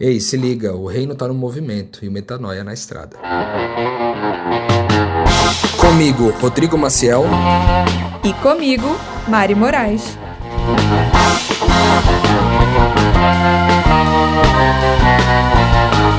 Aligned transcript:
Ei, 0.00 0.18
se 0.18 0.36
liga, 0.36 0.74
o 0.74 0.88
reino 0.88 1.14
tá 1.14 1.28
no 1.28 1.34
movimento 1.34 2.04
e 2.04 2.08
o 2.08 2.10
metanoia 2.10 2.64
na 2.64 2.74
estrada. 2.74 3.16
Comigo, 5.80 6.30
Rodrigo 6.40 6.76
Maciel. 6.76 7.22
E 8.24 8.32
comigo, 8.42 8.88
Mari 9.28 9.54
Moraes. 9.54 10.18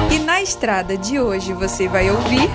E 0.10 0.20
na 0.20 0.42
estrada 0.42 0.98
de 0.98 1.20
hoje 1.20 1.52
você 1.52 1.89
vai 1.89 2.10
ouvir. 2.10 2.50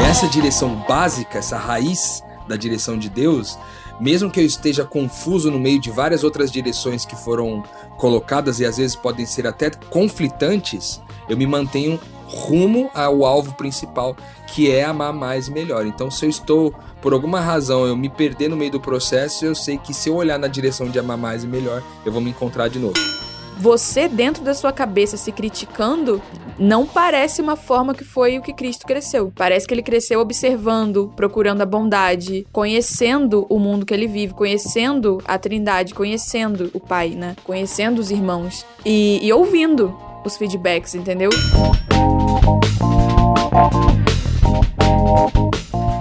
E 0.00 0.04
essa 0.04 0.26
direção 0.26 0.84
básica, 0.88 1.38
essa 1.38 1.56
raiz 1.56 2.24
da 2.48 2.56
direção 2.56 2.98
de 2.98 3.08
Deus, 3.08 3.56
mesmo 4.00 4.30
que 4.30 4.40
eu 4.40 4.44
esteja 4.44 4.84
confuso 4.84 5.50
no 5.50 5.58
meio 5.58 5.80
de 5.80 5.90
várias 5.90 6.24
outras 6.24 6.50
direções 6.50 7.04
que 7.04 7.16
foram 7.16 7.62
colocadas 7.96 8.60
e 8.60 8.64
às 8.64 8.76
vezes 8.76 8.96
podem 8.96 9.26
ser 9.26 9.46
até 9.46 9.70
conflitantes, 9.70 11.00
eu 11.28 11.36
me 11.36 11.46
mantenho 11.46 11.98
rumo 12.26 12.90
ao 12.92 13.24
alvo 13.24 13.54
principal, 13.54 14.16
que 14.48 14.70
é 14.70 14.84
amar 14.84 15.12
mais 15.12 15.48
e 15.48 15.52
melhor. 15.52 15.86
Então, 15.86 16.10
se 16.10 16.24
eu 16.24 16.30
estou, 16.30 16.74
por 17.00 17.12
alguma 17.12 17.40
razão, 17.40 17.86
eu 17.86 17.96
me 17.96 18.08
perder 18.08 18.48
no 18.48 18.56
meio 18.56 18.72
do 18.72 18.80
processo, 18.80 19.44
eu 19.44 19.54
sei 19.54 19.78
que 19.78 19.94
se 19.94 20.08
eu 20.08 20.16
olhar 20.16 20.38
na 20.38 20.48
direção 20.48 20.88
de 20.88 20.98
amar 20.98 21.16
mais 21.16 21.44
e 21.44 21.46
melhor, 21.46 21.82
eu 22.04 22.12
vou 22.12 22.20
me 22.20 22.30
encontrar 22.30 22.68
de 22.68 22.78
novo 22.78 23.25
você 23.56 24.06
dentro 24.08 24.44
da 24.44 24.54
sua 24.54 24.72
cabeça 24.72 25.16
se 25.16 25.32
criticando, 25.32 26.20
não 26.58 26.86
parece 26.86 27.40
uma 27.40 27.56
forma 27.56 27.94
que 27.94 28.04
foi 28.04 28.38
o 28.38 28.42
que 28.42 28.52
Cristo 28.52 28.86
cresceu. 28.86 29.32
Parece 29.34 29.66
que 29.66 29.74
ele 29.74 29.82
cresceu 29.82 30.20
observando, 30.20 31.12
procurando 31.16 31.62
a 31.62 31.66
bondade, 31.66 32.46
conhecendo 32.52 33.46
o 33.48 33.58
mundo 33.58 33.86
que 33.86 33.94
ele 33.94 34.06
vive, 34.06 34.34
conhecendo 34.34 35.18
a 35.24 35.38
Trindade, 35.38 35.94
conhecendo 35.94 36.70
o 36.74 36.80
Pai, 36.80 37.10
né? 37.10 37.34
Conhecendo 37.44 37.98
os 37.98 38.10
irmãos 38.10 38.64
e, 38.84 39.18
e 39.22 39.32
ouvindo 39.32 39.96
os 40.24 40.36
feedbacks, 40.36 40.94
entendeu? 40.94 41.30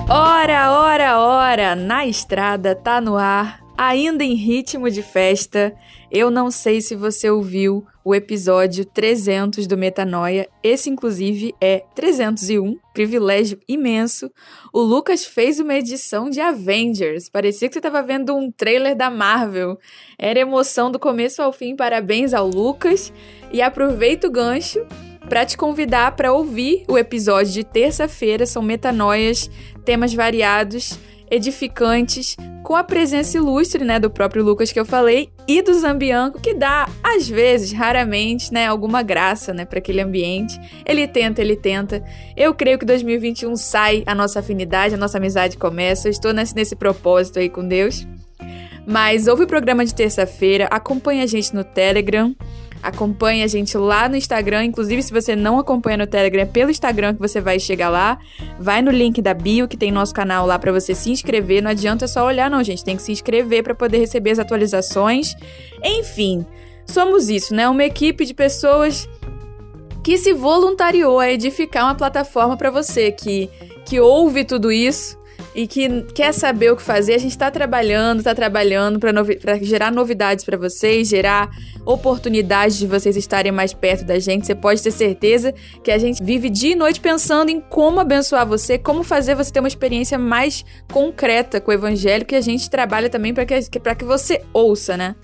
Ora, 0.09 0.71
ora, 0.71 1.19
ora, 1.19 1.75
na 1.75 2.05
estrada 2.05 2.75
tá 2.75 3.01
no 3.01 3.17
ar 3.17 3.65
Ainda 3.77 4.23
em 4.23 4.35
ritmo 4.35 4.89
de 4.89 5.01
festa, 5.01 5.75
eu 6.15 6.31
não 6.31 6.49
sei 6.49 6.79
se 6.79 6.95
você 6.95 7.29
ouviu 7.29 7.85
o 8.01 8.15
episódio 8.15 8.85
300 8.85 9.67
do 9.67 9.77
Metanoia. 9.77 10.47
Esse, 10.63 10.89
inclusive, 10.89 11.53
é 11.59 11.83
301, 11.93 12.79
privilégio 12.93 13.59
imenso. 13.67 14.31
O 14.71 14.79
Lucas 14.79 15.25
fez 15.25 15.59
uma 15.59 15.75
edição 15.75 16.29
de 16.29 16.39
Avengers. 16.39 17.27
Parecia 17.27 17.67
que 17.67 17.73
você 17.73 17.79
estava 17.79 18.01
vendo 18.01 18.33
um 18.33 18.49
trailer 18.49 18.95
da 18.95 19.09
Marvel. 19.09 19.77
Era 20.17 20.39
emoção 20.39 20.89
do 20.89 20.97
começo 20.97 21.41
ao 21.41 21.51
fim. 21.51 21.75
Parabéns 21.75 22.33
ao 22.33 22.47
Lucas. 22.47 23.11
E 23.51 23.61
aproveita 23.61 24.25
o 24.27 24.31
gancho 24.31 24.87
para 25.27 25.45
te 25.45 25.57
convidar 25.57 26.15
para 26.15 26.31
ouvir 26.31 26.85
o 26.87 26.97
episódio 26.97 27.51
de 27.51 27.65
terça-feira. 27.65 28.45
São 28.45 28.61
metanoias, 28.61 29.51
temas 29.83 30.13
variados 30.13 30.97
edificantes, 31.29 32.35
com 32.63 32.75
a 32.75 32.83
presença 32.83 33.37
ilustre, 33.37 33.83
né, 33.83 33.99
do 33.99 34.09
próprio 34.09 34.43
Lucas 34.43 34.71
que 34.71 34.79
eu 34.79 34.85
falei 34.85 35.29
e 35.47 35.61
do 35.61 35.73
Zambianco, 35.73 36.41
que 36.41 36.53
dá 36.53 36.89
às 37.03 37.29
vezes, 37.29 37.71
raramente, 37.71 38.51
né, 38.51 38.65
alguma 38.65 39.03
graça, 39.03 39.53
né, 39.53 39.65
para 39.65 39.79
aquele 39.79 40.01
ambiente. 40.01 40.59
Ele 40.85 41.07
tenta, 41.07 41.41
ele 41.41 41.55
tenta. 41.55 42.03
Eu 42.35 42.53
creio 42.53 42.79
que 42.79 42.85
2021 42.85 43.55
sai 43.55 44.03
a 44.05 44.15
nossa 44.15 44.39
afinidade, 44.39 44.95
a 44.95 44.97
nossa 44.97 45.17
amizade 45.17 45.57
começa. 45.57 46.07
Eu 46.07 46.11
estou 46.11 46.33
nesse, 46.33 46.55
nesse 46.55 46.75
propósito 46.75 47.39
aí 47.39 47.49
com 47.49 47.67
Deus. 47.67 48.07
Mas 48.87 49.27
ouve 49.27 49.43
o 49.43 49.47
programa 49.47 49.83
de 49.83 49.93
terça-feira, 49.93 50.67
acompanha 50.71 51.23
a 51.23 51.27
gente 51.27 51.53
no 51.55 51.63
Telegram. 51.63 52.35
Acompanhe 52.81 53.43
a 53.43 53.47
gente 53.47 53.77
lá 53.77 54.07
no 54.07 54.15
Instagram. 54.15 54.65
Inclusive, 54.65 55.01
se 55.01 55.11
você 55.11 55.35
não 55.35 55.57
acompanha 55.57 55.97
no 55.97 56.07
Telegram, 56.07 56.43
é 56.43 56.45
pelo 56.45 56.69
Instagram 56.69 57.13
que 57.15 57.19
você 57.19 57.41
vai 57.41 57.59
chegar 57.59 57.89
lá. 57.89 58.19
Vai 58.59 58.81
no 58.81 58.91
link 58.91 59.21
da 59.21 59.33
bio, 59.33 59.67
que 59.67 59.77
tem 59.77 59.91
nosso 59.91 60.13
canal 60.13 60.45
lá 60.45 60.59
para 60.59 60.71
você 60.71 60.93
se 60.93 61.11
inscrever. 61.11 61.61
Não 61.61 61.71
adianta 61.71 62.07
só 62.07 62.25
olhar, 62.25 62.49
não, 62.49 62.63
gente. 62.63 62.83
Tem 62.83 62.95
que 62.95 63.01
se 63.01 63.11
inscrever 63.11 63.63
para 63.63 63.73
poder 63.73 63.97
receber 63.97 64.31
as 64.31 64.39
atualizações. 64.39 65.33
Enfim, 65.83 66.45
somos 66.85 67.29
isso, 67.29 67.55
né? 67.55 67.67
Uma 67.67 67.83
equipe 67.83 68.25
de 68.25 68.33
pessoas 68.33 69.09
que 70.03 70.17
se 70.17 70.33
voluntariou 70.33 71.19
a 71.19 71.31
edificar 71.31 71.85
uma 71.85 71.95
plataforma 71.95 72.55
para 72.55 72.69
você 72.69 73.11
que, 73.11 73.49
que 73.85 73.99
ouve 73.99 74.45
tudo 74.45 74.71
isso 74.71 75.17
e 75.55 75.65
que 75.65 76.01
quer 76.13 76.33
saber 76.33 76.73
o 76.73 76.75
que 76.75 76.81
fazer, 76.81 77.13
a 77.13 77.17
gente 77.17 77.31
está 77.31 77.49
trabalhando, 77.49 78.19
está 78.19 78.35
trabalhando 78.35 78.99
para 78.99 79.13
novi 79.13 79.39
gerar 79.61 79.89
novidades 79.89 80.43
para 80.43 80.57
vocês, 80.57 81.07
gerar 81.07 81.49
oportunidades 81.85 82.77
de 82.77 82.85
vocês 82.85 83.15
estarem 83.15 83.53
mais 83.53 83.73
perto 83.73 84.03
da 84.03 84.19
gente. 84.19 84.45
Você 84.45 84.53
pode 84.53 84.83
ter 84.83 84.91
certeza 84.91 85.53
que 85.81 85.91
a 85.91 85.97
gente 85.97 86.21
vive 86.21 86.49
dia 86.49 86.73
e 86.73 86.75
noite 86.75 86.99
pensando 86.99 87.49
em 87.49 87.61
como 87.61 88.01
abençoar 88.01 88.45
você, 88.45 88.77
como 88.77 89.01
fazer 89.01 89.33
você 89.33 89.49
ter 89.49 89.61
uma 89.61 89.69
experiência 89.69 90.19
mais 90.19 90.65
concreta 90.91 91.61
com 91.61 91.71
o 91.71 91.73
evangelho, 91.73 92.25
que 92.25 92.35
a 92.35 92.41
gente 92.41 92.69
trabalha 92.69 93.09
também 93.09 93.33
para 93.33 93.45
que, 93.45 93.61
que 93.61 94.03
você 94.03 94.41
ouça, 94.51 94.97
né? 94.97 95.15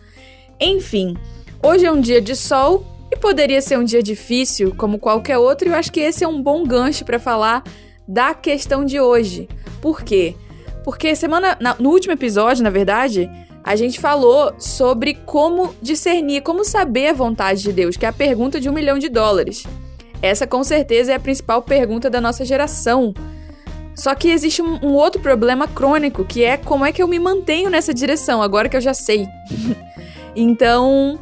Enfim, 0.61 1.17
hoje 1.61 1.85
é 1.85 1.91
um 1.91 1.99
dia 1.99 2.21
de 2.21 2.37
sol 2.37 2.85
e 3.11 3.17
poderia 3.17 3.61
ser 3.61 3.77
um 3.77 3.83
dia 3.83 4.01
difícil, 4.01 4.73
como 4.77 4.97
qualquer 4.97 5.37
outro, 5.37 5.67
e 5.67 5.71
eu 5.71 5.75
acho 5.75 5.91
que 5.91 5.99
esse 5.99 6.23
é 6.23 6.27
um 6.27 6.41
bom 6.41 6.63
gancho 6.65 7.03
para 7.03 7.19
falar 7.19 7.63
da 8.07 8.33
questão 8.33 8.85
de 8.85 8.97
hoje. 8.97 9.49
Por 9.81 10.03
quê? 10.03 10.35
Porque 10.83 11.15
semana 11.15 11.57
no 11.79 11.89
último 11.89 12.13
episódio, 12.13 12.63
na 12.63 12.69
verdade, 12.69 13.29
a 13.63 13.75
gente 13.75 13.99
falou 13.99 14.53
sobre 14.57 15.13
como 15.13 15.73
discernir, 15.81 16.41
como 16.41 16.65
saber 16.65 17.09
a 17.09 17.13
vontade 17.13 17.61
de 17.61 17.71
Deus, 17.71 17.95
que 17.95 18.05
é 18.05 18.09
a 18.09 18.13
pergunta 18.13 18.59
de 18.59 18.69
um 18.69 18.73
milhão 18.73 18.97
de 18.97 19.09
dólares. 19.09 19.63
Essa 20.21 20.47
com 20.47 20.63
certeza 20.63 21.11
é 21.11 21.15
a 21.15 21.19
principal 21.19 21.61
pergunta 21.61 22.09
da 22.09 22.21
nossa 22.21 22.43
geração. 22.45 23.13
Só 23.95 24.15
que 24.15 24.29
existe 24.29 24.61
um, 24.61 24.93
outro 24.93 25.21
problema 25.21 25.67
crônico, 25.67 26.23
que 26.23 26.43
é 26.43 26.57
como 26.57 26.85
é 26.85 26.91
que 26.91 27.03
eu 27.03 27.07
me 27.07 27.19
mantenho 27.19 27.69
nessa 27.69 27.93
direção, 27.93 28.41
agora 28.41 28.69
que 28.69 28.77
eu 28.77 28.81
já 28.81 28.93
sei. 28.93 29.27
então, 30.35 31.19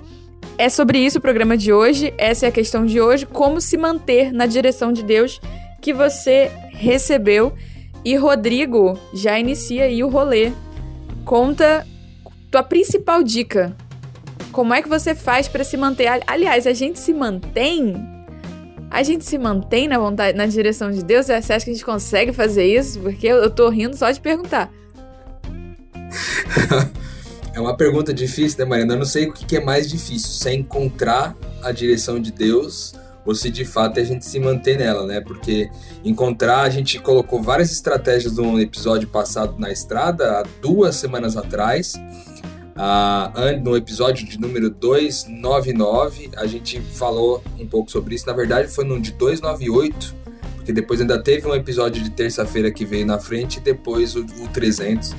é 0.58 0.69
sobre 0.69 1.00
isso 1.00 1.18
o 1.18 1.22
programa 1.22 1.58
de 1.58 1.74
hoje, 1.74 2.14
essa 2.18 2.46
é 2.46 2.50
a 2.50 2.52
questão 2.52 2.86
de 2.86 3.02
hoje, 3.02 3.25
como 3.25 3.59
se 3.59 3.75
manter 3.75 4.31
na 4.31 4.46
direção 4.46 4.94
de 4.94 5.03
Deus 5.03 5.42
que 5.81 5.94
você 5.94 6.52
recebeu. 6.72 7.53
E 8.04 8.16
Rodrigo 8.16 8.98
já 9.14 9.40
inicia 9.40 9.84
aí 9.84 10.04
o 10.04 10.10
rolê. 10.10 10.52
Conta 11.26 11.86
tua 12.50 12.64
principal 12.64 13.22
dica. 13.24 13.76
Como 14.52 14.74
é 14.74 14.82
que 14.82 14.90
você 14.90 15.14
faz 15.14 15.48
para 15.48 15.64
se 15.64 15.78
manter? 15.78 16.08
Aliás, 16.26 16.66
a 16.66 16.74
gente 16.74 17.00
se 17.00 17.14
mantém? 17.14 17.96
A 18.90 19.04
gente 19.04 19.24
se 19.24 19.38
mantém 19.38 19.88
na 19.88 20.00
vontade, 20.00 20.36
na 20.36 20.48
direção 20.48 20.90
de 20.90 21.04
Deus? 21.04 21.28
Você 21.28 21.34
acha 21.34 21.64
que 21.64 21.72
a 21.72 21.74
gente 21.74 21.86
consegue 21.86 22.34
fazer 22.34 22.66
isso? 22.66 23.00
Porque 23.00 23.28
eu 23.28 23.50
tô 23.50 23.70
rindo 23.70 23.96
só 23.96 24.10
de 24.10 24.20
perguntar. 24.20 24.72
é 27.54 27.60
uma 27.60 27.78
pergunta 27.78 28.12
difícil, 28.12 28.58
né, 28.60 28.66
Mariana? 28.66 28.94
Eu 28.94 28.98
não 29.00 29.06
sei 29.06 29.28
o 29.28 29.34
que 29.34 29.58
é 29.58 29.64
mais 29.64 29.88
difícil, 29.88 30.30
se 30.30 30.50
é 30.50 30.54
encontrar 30.54 31.36
a 31.62 31.72
direção 31.72 32.20
de 32.20 32.31
Deus 32.31 32.96
ou 33.29 33.35
se 33.35 33.51
de 33.51 33.63
fato 33.63 34.00
é 34.00 34.01
a 34.01 34.06
gente 34.06 34.25
se 34.25 34.40
manter 34.40 34.75
nela, 34.75 35.06
né? 35.06 35.22
Porque 35.22 35.69
encontrar, 36.03 36.62
a 36.62 36.69
gente 36.69 36.97
colocou 36.97 37.40
várias 37.40 37.72
estratégias 37.72 38.38
no 38.38 38.59
episódio 38.59 39.07
passado 39.07 39.53
na 39.59 39.72
estrada, 39.72 40.40
há 40.40 40.44
duas 40.59 40.95
semanas 40.95 41.38
atrás. 41.38 41.94
Ah, 42.75 43.31
no 43.63 43.78
episódio 43.78 44.28
de 44.28 44.39
número 44.39 44.72
299, 44.72 46.31
a 46.38 46.47
gente 46.47 46.81
falou 46.81 47.44
um 47.59 47.68
pouco 47.68 47.91
sobre 47.91 48.16
isso. 48.16 48.25
Na 48.25 48.34
verdade, 48.34 48.68
foi 48.68 48.84
no 48.84 49.00
de 49.00 49.12
298, 49.12 50.16
porque 50.56 50.73
depois 50.73 51.00
ainda 51.00 51.22
teve 51.22 51.47
um 51.47 51.53
episódio 51.53 52.01
de 52.03 52.09
terça-feira 52.09 52.72
que 52.72 52.84
veio 52.84 53.06
na 53.06 53.19
frente 53.19 53.57
e 53.57 53.59
depois 53.59 54.16
o, 54.16 54.22
o 54.22 54.47
300. 54.51 55.16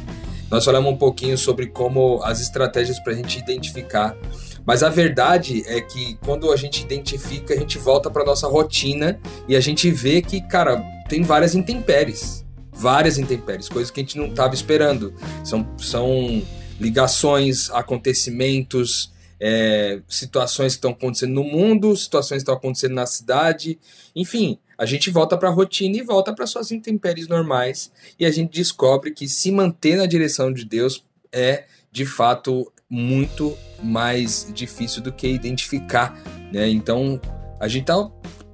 Nós 0.51 0.65
falamos 0.65 0.93
um 0.93 0.97
pouquinho 0.97 1.39
sobre 1.39 1.69
como 1.69 2.21
as 2.25 2.41
estratégias 2.41 2.99
para 2.99 3.13
a 3.13 3.17
gente 3.17 3.39
identificar 3.39 4.17
mas 4.71 4.85
a 4.85 4.89
verdade 4.89 5.65
é 5.67 5.81
que 5.81 6.15
quando 6.25 6.53
a 6.53 6.57
gente 6.57 6.81
identifica, 6.81 7.53
a 7.53 7.57
gente 7.57 7.77
volta 7.77 8.09
para 8.09 8.25
nossa 8.25 8.47
rotina 8.47 9.19
e 9.49 9.57
a 9.57 9.61
gente 9.61 9.91
vê 9.91 10.23
que, 10.23 10.41
cara, 10.41 10.81
tem 11.09 11.25
várias 11.25 11.57
intempéries. 11.57 12.47
Várias 12.71 13.19
intempéries, 13.19 13.69
coisas 13.69 13.91
que 13.91 13.99
a 13.99 14.05
gente 14.05 14.17
não 14.17 14.29
estava 14.29 14.55
esperando. 14.55 15.13
São, 15.43 15.69
são 15.77 16.41
ligações, 16.79 17.69
acontecimentos, 17.71 19.13
é, 19.41 20.03
situações 20.07 20.75
que 20.75 20.79
estão 20.79 20.93
acontecendo 20.93 21.35
no 21.35 21.43
mundo, 21.43 21.97
situações 21.97 22.37
que 22.37 22.43
estão 22.43 22.55
acontecendo 22.55 22.95
na 22.95 23.07
cidade, 23.07 23.77
enfim, 24.15 24.57
a 24.79 24.87
gente 24.87 25.11
volta 25.11 25.37
para 25.37 25.49
a 25.49 25.53
rotina 25.53 25.97
e 25.97 26.03
volta 26.03 26.33
para 26.33 26.47
suas 26.47 26.71
intempéries 26.71 27.27
normais 27.27 27.91
e 28.21 28.25
a 28.25 28.31
gente 28.31 28.53
descobre 28.53 29.11
que 29.11 29.27
se 29.27 29.51
manter 29.51 29.97
na 29.97 30.07
direção 30.07 30.53
de 30.53 30.65
Deus 30.65 31.05
é 31.33 31.65
de 31.91 32.07
fato 32.07 32.73
muito 32.91 33.57
mais 33.83 34.51
difícil 34.53 35.01
do 35.01 35.13
que 35.13 35.29
identificar, 35.29 36.21
né? 36.53 36.69
Então, 36.69 37.21
a 37.61 37.69
gente 37.69 37.85
tá 37.85 38.11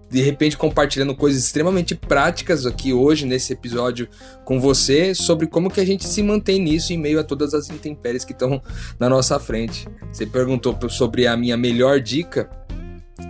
de 0.08 0.22
repente 0.22 0.56
compartilhando 0.56 1.14
coisas 1.16 1.42
extremamente 1.42 1.94
práticas 1.94 2.64
aqui 2.64 2.92
hoje 2.92 3.26
nesse 3.26 3.52
episódio 3.52 4.08
com 4.44 4.60
você 4.60 5.14
sobre 5.14 5.46
como 5.46 5.70
que 5.70 5.80
a 5.80 5.84
gente 5.84 6.06
se 6.06 6.22
mantém 6.22 6.60
nisso 6.60 6.92
em 6.92 6.98
meio 6.98 7.18
a 7.18 7.24
todas 7.24 7.54
as 7.54 7.70
intempéries 7.70 8.24
que 8.24 8.32
estão 8.32 8.62
na 9.00 9.08
nossa 9.08 9.38
frente. 9.40 9.88
Você 10.12 10.24
perguntou 10.24 10.76
sobre 10.88 11.26
a 11.26 11.36
minha 11.36 11.56
melhor 11.56 12.00
dica. 12.00 12.48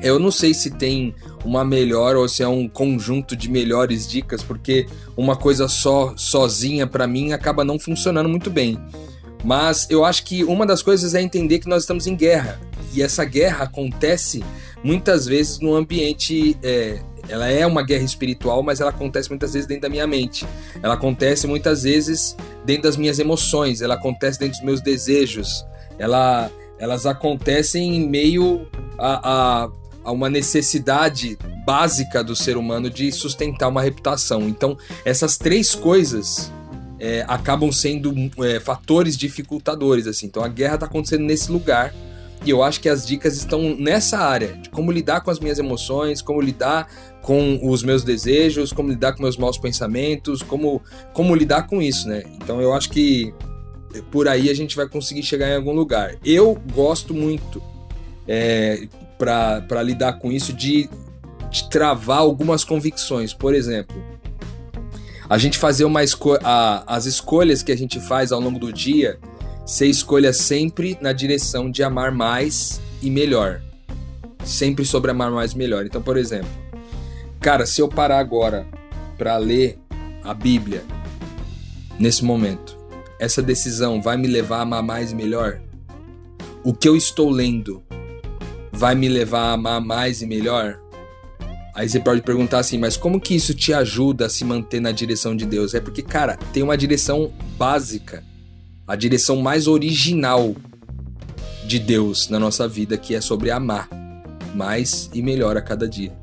Eu 0.03 0.19
não 0.19 0.31
sei 0.31 0.53
se 0.53 0.71
tem 0.71 1.15
uma 1.45 1.65
melhor 1.65 2.17
ou 2.17 2.29
se 2.29 2.43
é 2.43 2.49
um 2.49 2.69
conjunto 2.69 3.35
de 3.35 3.49
melhores 3.49 4.07
dicas, 4.07 4.43
porque 4.43 4.87
uma 5.17 5.37
coisa 5.37 5.69
só 5.69 6.13
sozinha 6.17 6.87
para 6.87 7.07
mim 7.07 7.33
acaba 7.33 7.65
não 7.65 7.79
funcionando 7.79 8.29
muito 8.29 8.51
bem. 8.51 8.77
Mas 9.47 9.87
eu 9.89 10.05
acho 10.05 10.25
que 10.25 10.43
uma 10.43 10.67
das 10.67 10.83
coisas 10.83 11.15
é 11.15 11.23
entender 11.23 11.61
que 11.61 11.69
nós 11.69 11.85
estamos 11.85 12.09
em 12.09 12.17
guerra. 12.17 12.61
E 12.93 13.01
essa 13.01 13.25
guerra 13.25 13.63
acontece 13.63 14.43
muitas 14.83 15.25
vezes 15.25 15.61
no 15.61 15.77
ambiente. 15.77 16.59
É, 16.65 16.99
ela 17.29 17.47
é 17.47 17.65
uma 17.65 17.85
guerra 17.85 18.03
espiritual, 18.03 18.61
mas 18.65 18.81
ela 18.81 18.91
acontece 18.91 19.29
muitas 19.29 19.53
vezes 19.53 19.69
dentro 19.69 19.83
da 19.83 19.89
minha 19.89 20.05
mente. 20.05 20.45
Ela 20.83 20.95
acontece 20.95 21.47
muitas 21.47 21.85
vezes 21.85 22.37
dentro 22.65 22.83
das 22.83 22.97
minhas 22.97 23.21
emoções. 23.21 23.83
Ela 23.83 23.95
acontece 23.95 24.37
dentro 24.37 24.57
dos 24.57 24.65
meus 24.65 24.81
desejos. 24.81 25.65
Ela, 25.97 26.51
elas 26.77 27.07
acontecem 27.07 27.95
em 27.95 28.09
meio 28.09 28.67
a, 28.99 29.31
a, 29.63 29.71
a 30.03 30.11
uma 30.11 30.29
necessidade 30.29 31.39
básica 31.65 32.25
do 32.25 32.35
ser 32.35 32.57
humano 32.57 32.91
de 32.91 33.13
sustentar 33.13 33.69
uma 33.69 33.81
reputação. 33.81 34.43
Então, 34.49 34.77
essas 35.05 35.39
três 35.39 35.73
coisas 35.73 36.51
é, 36.99 37.25
acabam 37.29 37.71
sendo 37.73 38.15
é, 38.45 38.61
fatores 38.61 39.17
dificultadores. 39.17 40.07
assim. 40.07 40.27
Então, 40.27 40.43
a 40.43 40.49
guerra 40.49 40.75
está 40.75 40.87
acontecendo 40.87 41.25
nesse 41.25 41.51
lugar 41.51 41.95
e 42.45 42.51
eu 42.51 42.63
acho 42.63 42.81
que 42.81 42.89
as 42.89 43.07
dicas 43.07 43.37
estão 43.37 43.75
nessa 43.77 44.19
área, 44.19 44.55
de 44.55 44.69
como 44.71 44.93
lidar 44.93 45.21
com 45.21 45.31
as 45.31 45.41
minhas 45.41 45.59
emoções, 45.59 46.23
como 46.23 46.41
lidar 46.41 46.89
com 47.23 47.59
os 47.69 47.83
meus 47.83 48.05
desejos, 48.05 48.73
como 48.73 48.91
lidar 48.91 49.15
com 49.15 49.23
meus 49.23 49.37
maus 49.37 49.59
pensamentos, 49.59 50.43
como, 50.43 50.81
como 51.13 51.35
lidar 51.35 51.67
com 51.67 51.83
isso, 51.83 52.09
né? 52.09 52.23
Então 52.37 52.61
eu 52.61 52.73
acho 52.73 52.91
que 52.91 53.35
por 54.11 54.29
aí 54.29 54.49
a 54.51 54.55
gente 54.55 54.77
vai 54.77 54.89
conseguir 54.89 55.23
chegar 55.23 55.51
em 55.51 55.57
algum 55.57 55.73
lugar. 55.73 56.17
Eu 56.25 56.57
gosto 56.73 57.13
muito 57.13 57.61
é, 58.29 58.87
para 59.19 59.83
lidar 59.83 60.15
com 60.15 60.31
isso 60.31 60.53
de, 60.53 60.89
de 61.51 61.69
travar 61.69 62.19
algumas 62.19 62.63
convicções. 62.63 63.33
Por 63.33 63.55
exemplo, 63.55 63.97
a 65.29 65.39
gente 65.39 65.59
fazer 65.59 65.85
uma 65.85 66.05
esco 66.05 66.39
a, 66.43 66.85
as 66.87 67.07
escolhas 67.07 67.63
que 67.63 67.73
a 67.73 67.77
gente 67.77 68.01
faz 68.01 68.33
ao 68.33 68.41
longo 68.41 68.59
do 68.59 68.73
dia 68.73 69.19
ser 69.65 69.87
escolha 69.87 70.33
sempre 70.33 70.97
na 71.01 71.13
direção 71.13 71.71
de 71.71 71.83
amar 71.83 72.13
mais 72.13 72.81
e 73.03 73.11
melhor. 73.11 73.61
Sempre 74.45 74.85
sobre 74.85 75.11
amar 75.11 75.31
mais 75.33 75.53
e 75.53 75.59
melhor. 75.59 75.85
Então, 75.85 76.01
por 76.01 76.17
exemplo, 76.17 76.49
cara, 77.41 77.67
se 77.67 77.81
eu 77.81 77.89
parar 77.89 78.21
agora 78.21 78.65
para 79.19 79.37
ler 79.37 79.77
a 80.23 80.33
Bíblia 80.33 80.85
nesse 81.99 82.25
momento, 82.25 82.79
essa 83.19 83.43
decisão 83.43 84.01
vai 84.01 84.17
me 84.17 84.29
levar 84.29 84.59
a 84.59 84.63
amar 84.63 84.83
mais 84.85 85.11
e 85.11 85.17
melhor? 85.17 85.61
O 86.63 86.73
que 86.73 86.89
eu 86.89 86.97
estou 86.97 87.29
lendo 87.29 87.83
vai 88.71 88.95
me 88.95 89.09
levar 89.09 89.51
a 89.51 89.53
amar 89.53 89.81
mais 89.81 90.23
e 90.23 90.27
melhor? 90.27 90.81
Aí 91.77 91.87
você 91.87 92.01
pode 92.01 92.23
perguntar 92.23 92.61
assim, 92.61 92.79
mas 92.79 92.97
como 92.97 93.21
que 93.21 93.37
isso 93.37 93.53
te 93.53 93.75
ajuda 93.75 94.25
a 94.25 94.31
se 94.31 94.47
manter 94.47 94.81
na 94.81 94.91
direção 94.91 95.37
de 95.37 95.45
Deus? 95.45 95.75
É 95.75 95.81
porque, 95.81 96.01
cara, 96.01 96.39
tem 96.51 96.63
uma 96.63 96.77
direção 96.77 97.31
básica 97.59 98.25
a 98.87 98.97
direção 98.97 99.37
mais 99.43 99.67
original 99.67 100.55
de 101.67 101.79
Deus 101.79 102.29
na 102.29 102.39
nossa 102.39 102.67
vida, 102.67 102.97
que 102.97 103.15
é 103.15 103.21
sobre 103.21 103.51
amar 103.51 103.89
mais 104.55 105.11
e 105.13 105.21
melhor 105.21 105.57
a 105.57 105.61
cada 105.61 105.87
dia. 105.87 106.17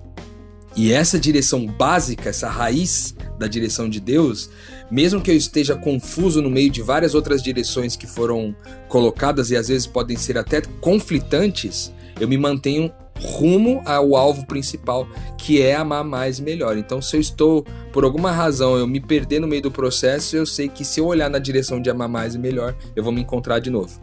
E 0.76 0.92
essa 0.92 1.20
direção 1.20 1.68
básica, 1.68 2.30
essa 2.30 2.50
raiz 2.50 3.14
da 3.38 3.46
direção 3.46 3.88
de 3.88 4.00
Deus, 4.00 4.50
mesmo 4.90 5.22
que 5.22 5.30
eu 5.30 5.36
esteja 5.36 5.76
confuso 5.76 6.42
no 6.42 6.50
meio 6.50 6.72
de 6.72 6.82
várias 6.82 7.14
outras 7.14 7.44
direções 7.44 7.96
que 7.96 8.08
foram 8.08 8.56
colocadas 8.88 9.52
e 9.52 9.56
às 9.56 9.68
vezes 9.68 9.86
podem 9.86 10.18
ser 10.18 10.36
até 10.36 10.62
conflitantes, 10.82 11.94
eu 12.20 12.28
me 12.28 12.38
mantenho 12.38 12.92
rumo 13.20 13.82
ao 13.86 14.16
alvo 14.16 14.46
principal, 14.46 15.08
que 15.38 15.62
é 15.62 15.76
amar 15.76 16.04
mais 16.04 16.40
e 16.40 16.44
melhor. 16.44 16.78
Então, 16.78 17.02
se 17.02 17.16
eu 17.16 17.22
estou, 17.22 17.66
por 17.92 18.04
alguma 18.04 18.32
razão, 18.32 18.78
eu 18.78 18.88
me 18.88 19.00
perder 19.00 19.40
no 19.40 19.48
meio 19.48 19.62
do 19.62 19.72
processo, 19.72 20.36
eu 20.36 20.46
sei 20.46 20.68
que 20.68 20.84
se 20.84 21.00
eu 21.00 21.06
olhar 21.06 21.30
na 21.30 21.40
direção 21.40 21.82
de 21.82 21.90
amar 21.90 22.10
mais 22.10 22.36
e 22.36 22.40
melhor, 22.40 22.76
eu 22.96 23.04
vou 23.04 23.14
me 23.14 23.22
encontrar 23.22 23.60
de 23.60 23.70
novo. 23.70 24.02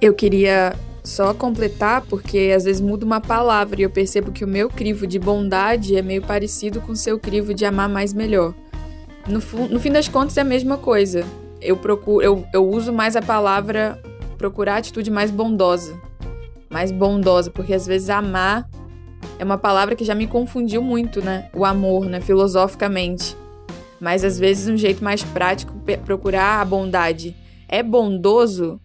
Eu 0.00 0.14
queria 0.14 0.74
só 1.02 1.32
completar, 1.32 2.02
porque 2.02 2.52
às 2.54 2.64
vezes 2.64 2.80
muda 2.80 3.04
uma 3.04 3.20
palavra 3.20 3.80
e 3.80 3.82
eu 3.82 3.90
percebo 3.90 4.30
que 4.30 4.44
o 4.44 4.48
meu 4.48 4.68
crivo 4.68 5.06
de 5.06 5.18
bondade 5.18 5.96
é 5.96 6.02
meio 6.02 6.22
parecido 6.22 6.80
com 6.80 6.92
o 6.92 6.96
seu 6.96 7.18
crivo 7.18 7.54
de 7.54 7.64
amar 7.64 7.88
mais 7.88 8.12
melhor. 8.12 8.54
No, 9.26 9.40
no 9.68 9.80
fim 9.80 9.90
das 9.90 10.08
contas 10.08 10.36
é 10.36 10.42
a 10.42 10.44
mesma 10.44 10.76
coisa. 10.76 11.24
Eu 11.60 11.76
procuro, 11.76 12.22
eu, 12.22 12.44
eu 12.52 12.68
uso 12.68 12.92
mais 12.92 13.16
a 13.16 13.22
palavra 13.22 14.00
procurar 14.36 14.76
atitude 14.76 15.10
mais 15.10 15.30
bondosa 15.30 16.07
mais 16.68 16.90
bondosa, 16.92 17.50
porque 17.50 17.74
às 17.74 17.86
vezes 17.86 18.10
amar 18.10 18.68
é 19.38 19.44
uma 19.44 19.58
palavra 19.58 19.96
que 19.96 20.04
já 20.04 20.14
me 20.14 20.26
confundiu 20.26 20.82
muito, 20.82 21.22
né? 21.22 21.48
O 21.54 21.64
amor, 21.64 22.06
né? 22.06 22.20
Filosoficamente. 22.20 23.36
Mas 24.00 24.24
às 24.24 24.38
vezes 24.38 24.68
um 24.68 24.76
jeito 24.76 25.02
mais 25.02 25.22
prático 25.22 25.72
procurar 26.04 26.60
a 26.60 26.64
bondade. 26.64 27.36
É 27.68 27.82
bondoso 27.82 28.80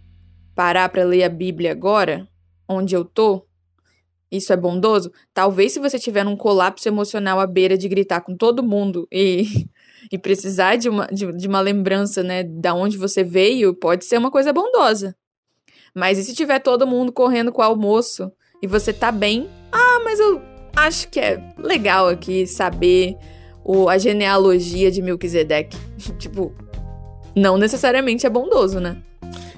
parar 0.56 0.90
para 0.90 1.04
ler 1.04 1.24
a 1.24 1.30
Bíblia 1.30 1.72
agora, 1.72 2.28
onde 2.68 2.96
eu 2.96 3.04
tô? 3.04 3.46
Isso 4.32 4.52
é 4.52 4.58
bondoso? 4.58 5.12
Talvez 5.34 5.74
se 5.74 5.80
você 5.80 6.00
tiver 6.00 6.24
num 6.24 6.36
colapso 6.36 6.88
emocional 6.88 7.40
à 7.40 7.46
beira 7.46 7.78
de 7.78 7.88
gritar 7.88 8.22
com 8.22 8.36
todo 8.36 8.64
mundo 8.64 9.08
e, 9.12 9.68
e 10.12 10.18
precisar 10.18 10.76
de 10.76 10.90
uma, 10.90 11.06
de, 11.08 11.32
de 11.34 11.48
uma 11.48 11.62
lembrança, 11.62 12.24
né, 12.24 12.44
da 12.44 12.74
onde 12.74 12.98
você 12.98 13.24
veio, 13.24 13.76
pode 13.76 14.06
ser 14.06 14.18
uma 14.18 14.32
coisa 14.32 14.52
bondosa. 14.52 15.16
Mas 15.96 16.18
e 16.18 16.24
se 16.24 16.34
tiver 16.34 16.60
todo 16.60 16.88
mundo 16.88 17.12
correndo 17.12 17.52
com 17.52 17.62
o 17.62 17.66
almoço 17.66 18.32
e 18.62 18.68
você 18.68 18.92
tá 18.92 19.12
bem? 19.12 19.50
Ah, 19.72 20.02
mas 20.04 20.20
eu 20.20 20.42
acho 20.76 21.08
que 21.10 21.20
é 21.20 21.54
legal 21.58 22.08
aqui 22.08 22.48
saber 22.48 23.16
o, 23.64 23.88
a 23.88 23.98
genealogia 23.98 24.92
de 24.92 25.02
Melquisedeque. 25.02 25.78
tipo, 26.18 26.52
não 27.36 27.58
necessariamente 27.58 28.26
é 28.26 28.30
bondoso, 28.30 28.80
né? 28.80 28.98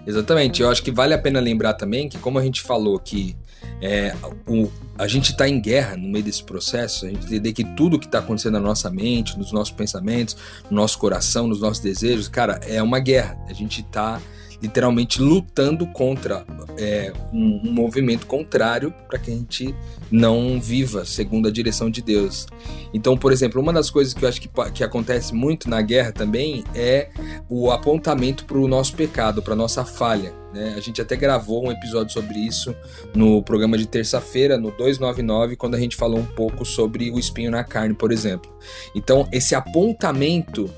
Exatamente. 0.05 0.61
Eu 0.61 0.69
acho 0.69 0.83
que 0.83 0.91
vale 0.91 1.13
a 1.13 1.17
pena 1.17 1.39
lembrar 1.39 1.73
também 1.73 2.07
que, 2.07 2.17
como 2.17 2.37
a 2.37 2.43
gente 2.43 2.61
falou 2.61 2.99
que 2.99 3.35
é, 3.81 4.15
o, 4.47 4.69
a 4.97 5.07
gente 5.07 5.31
está 5.31 5.47
em 5.49 5.59
guerra 5.59 5.97
no 5.97 6.07
meio 6.07 6.23
desse 6.23 6.43
processo, 6.43 7.05
a 7.05 7.09
gente 7.09 7.25
entender 7.25 7.53
que 7.53 7.63
tudo 7.75 7.97
que 7.97 8.05
está 8.05 8.19
acontecendo 8.19 8.53
na 8.53 8.59
nossa 8.59 8.89
mente, 8.89 9.37
nos 9.37 9.51
nossos 9.51 9.73
pensamentos, 9.73 10.37
no 10.69 10.75
nosso 10.75 10.99
coração, 10.99 11.47
nos 11.47 11.59
nossos 11.59 11.79
desejos, 11.79 12.27
cara, 12.27 12.59
é 12.67 12.81
uma 12.81 12.99
guerra. 12.99 13.37
A 13.47 13.53
gente 13.53 13.81
está 13.81 14.21
literalmente 14.61 15.21
lutando 15.21 15.85
contra 15.87 16.45
é, 16.77 17.11
um, 17.33 17.61
um, 17.63 17.71
movimento 17.71 18.25
contrário 18.25 18.93
para 19.07 19.19
que 19.19 19.31
a 19.31 19.33
gente 19.33 19.75
não 20.11 20.59
viva 20.59 21.05
segundo 21.05 21.47
a 21.47 21.51
direção 21.51 21.89
de 21.89 22.01
Deus. 22.01 22.47
Então, 22.93 23.17
por 23.17 23.31
exemplo, 23.31 23.61
uma 23.61 23.73
das 23.73 23.89
coisas 23.89 24.13
que 24.13 24.23
eu 24.23 24.29
acho 24.29 24.41
que, 24.41 24.49
que 24.73 24.83
acontece 24.83 25.33
muito 25.33 25.69
na 25.69 25.81
guerra 25.81 26.11
também 26.11 26.63
é 26.73 27.09
o 27.49 27.71
apontamento 27.71 28.45
para 28.45 28.57
o 28.57 28.67
nosso 28.67 28.95
pecado, 28.95 29.41
para 29.41 29.55
nossa 29.55 29.83
falha. 29.83 30.33
Né? 30.53 30.73
A 30.75 30.79
gente 30.79 31.01
até 31.01 31.15
gravou 31.17 31.67
um 31.67 31.71
episódio 31.71 32.13
sobre 32.13 32.39
isso 32.39 32.73
no 33.13 33.43
programa 33.43 33.77
de 33.77 33.85
terça-feira, 33.85 34.57
no 34.57 34.71
299, 34.71 35.57
quando 35.57 35.75
a 35.75 35.79
gente 35.79 35.97
falou 35.97 36.19
um 36.19 36.25
pouco 36.25 36.63
sobre 36.63 37.11
o 37.11 37.19
espinho 37.19 37.51
na 37.51 37.63
carne, 37.63 37.93
por 37.93 38.11
exemplo. 38.11 38.49
Então, 38.95 39.27
esse 39.31 39.53
apontamento 39.53 40.69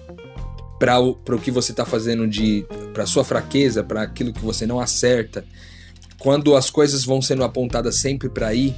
para 0.79 0.99
o, 0.99 1.15
que 1.41 1.51
você 1.51 1.71
está 1.71 1.85
fazendo 1.85 2.27
de 2.27 2.65
para 2.93 3.05
sua 3.05 3.23
fraqueza, 3.23 3.83
para 3.83 4.03
aquilo 4.03 4.33
que 4.33 4.43
você 4.43 4.65
não 4.65 4.79
acerta, 4.79 5.43
quando 6.19 6.55
as 6.55 6.69
coisas 6.69 7.03
vão 7.03 7.21
sendo 7.21 7.43
apontadas 7.43 7.99
sempre 7.99 8.29
para 8.29 8.47
aí, 8.47 8.75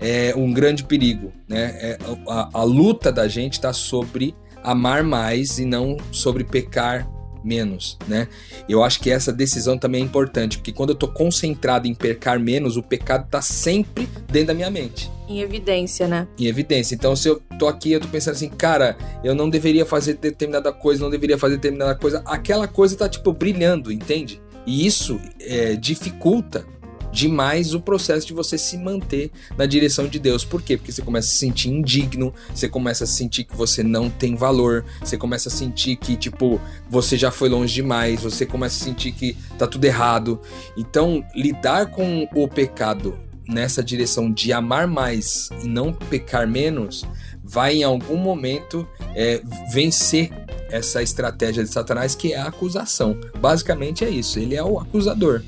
é 0.00 0.34
um 0.34 0.52
grande 0.52 0.84
perigo, 0.84 1.32
né? 1.46 1.76
É, 1.78 1.98
a, 2.28 2.60
a 2.60 2.62
luta 2.62 3.12
da 3.12 3.28
gente 3.28 3.54
está 3.54 3.72
sobre 3.72 4.34
amar 4.62 5.02
mais 5.02 5.58
e 5.58 5.64
não 5.64 5.96
sobre 6.10 6.44
pecar 6.44 7.08
menos, 7.44 7.98
né? 8.06 8.28
Eu 8.68 8.82
acho 8.82 9.00
que 9.00 9.10
essa 9.10 9.32
decisão 9.32 9.78
também 9.78 10.02
é 10.02 10.04
importante, 10.04 10.58
porque 10.58 10.72
quando 10.72 10.90
eu 10.90 10.94
tô 10.94 11.08
concentrado 11.08 11.86
em 11.86 11.94
pecar 11.94 12.38
menos, 12.38 12.76
o 12.76 12.82
pecado 12.82 13.28
tá 13.28 13.40
sempre 13.42 14.08
dentro 14.28 14.48
da 14.48 14.54
minha 14.54 14.70
mente. 14.70 15.10
Em 15.28 15.40
evidência, 15.40 16.08
né? 16.08 16.26
Em 16.38 16.46
evidência. 16.46 16.94
Então, 16.94 17.14
se 17.14 17.28
eu 17.28 17.40
tô 17.58 17.68
aqui, 17.68 17.92
eu 17.92 18.00
tô 18.00 18.08
pensando 18.08 18.34
assim, 18.34 18.48
cara, 18.48 18.96
eu 19.22 19.34
não 19.34 19.48
deveria 19.48 19.86
fazer 19.86 20.14
determinada 20.14 20.72
coisa, 20.72 21.02
não 21.02 21.10
deveria 21.10 21.38
fazer 21.38 21.56
determinada 21.56 21.94
coisa, 21.94 22.22
aquela 22.26 22.66
coisa 22.66 22.96
tá, 22.96 23.08
tipo, 23.08 23.32
brilhando, 23.32 23.92
entende? 23.92 24.40
E 24.66 24.86
isso 24.86 25.20
é, 25.40 25.76
dificulta 25.76 26.64
demais 27.12 27.74
o 27.74 27.80
processo 27.80 28.26
de 28.26 28.32
você 28.32 28.56
se 28.56 28.76
manter 28.76 29.30
na 29.56 29.66
direção 29.66 30.08
de 30.08 30.18
Deus. 30.18 30.44
Por 30.44 30.62
quê? 30.62 30.76
Porque 30.76 30.92
você 30.92 31.02
começa 31.02 31.28
a 31.28 31.30
se 31.30 31.36
sentir 31.36 31.68
indigno, 31.68 32.32
você 32.54 32.68
começa 32.68 33.04
a 33.04 33.06
sentir 33.06 33.44
que 33.44 33.56
você 33.56 33.82
não 33.82 34.08
tem 34.08 34.34
valor, 34.34 34.84
você 35.00 35.16
começa 35.16 35.48
a 35.48 35.52
sentir 35.52 35.96
que, 35.96 36.16
tipo, 36.16 36.60
você 36.88 37.16
já 37.16 37.30
foi 37.30 37.48
longe 37.48 37.74
demais, 37.74 38.22
você 38.22 38.46
começa 38.46 38.82
a 38.82 38.84
sentir 38.84 39.12
que 39.12 39.36
tá 39.58 39.66
tudo 39.66 39.84
errado. 39.84 40.40
Então, 40.76 41.24
lidar 41.34 41.86
com 41.86 42.28
o 42.34 42.48
pecado 42.48 43.18
nessa 43.48 43.82
direção 43.82 44.30
de 44.30 44.52
amar 44.52 44.86
mais 44.86 45.50
e 45.62 45.66
não 45.66 45.92
pecar 45.92 46.46
menos, 46.46 47.04
vai 47.42 47.76
em 47.76 47.82
algum 47.82 48.16
momento 48.16 48.86
é, 49.14 49.42
vencer 49.72 50.30
essa 50.70 51.02
estratégia 51.02 51.64
de 51.64 51.70
Satanás 51.70 52.14
que 52.14 52.32
é 52.32 52.38
a 52.38 52.46
acusação. 52.46 53.18
Basicamente 53.40 54.04
é 54.04 54.08
isso, 54.08 54.38
ele 54.38 54.54
é 54.54 54.62
o 54.62 54.78
acusador. 54.78 55.42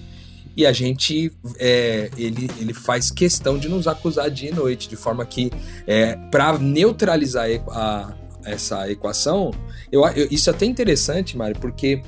E 0.56 0.66
a 0.66 0.72
gente 0.72 1.32
é, 1.58 2.10
ele, 2.16 2.50
ele 2.60 2.74
faz 2.74 3.10
questão 3.10 3.58
de 3.58 3.68
nos 3.68 3.86
acusar 3.86 4.30
dia 4.30 4.50
e 4.50 4.54
noite, 4.54 4.88
de 4.88 4.96
forma 4.96 5.24
que 5.24 5.50
é, 5.86 6.16
para 6.30 6.58
neutralizar 6.58 7.46
a, 7.68 8.14
essa 8.44 8.90
equação, 8.90 9.52
eu, 9.90 10.06
eu, 10.08 10.28
isso 10.30 10.50
é 10.50 10.52
até 10.52 10.66
interessante, 10.66 11.36
Mário, 11.36 11.58
porque 11.58 12.02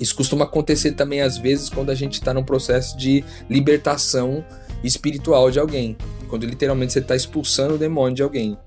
isso 0.00 0.14
costuma 0.14 0.44
acontecer 0.44 0.92
também 0.92 1.20
às 1.20 1.36
vezes 1.36 1.68
quando 1.68 1.90
a 1.90 1.94
gente 1.94 2.14
está 2.14 2.32
num 2.32 2.42
processo 2.42 2.96
de 2.96 3.24
libertação 3.48 4.44
espiritual 4.82 5.50
de 5.50 5.58
alguém, 5.58 5.96
quando 6.28 6.46
literalmente 6.46 6.92
você 6.92 7.00
está 7.00 7.14
expulsando 7.14 7.74
o 7.74 7.78
demônio 7.78 8.14
de 8.16 8.22
alguém. 8.22 8.58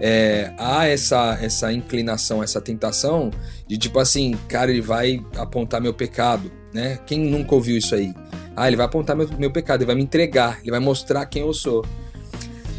É, 0.00 0.52
há 0.58 0.86
essa, 0.86 1.38
essa 1.40 1.72
inclinação, 1.72 2.42
essa 2.42 2.60
tentação 2.60 3.30
de 3.66 3.76
tipo 3.76 3.98
assim, 3.98 4.36
cara, 4.48 4.70
ele 4.70 4.80
vai 4.80 5.24
apontar 5.36 5.80
meu 5.80 5.92
pecado, 5.94 6.50
né? 6.72 6.98
Quem 7.06 7.18
nunca 7.18 7.54
ouviu 7.54 7.76
isso 7.76 7.94
aí? 7.94 8.14
Ah, 8.56 8.66
ele 8.68 8.76
vai 8.76 8.86
apontar 8.86 9.16
meu, 9.16 9.28
meu 9.38 9.50
pecado, 9.50 9.80
ele 9.80 9.86
vai 9.86 9.94
me 9.94 10.02
entregar, 10.02 10.58
ele 10.60 10.70
vai 10.70 10.80
mostrar 10.80 11.24
quem 11.26 11.42
eu 11.42 11.52
sou. 11.52 11.84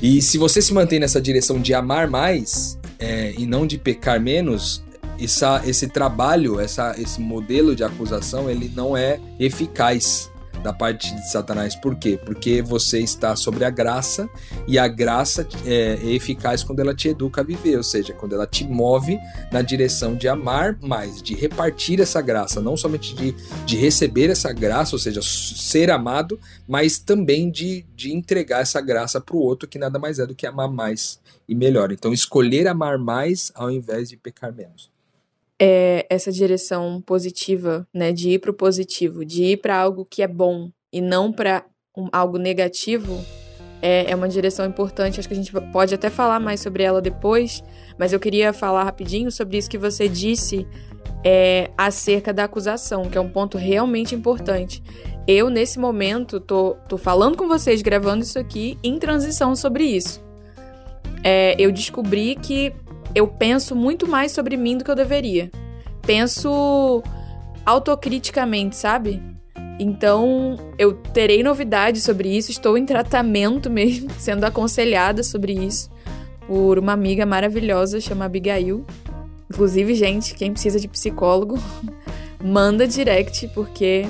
E 0.02 0.22
se 0.22 0.38
você 0.38 0.62
se 0.62 0.74
mantém 0.74 1.00
nessa 1.00 1.22
direção 1.22 1.60
de 1.60 1.74
amar 1.74 2.10
mais 2.10 2.78
é, 3.00 3.34
e 3.38 3.46
não 3.46 3.66
de 3.66 3.78
pecar 3.78 4.20
menos, 4.20 4.84
essa, 5.20 5.62
esse 5.66 5.88
trabalho, 5.88 6.60
essa, 6.60 6.96
esse 7.00 7.22
modelo 7.22 7.76
de 7.76 7.84
acusação, 7.84 8.50
ele 8.50 8.72
não 8.76 8.98
é 8.98 9.20
eficaz 9.40 10.30
da 10.62 10.72
parte 10.72 11.14
de 11.14 11.30
Satanás. 11.30 11.76
Por 11.76 11.96
quê? 11.96 12.20
Porque 12.24 12.62
você 12.62 13.00
está 13.00 13.36
sobre 13.36 13.66
a 13.66 13.70
graça 13.70 14.30
e 14.68 14.78
a 14.78 14.88
graça 14.88 15.48
é, 15.66 16.00
é 16.02 16.12
eficaz 16.12 16.64
quando 16.64 16.80
ela 16.80 16.94
te 16.94 17.10
educa 17.10 17.42
a 17.42 17.44
viver, 17.44 17.78
ou 17.78 17.84
seja, 17.84 18.14
quando 18.14 18.34
ela 18.34 18.48
te 18.48 18.66
move 18.66 19.18
na 19.52 19.62
direção 19.62 20.16
de 20.16 20.28
amar 20.28 20.78
mais, 20.82 21.22
de 21.22 21.36
repartir 21.36 22.00
essa 22.00 22.22
graça, 22.22 22.62
não 22.62 22.78
somente 22.78 23.16
de, 23.16 23.36
de 23.66 23.76
receber 23.76 24.30
essa 24.30 24.54
graça, 24.54 24.96
ou 24.96 25.00
seja, 25.00 25.22
ser 25.24 25.92
amado, 25.92 26.40
mas 26.68 27.00
também 27.00 27.50
de, 27.50 27.86
de 27.96 28.14
entregar 28.14 28.62
essa 28.62 28.80
graça 28.80 29.20
para 29.20 29.36
o 29.36 29.40
outro, 29.40 29.68
que 29.68 29.80
nada 29.80 30.00
mais 30.00 30.20
é 30.20 30.26
do 30.26 30.36
que 30.36 30.48
amar 30.48 30.70
mais 30.70 31.20
e 31.48 31.56
melhor. 31.56 31.92
Então, 31.92 32.14
escolher 32.14 32.68
amar 32.68 32.98
mais 32.98 33.52
ao 33.56 33.70
invés 33.70 34.10
de 34.10 34.18
pecar 34.18 34.54
menos 34.54 34.93
é 35.62 36.06
essa 36.10 36.32
direção 36.32 37.02
positiva, 37.02 37.88
né, 37.94 38.12
de 38.12 38.32
ir 38.32 38.40
para 38.40 38.52
o 38.52 38.54
positivo, 38.54 39.24
de 39.24 39.44
ir 39.44 39.58
para 39.58 39.78
algo 39.78 40.06
que 40.06 40.22
é 40.22 40.28
bom 40.28 40.72
e 40.92 41.02
não 41.02 41.32
para 41.32 41.66
um, 41.98 42.08
algo 42.12 42.38
negativo, 42.38 43.24
é, 43.82 44.12
é 44.12 44.16
uma 44.16 44.30
direção 44.30 44.66
importante. 44.66 45.20
Acho 45.20 45.28
que 45.28 45.34
a 45.34 45.38
gente 45.38 45.52
pode 45.72 45.94
até 45.94 46.10
falar 46.10 46.40
mais 46.40 46.62
sobre 46.62 46.84
ela 46.84 47.02
depois, 47.02 47.62
mas 47.98 48.14
eu 48.14 48.20
queria 48.20 48.54
falar 48.54 48.84
rapidinho 48.84 49.32
sobre 49.32 49.58
isso 49.58 49.70
que 49.70 49.78
você 49.78 50.08
disse 50.08 50.66
é, 51.24 51.70
acerca 51.78 52.34
da 52.34 52.46
acusação, 52.46 53.10
que 53.10 53.18
é 53.18 53.22
um 53.22 53.30
ponto 53.30 53.58
realmente 53.58 54.16
importante. 54.16 54.84
Eu, 55.28 55.50
nesse 55.50 55.80
momento, 55.80 56.40
tô, 56.40 56.76
tô 56.88 56.98
falando 56.98 57.38
com 57.38 57.48
vocês, 57.48 57.82
gravando 57.82 58.24
isso 58.24 58.38
aqui, 58.38 58.78
em 58.84 58.98
transição 58.98 59.56
sobre 59.56 59.86
isso. 59.86 60.24
É, 61.24 61.56
eu 61.58 61.72
descobri 61.72 62.36
que 62.36 62.74
eu 63.16 63.28
penso 63.28 63.76
muito 63.76 64.08
mais 64.08 64.32
sobre 64.32 64.58
mim 64.58 64.78
do 64.78 64.84
que 64.84 64.92
eu 64.92 64.96
deveria. 64.96 65.52
Penso 66.02 67.02
autocriticamente, 67.66 68.76
sabe? 68.76 69.22
Então, 69.80 70.58
eu 70.78 70.94
terei 70.94 71.42
novidades 71.42 72.04
sobre 72.04 72.36
isso, 72.36 72.52
estou 72.52 72.78
em 72.78 72.86
tratamento 72.86 73.70
mesmo, 73.72 74.10
sendo 74.20 74.44
aconselhada 74.44 75.24
sobre 75.24 75.54
isso 75.54 75.92
por 76.48 76.78
uma 76.78 76.94
amiga 76.94 77.26
maravilhosa 77.26 78.00
chamada 78.02 78.26
Abigail. 78.26 78.86
Inclusive, 79.50 79.96
gente, 79.96 80.36
quem 80.36 80.52
precisa 80.52 80.80
de 80.80 80.88
psicólogo, 80.88 81.58
manda 82.44 82.88
direct, 82.88 83.48
porque 83.50 84.06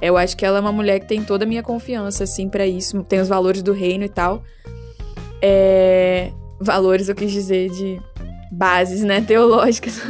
eu 0.00 0.16
acho 0.16 0.36
que 0.36 0.44
ela 0.44 0.58
é 0.58 0.60
uma 0.60 0.72
mulher 0.72 1.00
que 1.00 1.06
tem 1.06 1.22
toda 1.22 1.44
a 1.44 1.48
minha 1.48 1.62
confiança, 1.62 2.24
assim, 2.24 2.48
para 2.48 2.66
isso, 2.66 3.02
tem 3.04 3.20
os 3.20 3.28
valores 3.28 3.62
do 3.62 3.72
reino 3.72 4.04
e 4.04 4.08
tal. 4.08 4.42
É... 5.40 6.32
Valores, 6.60 7.08
eu 7.08 7.14
quis 7.14 7.32
dizer, 7.32 7.70
de 7.70 8.00
bases, 8.50 9.02
né, 9.02 9.20
teológicas. 9.26 10.00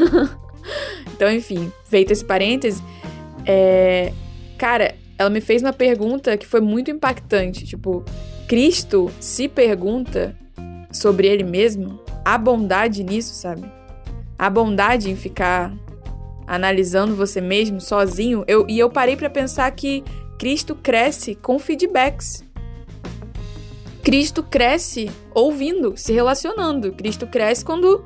então, 1.13 1.31
enfim, 1.31 1.73
feito 1.85 2.13
esse 2.13 2.25
parêntese, 2.25 2.83
é... 3.47 4.13
cara, 4.59 4.95
ela 5.19 5.31
me 5.31 5.41
fez 5.41 5.63
uma 5.63 5.73
pergunta 5.73 6.37
que 6.37 6.47
foi 6.47 6.61
muito 6.61 6.91
impactante. 6.91 7.65
Tipo, 7.65 8.05
Cristo 8.49 9.11
se 9.21 9.49
pergunta 9.49 10.37
sobre 10.91 11.27
ele 11.27 11.45
mesmo? 11.45 12.01
Há 12.25 12.39
bondade 12.39 13.03
nisso, 13.03 13.35
sabe? 13.35 13.65
Há 14.39 14.51
bondade 14.51 15.11
em 15.11 15.17
ficar 15.17 15.73
analisando 16.47 17.15
você 17.15 17.41
mesmo 17.41 17.81
sozinho? 17.81 18.45
Eu, 18.47 18.67
e 18.69 18.79
eu 18.79 18.91
parei 18.91 19.17
para 19.17 19.31
pensar 19.31 19.71
que 19.71 20.03
Cristo 20.39 20.75
cresce 20.75 21.35
com 21.35 21.59
feedbacks. 21.59 22.45
Cristo 24.05 24.43
cresce 24.43 25.11
ouvindo, 25.35 25.95
se 25.97 26.13
relacionando. 26.13 26.93
Cristo 26.93 27.27
cresce 27.27 27.65
quando 27.65 28.05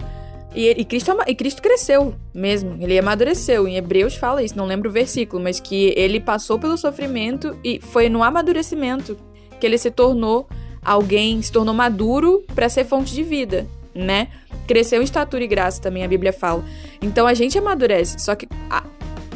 e, 0.54 0.70
e, 0.70 0.84
Cristo, 0.84 1.12
e 1.26 1.34
Cristo 1.34 1.60
cresceu 1.60 2.14
mesmo, 2.32 2.76
ele 2.80 2.98
amadureceu. 2.98 3.66
Em 3.68 3.76
Hebreus 3.76 4.14
fala 4.14 4.42
isso, 4.42 4.56
não 4.56 4.64
lembro 4.64 4.88
o 4.88 4.92
versículo, 4.92 5.42
mas 5.42 5.60
que 5.60 5.92
ele 5.96 6.20
passou 6.20 6.58
pelo 6.58 6.78
sofrimento 6.78 7.58
e 7.62 7.80
foi 7.80 8.08
no 8.08 8.22
amadurecimento 8.22 9.16
que 9.60 9.66
ele 9.66 9.76
se 9.76 9.90
tornou 9.90 10.48
alguém, 10.82 11.42
se 11.42 11.52
tornou 11.52 11.74
maduro 11.74 12.44
para 12.54 12.68
ser 12.68 12.84
fonte 12.84 13.12
de 13.12 13.22
vida, 13.22 13.66
né? 13.94 14.28
Cresceu 14.66 15.00
em 15.00 15.04
estatura 15.04 15.44
e 15.44 15.48
graça 15.48 15.82
também, 15.82 16.04
a 16.04 16.08
Bíblia 16.08 16.32
fala. 16.32 16.64
Então 17.02 17.26
a 17.26 17.34
gente 17.34 17.58
amadurece, 17.58 18.18
só 18.20 18.34
que 18.34 18.48
a, 18.70 18.84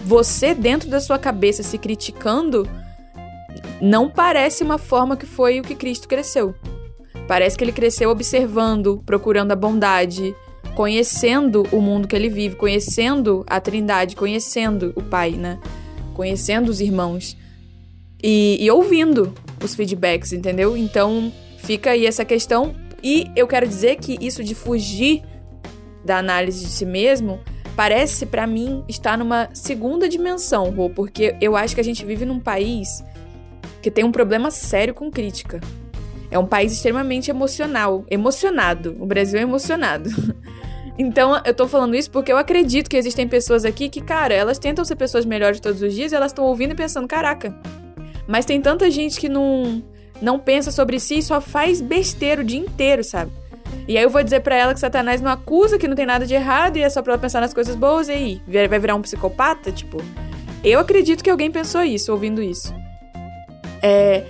você 0.04 0.54
dentro 0.54 0.88
da 0.88 1.00
sua 1.00 1.18
cabeça 1.18 1.62
se 1.62 1.76
criticando 1.76 2.68
não 3.80 4.08
parece 4.08 4.62
uma 4.62 4.78
forma 4.78 5.16
que 5.16 5.26
foi 5.26 5.60
o 5.60 5.62
que 5.62 5.74
Cristo 5.74 6.08
cresceu. 6.08 6.54
Parece 7.26 7.56
que 7.56 7.64
ele 7.64 7.72
cresceu 7.72 8.10
observando, 8.10 9.02
procurando 9.06 9.52
a 9.52 9.56
bondade, 9.56 10.34
conhecendo 10.74 11.66
o 11.72 11.80
mundo 11.80 12.08
que 12.08 12.16
ele 12.16 12.28
vive, 12.28 12.56
conhecendo 12.56 13.44
a 13.48 13.60
Trindade, 13.60 14.16
conhecendo 14.16 14.92
o 14.96 15.02
Pai, 15.02 15.32
né? 15.32 15.58
Conhecendo 16.14 16.68
os 16.68 16.80
irmãos 16.80 17.36
e, 18.22 18.58
e 18.60 18.70
ouvindo 18.70 19.34
os 19.62 19.74
feedbacks, 19.74 20.32
entendeu? 20.32 20.76
Então 20.76 21.32
fica 21.58 21.90
aí 21.90 22.06
essa 22.06 22.24
questão. 22.24 22.74
E 23.02 23.30
eu 23.34 23.46
quero 23.46 23.66
dizer 23.66 23.96
que 23.96 24.16
isso 24.20 24.44
de 24.44 24.54
fugir 24.54 25.22
da 26.04 26.18
análise 26.18 26.64
de 26.64 26.70
si 26.70 26.84
mesmo 26.84 27.40
parece 27.76 28.26
para 28.26 28.46
mim 28.46 28.84
estar 28.88 29.16
numa 29.16 29.48
segunda 29.52 30.08
dimensão, 30.08 30.70
Rô, 30.70 30.90
porque 30.90 31.34
eu 31.40 31.56
acho 31.56 31.74
que 31.74 31.80
a 31.80 31.84
gente 31.84 32.04
vive 32.04 32.24
num 32.24 32.38
país 32.38 33.02
que 33.82 33.90
tem 33.90 34.04
um 34.04 34.12
problema 34.12 34.50
sério 34.50 34.94
com 34.94 35.10
crítica. 35.10 35.60
É 36.30 36.38
um 36.38 36.46
país 36.46 36.72
extremamente 36.72 37.30
emocional, 37.30 38.06
emocionado. 38.08 38.96
O 38.98 39.04
Brasil 39.04 39.38
é 39.38 39.42
emocionado. 39.42 40.08
Então, 40.98 41.40
eu 41.46 41.54
tô 41.54 41.66
falando 41.66 41.96
isso 41.96 42.10
porque 42.10 42.30
eu 42.30 42.36
acredito 42.36 42.90
que 42.90 42.98
existem 42.98 43.26
pessoas 43.26 43.64
aqui 43.64 43.88
que, 43.88 44.02
cara, 44.02 44.34
elas 44.34 44.58
tentam 44.58 44.84
ser 44.84 44.94
pessoas 44.94 45.24
melhores 45.24 45.58
todos 45.58 45.80
os 45.80 45.94
dias 45.94 46.12
e 46.12 46.14
elas 46.14 46.32
estão 46.32 46.44
ouvindo 46.44 46.72
e 46.72 46.74
pensando, 46.74 47.08
caraca. 47.08 47.58
Mas 48.28 48.44
tem 48.44 48.60
tanta 48.60 48.90
gente 48.90 49.18
que 49.18 49.26
não 49.26 49.82
não 50.20 50.38
pensa 50.38 50.70
sobre 50.70 51.00
si 51.00 51.18
e 51.18 51.22
só 51.22 51.40
faz 51.40 51.80
besteira 51.80 52.42
o 52.42 52.44
dia 52.44 52.60
inteiro, 52.60 53.02
sabe? 53.02 53.32
E 53.88 53.98
aí 53.98 54.04
eu 54.04 54.10
vou 54.10 54.22
dizer 54.22 54.40
para 54.40 54.54
ela 54.54 54.72
que 54.74 54.78
Satanás 54.78 55.20
não 55.20 55.30
acusa, 55.30 55.78
que 55.78 55.88
não 55.88 55.96
tem 55.96 56.06
nada 56.06 56.24
de 56.24 56.34
errado 56.34 56.76
e 56.76 56.82
é 56.82 56.88
só 56.88 57.02
pra 57.02 57.14
ela 57.14 57.20
pensar 57.20 57.40
nas 57.40 57.52
coisas 57.52 57.74
boas 57.74 58.08
e 58.08 58.12
aí, 58.12 58.42
vai 58.46 58.78
virar 58.78 58.94
um 58.94 59.02
psicopata? 59.02 59.72
Tipo, 59.72 59.96
eu 60.62 60.78
acredito 60.78 61.24
que 61.24 61.30
alguém 61.30 61.50
pensou 61.50 61.82
isso, 61.82 62.12
ouvindo 62.12 62.40
isso. 62.40 62.72
É. 63.82 64.24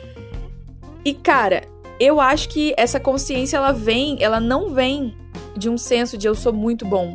E 1.04 1.12
cara, 1.12 1.62
eu 2.00 2.20
acho 2.20 2.48
que 2.48 2.74
essa 2.76 2.98
consciência 2.98 3.56
ela 3.56 3.72
vem, 3.72 4.16
ela 4.20 4.40
não 4.40 4.70
vem 4.72 5.14
de 5.56 5.68
um 5.68 5.76
senso 5.76 6.16
de 6.16 6.26
eu 6.26 6.34
sou 6.34 6.52
muito 6.52 6.84
bom. 6.84 7.14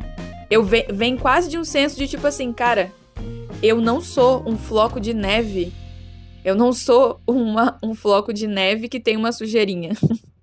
Eu 0.49 0.63
ve 0.63 0.85
vem 0.89 1.17
quase 1.17 1.49
de 1.49 1.57
um 1.57 1.63
senso 1.63 1.97
de 1.97 2.07
tipo 2.07 2.25
assim, 2.25 2.53
cara, 2.53 2.91
eu 3.61 3.81
não 3.81 3.99
sou 3.99 4.43
um 4.47 4.57
floco 4.57 4.99
de 4.99 5.13
neve. 5.13 5.73
Eu 6.45 6.55
não 6.55 6.71
sou 6.71 7.19
uma, 7.27 7.77
um 7.83 7.93
floco 7.93 8.31
de 8.31 8.47
neve 8.47 8.87
que 8.87 8.99
tem 8.99 9.17
uma 9.17 9.31
sujeirinha. 9.31 9.91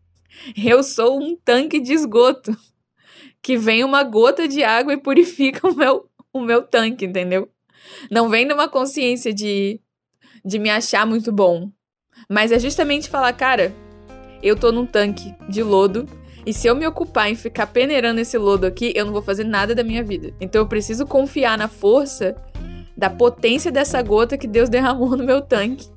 eu 0.62 0.82
sou 0.82 1.18
um 1.18 1.36
tanque 1.36 1.80
de 1.80 1.92
esgoto 1.92 2.54
que 3.40 3.56
vem 3.56 3.84
uma 3.84 4.02
gota 4.02 4.48
de 4.48 4.62
água 4.62 4.92
e 4.92 5.00
purifica 5.00 5.68
o 5.68 5.74
meu, 5.74 6.08
o 6.32 6.40
meu 6.40 6.62
tanque, 6.62 7.04
entendeu? 7.04 7.48
Não 8.10 8.28
vem 8.28 8.44
numa 8.44 8.68
consciência 8.68 9.32
de, 9.32 9.80
de 10.44 10.58
me 10.58 10.70
achar 10.70 11.06
muito 11.06 11.30
bom. 11.32 11.70
Mas 12.28 12.52
é 12.52 12.58
justamente 12.58 13.08
falar, 13.08 13.32
cara, 13.32 13.74
eu 14.42 14.56
tô 14.56 14.70
num 14.72 14.86
tanque 14.86 15.34
de 15.48 15.62
lodo 15.62 16.06
e 16.46 16.52
se 16.52 16.66
eu 16.66 16.74
me 16.74 16.86
ocupar 16.86 17.30
em 17.30 17.34
ficar 17.34 17.66
peneirando 17.66 18.20
esse 18.20 18.36
lodo 18.36 18.66
aqui, 18.66 18.92
eu 18.94 19.06
não 19.06 19.12
vou 19.12 19.22
fazer 19.22 19.44
nada 19.44 19.74
da 19.74 19.82
minha 19.82 20.02
vida. 20.02 20.32
Então 20.40 20.60
eu 20.60 20.66
preciso 20.66 21.06
confiar 21.06 21.56
na 21.56 21.68
força 21.68 22.36
da 22.96 23.08
potência 23.08 23.72
dessa 23.72 24.00
gota 24.02 24.36
que 24.36 24.46
Deus 24.46 24.68
derramou 24.68 25.16
no 25.16 25.24
meu 25.24 25.40
tanque 25.40 25.88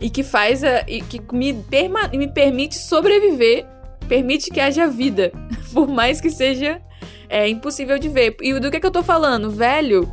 e 0.00 0.08
que 0.08 0.22
faz 0.22 0.64
a, 0.64 0.84
e 0.88 1.02
que 1.02 1.20
me, 1.34 1.52
perma, 1.52 2.08
me 2.08 2.28
permite 2.28 2.78
sobreviver, 2.78 3.66
permite 4.08 4.50
que 4.50 4.60
haja 4.60 4.86
vida, 4.86 5.32
por 5.74 5.88
mais 5.88 6.20
que 6.20 6.30
seja 6.30 6.80
é, 7.28 7.48
impossível 7.48 7.98
de 7.98 8.08
ver. 8.08 8.36
E 8.40 8.58
do 8.58 8.70
que, 8.70 8.78
é 8.78 8.80
que 8.80 8.86
eu 8.86 8.90
tô 8.90 9.02
falando? 9.02 9.50
Velho, 9.50 10.08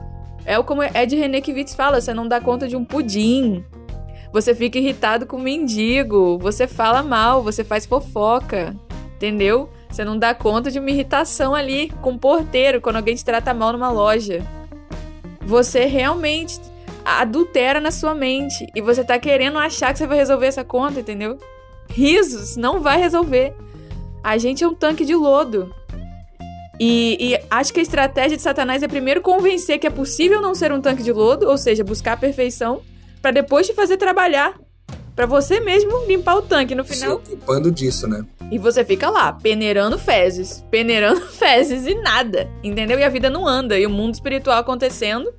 é 0.45 0.61
como 0.63 0.83
Ed 0.83 1.15
René 1.15 1.39
Kivitz 1.39 1.73
fala, 1.73 2.01
você 2.01 2.13
não 2.13 2.27
dá 2.27 2.41
conta 2.41 2.67
de 2.67 2.75
um 2.75 2.83
pudim. 2.83 3.63
Você 4.31 4.53
fica 4.53 4.77
irritado 4.77 5.25
com 5.25 5.37
o 5.37 5.41
mendigo, 5.41 6.37
você 6.37 6.67
fala 6.67 7.01
mal, 7.01 7.41
você 7.41 7.63
faz 7.63 7.85
fofoca, 7.85 8.75
entendeu? 9.15 9.69
Você 9.89 10.03
não 10.03 10.17
dá 10.17 10.33
conta 10.33 10.69
de 10.69 10.79
uma 10.79 10.89
irritação 10.89 11.55
ali 11.55 11.89
com 12.01 12.11
o 12.11 12.19
porteiro 12.19 12.81
quando 12.81 12.97
alguém 12.97 13.15
te 13.15 13.23
trata 13.23 13.53
mal 13.53 13.71
numa 13.71 13.89
loja. 13.89 14.45
Você 15.41 15.85
realmente 15.85 16.59
adultera 17.05 17.79
na 17.79 17.89
sua 17.89 18.13
mente 18.13 18.67
e 18.75 18.81
você 18.81 19.03
tá 19.03 19.17
querendo 19.17 19.57
achar 19.57 19.93
que 19.93 19.99
você 19.99 20.05
vai 20.05 20.17
resolver 20.17 20.47
essa 20.47 20.63
conta, 20.63 20.99
entendeu? 20.99 21.37
Risos 21.89 22.57
não 22.57 22.81
vai 22.81 22.99
resolver. 22.99 23.55
A 24.21 24.37
gente 24.37 24.63
é 24.63 24.67
um 24.67 24.75
tanque 24.75 25.05
de 25.05 25.15
lodo. 25.15 25.73
E, 26.79 27.17
e, 27.19 27.39
acho 27.49 27.73
que 27.73 27.79
a 27.79 27.83
estratégia 27.83 28.37
de 28.37 28.43
Satanás 28.43 28.83
é 28.83 28.87
primeiro 28.87 29.21
convencer 29.21 29.79
que 29.79 29.87
é 29.87 29.89
possível 29.89 30.41
não 30.41 30.53
ser 30.53 30.71
um 30.71 30.81
tanque 30.81 31.01
de 31.01 31.11
lodo, 31.11 31.49
ou 31.49 31.57
seja, 31.57 31.83
buscar 31.83 32.13
a 32.13 32.17
perfeição, 32.17 32.81
para 33.21 33.31
depois 33.31 33.67
te 33.67 33.73
fazer 33.73 33.97
trabalhar. 33.97 34.59
para 35.15 35.25
você 35.25 35.59
mesmo 35.59 36.05
limpar 36.05 36.35
o 36.35 36.41
tanque 36.43 36.75
no 36.75 36.85
final. 36.85 37.21
Se 37.25 37.33
ocupando 37.33 37.71
disso, 37.71 38.07
né? 38.07 38.23
E 38.51 38.59
você 38.59 38.85
fica 38.85 39.09
lá, 39.09 39.33
peneirando 39.33 39.97
fezes, 39.97 40.63
peneirando 40.69 41.21
fezes 41.33 41.87
e 41.87 41.95
nada, 41.95 42.49
entendeu? 42.63 42.99
E 42.99 43.03
a 43.03 43.09
vida 43.09 43.29
não 43.29 43.47
anda, 43.47 43.79
e 43.79 43.85
o 43.85 43.89
mundo 43.89 44.13
espiritual 44.13 44.59
acontecendo. 44.59 45.33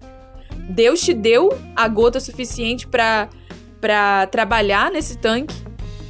Deus 0.68 1.00
te 1.00 1.14
deu 1.14 1.56
a 1.76 1.86
gota 1.88 2.18
suficiente 2.20 2.86
para 2.86 3.28
para 3.80 4.26
trabalhar 4.26 4.90
nesse 4.90 5.16
tanque, 5.16 5.54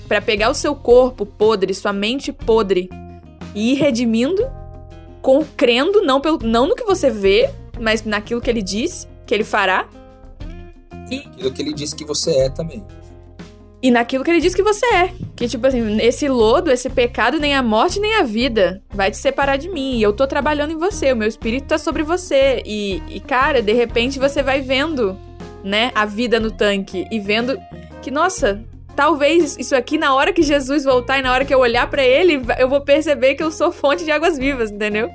para 0.07 0.21
pegar 0.21 0.51
o 0.51 0.55
seu 0.55 0.75
corpo 0.75 1.27
podre, 1.27 1.75
sua 1.75 1.93
mente 1.93 2.33
podre 2.33 2.89
e 3.55 3.73
ir 3.73 3.75
redimindo 3.75 4.43
com, 5.21 5.45
crendo 5.57 6.03
não, 6.03 6.21
pelo, 6.21 6.39
não 6.43 6.67
no 6.67 6.75
que 6.75 6.85
você 6.85 7.11
vê, 7.11 7.51
mas 7.79 8.05
naquilo 8.05 8.41
que 8.41 8.49
ele 8.49 8.63
disse 8.63 9.07
que 9.27 9.35
ele 9.35 9.45
fará. 9.45 9.87
E 11.11 11.19
aquilo 11.19 11.53
que 11.53 11.63
ele 11.63 11.73
disse 11.73 11.95
que 11.95 12.05
você 12.05 12.31
é 12.31 12.49
também. 12.51 12.85
E 13.81 13.91
naquilo 13.91 14.25
que 14.25 14.31
ele 14.31 14.41
disse 14.41 14.57
que 14.57 14.63
você 14.63 14.85
é. 14.87 15.13
Que, 15.37 15.47
tipo 15.47 15.65
assim, 15.67 16.01
esse 16.01 16.29
lodo, 16.29 16.71
esse 16.71 16.91
pecado, 16.91 17.39
nem 17.39 17.55
a 17.55 17.63
morte, 17.63 18.01
nem 18.01 18.17
a 18.17 18.25
vida 18.25 18.83
vai 18.91 19.11
te 19.11 19.17
separar 19.17 19.57
de 19.57 19.69
mim. 19.69 19.99
E 19.99 20.03
eu 20.03 20.13
tô 20.13 20.27
trabalhando 20.27 20.73
em 20.73 20.77
você, 20.77 21.13
o 21.13 21.17
meu 21.17 21.29
espírito 21.29 21.69
tá 21.69 21.79
sobre 21.79 22.03
você. 22.03 22.61
E, 22.67 23.01
e, 23.09 23.21
cara, 23.21 23.63
de 23.63 23.73
repente 23.73 24.19
você 24.19 24.43
vai 24.43 24.61
vendo, 24.61 25.17
né, 25.63 25.93
a 25.95 26.05
vida 26.05 26.41
no 26.41 26.51
tanque 26.51 27.07
e 27.11 27.21
vendo 27.21 27.57
que, 28.03 28.11
nossa, 28.11 28.65
talvez 28.97 29.57
isso 29.57 29.77
aqui, 29.77 29.97
na 29.97 30.13
hora 30.13 30.33
que 30.33 30.43
Jesus 30.43 30.85
voltar 30.85 31.21
e 31.21 31.23
na 31.23 31.33
hora 31.33 31.45
que 31.45 31.55
eu 31.55 31.61
olhar 31.61 31.89
para 31.89 32.03
ele, 32.03 32.43
eu 32.59 32.69
vou 32.69 32.81
perceber 32.81 33.37
que 33.37 33.43
eu 33.45 33.53
sou 33.53 33.71
fonte 33.71 34.05
de 34.05 34.11
águas 34.11 34.37
vivas, 34.37 34.73
entendeu? 34.73 35.09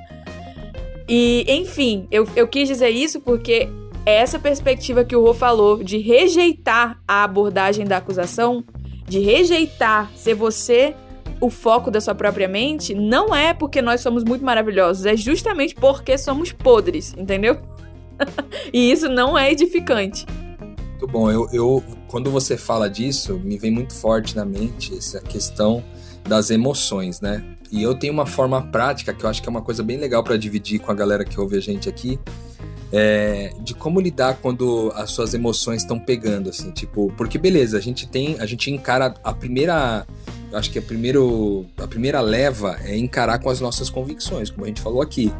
E, 1.06 1.44
enfim, 1.46 2.08
eu, 2.10 2.26
eu 2.34 2.48
quis 2.48 2.66
dizer 2.66 2.88
isso 2.88 3.20
porque 3.20 3.68
essa 4.06 4.38
perspectiva 4.38 5.04
que 5.04 5.16
o 5.16 5.22
Rô 5.22 5.32
falou 5.32 5.82
de 5.82 5.98
rejeitar 5.98 7.00
a 7.06 7.24
abordagem 7.24 7.86
da 7.86 7.96
acusação, 7.96 8.64
de 9.06 9.18
rejeitar 9.20 10.10
ser 10.14 10.34
você 10.34 10.94
o 11.40 11.50
foco 11.50 11.90
da 11.90 12.00
sua 12.00 12.14
própria 12.14 12.48
mente, 12.48 12.94
não 12.94 13.34
é 13.34 13.52
porque 13.52 13.82
nós 13.82 14.00
somos 14.00 14.24
muito 14.24 14.44
maravilhosos, 14.44 15.04
é 15.04 15.16
justamente 15.16 15.74
porque 15.74 16.16
somos 16.16 16.52
podres, 16.52 17.14
entendeu? 17.16 17.58
e 18.72 18.90
isso 18.90 19.08
não 19.08 19.36
é 19.36 19.50
edificante. 19.50 20.26
Muito 20.90 21.06
bom. 21.08 21.30
Eu, 21.30 21.48
eu, 21.52 21.84
quando 22.08 22.30
você 22.30 22.56
fala 22.56 22.88
disso, 22.88 23.38
me 23.42 23.58
vem 23.58 23.70
muito 23.70 23.94
forte 23.94 24.36
na 24.36 24.44
mente 24.44 24.96
essa 24.96 25.20
questão 25.20 25.82
das 26.26 26.50
emoções, 26.50 27.20
né? 27.20 27.44
E 27.70 27.82
eu 27.82 27.94
tenho 27.94 28.12
uma 28.12 28.24
forma 28.24 28.62
prática 28.62 29.12
que 29.12 29.24
eu 29.24 29.28
acho 29.28 29.42
que 29.42 29.48
é 29.48 29.50
uma 29.50 29.62
coisa 29.62 29.82
bem 29.82 29.96
legal 29.96 30.22
para 30.22 30.36
dividir 30.36 30.78
com 30.78 30.92
a 30.92 30.94
galera 30.94 31.24
que 31.24 31.38
ouve 31.38 31.56
a 31.56 31.60
gente 31.60 31.88
aqui, 31.88 32.18
é, 32.96 33.52
de 33.60 33.74
como 33.74 34.00
lidar 34.00 34.38
quando 34.40 34.92
as 34.94 35.10
suas 35.10 35.34
emoções 35.34 35.82
estão 35.82 35.98
pegando, 35.98 36.48
assim, 36.48 36.70
tipo, 36.70 37.12
porque 37.16 37.36
beleza, 37.36 37.76
a 37.76 37.80
gente 37.80 38.06
tem, 38.06 38.36
a 38.38 38.46
gente 38.46 38.70
encara 38.70 39.12
a 39.24 39.34
primeira, 39.34 40.06
acho 40.52 40.70
que 40.70 40.78
a 40.78 40.82
primeiro, 40.82 41.66
a 41.76 41.88
primeira 41.88 42.20
leva 42.20 42.78
é 42.84 42.96
encarar 42.96 43.40
com 43.40 43.50
as 43.50 43.60
nossas 43.60 43.90
convicções, 43.90 44.48
como 44.48 44.64
a 44.64 44.68
gente 44.68 44.80
falou 44.80 45.02
aqui. 45.02 45.32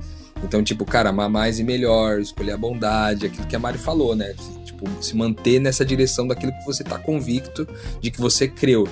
Então, 0.42 0.64
tipo, 0.64 0.84
cara, 0.84 1.10
amar 1.10 1.30
mais 1.30 1.60
e 1.60 1.64
melhor, 1.64 2.20
escolher 2.20 2.52
a 2.52 2.56
bondade, 2.56 3.26
aquilo 3.26 3.46
que 3.46 3.54
a 3.54 3.58
Mari 3.58 3.78
falou, 3.78 4.16
né? 4.16 4.34
Tipo, 4.64 4.86
se 5.00 5.16
manter 5.16 5.60
nessa 5.60 5.84
direção 5.84 6.26
daquilo 6.26 6.52
que 6.52 6.66
você 6.66 6.82
tá 6.82 6.98
convicto 6.98 7.66
de 8.00 8.10
que 8.10 8.20
você 8.20 8.48
creu. 8.48 8.88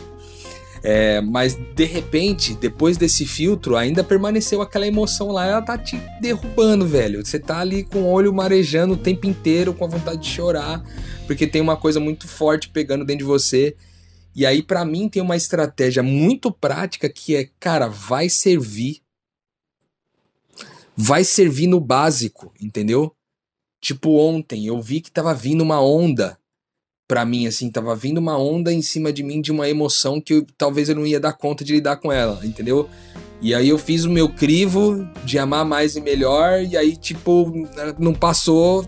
É, 0.85 1.21
mas 1.21 1.55
de 1.55 1.85
repente, 1.85 2.55
depois 2.55 2.97
desse 2.97 3.25
filtro, 3.25 3.77
ainda 3.77 4.03
permaneceu 4.03 4.61
aquela 4.61 4.87
emoção 4.87 5.29
lá, 5.31 5.47
ela 5.47 5.62
tá 5.62 5.79
te 5.79 5.97
derrubando, 6.21 6.85
velho. 6.87 7.25
Você 7.25 7.38
tá 7.38 7.61
ali 7.61 7.85
com 7.85 8.01
o 8.01 8.11
olho 8.11 8.33
marejando 8.33 8.95
o 8.95 8.97
tempo 8.97 9.27
inteiro, 9.27 9.73
com 9.73 9.85
a 9.85 9.88
vontade 9.88 10.23
de 10.23 10.29
chorar, 10.29 10.83
porque 11.27 11.47
tem 11.47 11.62
uma 11.62 11.77
coisa 11.77 12.01
muito 12.01 12.27
forte 12.27 12.68
pegando 12.68 13.05
dentro 13.05 13.25
de 13.25 13.31
você. 13.31 13.77
E 14.35 14.45
aí, 14.45 14.62
para 14.62 14.85
mim, 14.85 15.09
tem 15.09 15.23
uma 15.23 15.37
estratégia 15.37 16.03
muito 16.03 16.51
prática 16.51 17.09
que 17.09 17.37
é, 17.37 17.49
cara, 17.61 17.87
vai 17.87 18.29
servir. 18.29 19.01
Vai 20.97 21.23
servir 21.23 21.68
no 21.68 21.79
básico, 21.79 22.53
entendeu? 22.61 23.14
Tipo, 23.81 24.16
ontem 24.16 24.66
eu 24.66 24.81
vi 24.81 25.01
que 25.01 25.11
tava 25.11 25.33
vindo 25.35 25.62
uma 25.62 25.81
onda 25.81 26.38
para 27.07 27.25
mim, 27.25 27.47
assim, 27.47 27.71
tava 27.71 27.95
vindo 27.95 28.19
uma 28.19 28.38
onda 28.38 28.73
em 28.73 28.81
cima 28.81 29.12
de 29.12 29.23
mim 29.23 29.41
de 29.41 29.53
uma 29.53 29.69
emoção 29.69 30.21
que 30.21 30.35
eu, 30.35 30.47
talvez 30.57 30.88
eu 30.88 30.95
não 30.95 31.07
ia 31.07 31.21
dar 31.21 31.33
conta 31.33 31.65
de 31.65 31.75
lidar 31.75 31.97
com 31.97 32.11
ela, 32.11 32.41
entendeu? 32.45 32.88
E 33.41 33.55
aí 33.55 33.69
eu 33.69 33.77
fiz 33.77 34.05
o 34.05 34.11
meu 34.11 34.29
crivo 34.29 35.07
de 35.25 35.38
amar 35.38 35.65
mais 35.65 35.97
e 35.97 36.01
melhor, 36.01 36.62
e 36.62 36.77
aí, 36.77 36.97
tipo, 36.97 37.53
não 37.99 38.15
passou, 38.15 38.87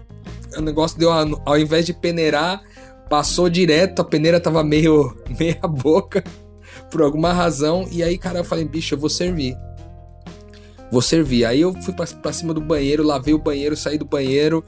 o 0.56 0.60
negócio 0.60 0.98
deu, 0.98 1.10
ao 1.12 1.58
invés 1.58 1.84
de 1.84 1.92
peneirar, 1.92 2.62
passou 3.10 3.50
direto, 3.50 4.00
a 4.00 4.04
peneira 4.04 4.40
tava 4.40 4.62
meio 4.62 5.14
meia 5.38 5.66
boca, 5.66 6.22
por 6.90 7.02
alguma 7.02 7.32
razão, 7.32 7.86
e 7.90 8.02
aí, 8.02 8.16
cara, 8.16 8.38
eu 8.38 8.44
falei, 8.44 8.64
bicho, 8.64 8.94
eu 8.94 8.98
vou 8.98 9.10
servir. 9.10 9.56
Vou 10.90 11.02
servir. 11.02 11.44
Aí 11.44 11.60
eu 11.60 11.72
fui 11.82 11.92
pra, 11.92 12.06
pra 12.06 12.32
cima 12.32 12.54
do 12.54 12.60
banheiro, 12.60 13.02
lavei 13.02 13.34
o 13.34 13.38
banheiro, 13.38 13.76
saí 13.76 13.98
do 13.98 14.04
banheiro, 14.04 14.64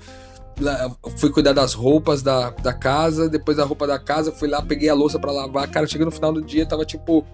fui 1.17 1.31
cuidar 1.31 1.53
das 1.53 1.75
roupas 1.75 2.23
da, 2.23 2.51
da 2.51 2.73
casa, 2.73 3.29
depois 3.29 3.57
da 3.57 3.65
roupa 3.65 3.87
da 3.87 3.99
casa, 3.99 4.33
fui 4.33 4.49
lá, 4.49 4.63
peguei 4.63 4.89
a 4.89 4.95
louça 4.95 5.19
para 5.19 5.31
lavar. 5.31 5.69
Cara, 5.69 5.87
chegando 5.87 6.07
no 6.07 6.13
final 6.13 6.33
do 6.33 6.43
dia, 6.43 6.67
tava 6.67 6.85
tipo. 6.85 7.25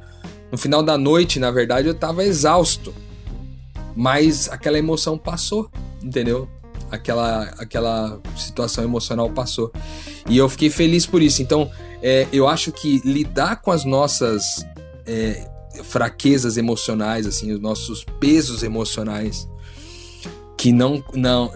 No 0.50 0.58
final 0.58 0.82
da 0.82 0.98
noite, 0.98 1.38
na 1.38 1.50
verdade, 1.50 1.88
eu 1.88 1.94
tava 1.94 2.24
exausto. 2.24 2.92
Mas 3.96 4.50
aquela 4.50 4.78
emoção 4.78 5.16
passou, 5.16 5.70
entendeu? 6.02 6.48
Aquela, 6.90 7.44
aquela 7.58 8.20
situação 8.36 8.84
emocional 8.84 9.30
passou. 9.30 9.72
E 10.28 10.36
eu 10.36 10.48
fiquei 10.48 10.68
feliz 10.68 11.06
por 11.06 11.22
isso. 11.22 11.40
Então, 11.40 11.70
é, 12.02 12.26
eu 12.32 12.46
acho 12.46 12.70
que 12.70 13.00
lidar 13.02 13.62
com 13.62 13.70
as 13.70 13.84
nossas 13.84 14.66
é, 15.06 15.48
fraquezas 15.84 16.56
emocionais, 16.56 17.26
assim, 17.26 17.52
os 17.52 17.60
nossos 17.60 18.04
pesos 18.20 18.62
emocionais, 18.62 19.48
que 20.62 20.70
não, 20.70 21.02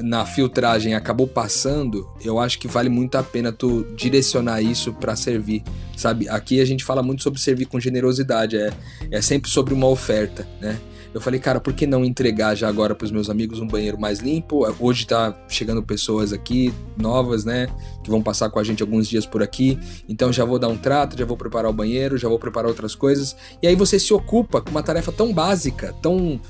na 0.01 0.27
filtragem 0.27 0.97
acabou 0.97 1.29
passando, 1.29 2.11
eu 2.25 2.41
acho 2.41 2.59
que 2.59 2.67
vale 2.67 2.89
muito 2.89 3.15
a 3.15 3.23
pena 3.23 3.53
tu 3.53 3.87
direcionar 3.95 4.61
isso 4.61 4.93
para 4.93 5.15
servir, 5.15 5.63
sabe? 5.97 6.29
Aqui 6.29 6.61
a 6.61 6.65
gente 6.65 6.83
fala 6.83 7.05
muito 7.05 7.23
sobre 7.23 7.39
servir 7.39 7.67
com 7.67 7.79
generosidade, 7.79 8.57
é, 8.57 8.73
é 9.13 9.23
sempre 9.23 9.49
sobre 9.49 9.73
uma 9.73 9.87
oferta, 9.87 10.45
né? 10.61 10.77
Eu 11.15 11.21
falei, 11.21 11.39
cara, 11.39 11.61
por 11.61 11.73
que 11.73 11.87
não 11.87 12.05
entregar 12.05 12.57
já 12.57 12.69
agora 12.69 12.97
para 12.97 13.05
os 13.05 13.13
meus 13.13 13.31
amigos 13.31 13.61
um 13.61 13.69
banheiro 13.69 13.97
mais 13.97 14.19
limpo? 14.19 14.67
Hoje 14.81 15.07
tá 15.07 15.41
chegando 15.49 15.85
pessoas 15.85 16.33
aqui 16.33 16.75
novas, 16.97 17.45
né, 17.45 17.69
que 18.03 18.11
vão 18.11 18.21
passar 18.21 18.51
com 18.51 18.59
a 18.59 18.65
gente 18.65 18.83
alguns 18.83 19.09
dias 19.09 19.25
por 19.25 19.41
aqui. 19.41 19.79
Então 20.09 20.33
já 20.33 20.45
vou 20.45 20.59
dar 20.59 20.67
um 20.67 20.77
trato, 20.77 21.17
já 21.17 21.25
vou 21.25 21.37
preparar 21.37 21.71
o 21.71 21.73
banheiro, 21.73 22.19
já 22.19 22.29
vou 22.29 22.41
preparar 22.41 22.69
outras 22.69 22.97
coisas. 22.97 23.37
E 23.63 23.69
aí 23.69 23.77
você 23.77 24.01
se 24.01 24.13
ocupa 24.13 24.61
com 24.61 24.71
uma 24.71 24.83
tarefa 24.83 25.13
tão 25.13 25.33
básica, 25.33 25.95
tão 26.03 26.41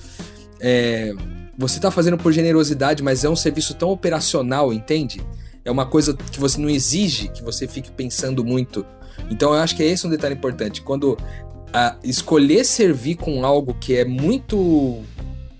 é, 0.59 1.15
você 1.57 1.81
tá 1.81 1.91
fazendo 1.91 2.19
por 2.19 2.33
generosidade, 2.33 3.03
mas 3.03 3.25
é 3.25 3.29
um 3.29 3.37
serviço 3.37 3.75
tão 3.75 3.91
operacional, 3.91 4.73
entende? 4.73 5.21
É 5.65 5.71
uma 5.71 5.87
coisa 5.87 6.15
que 6.15 6.39
você 6.39 6.61
não 6.61 6.69
exige 6.69 7.29
que 7.29 7.43
você 7.43 7.67
fique 7.67 7.91
pensando 7.91 8.45
muito. 8.45 8.85
Então 9.31 9.55
eu 9.55 9.61
acho 9.61 9.75
que 9.75 9.83
é 9.83 9.87
esse 9.87 10.07
um 10.07 10.11
detalhe 10.11 10.35
importante. 10.35 10.83
Quando 10.83 11.17
a, 11.73 11.97
escolher 12.05 12.65
servir 12.65 13.17
com 13.17 13.45
algo 13.45 13.75
que 13.75 13.97
é 13.97 14.05
muito 14.05 15.03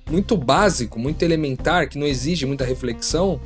muito 0.09 0.37
básico, 0.37 1.01
muito 1.01 1.23
elementar, 1.25 1.89
que 1.89 1.99
não 1.99 2.07
exige 2.07 2.47
muita 2.47 2.65
reflexão, 2.65 3.41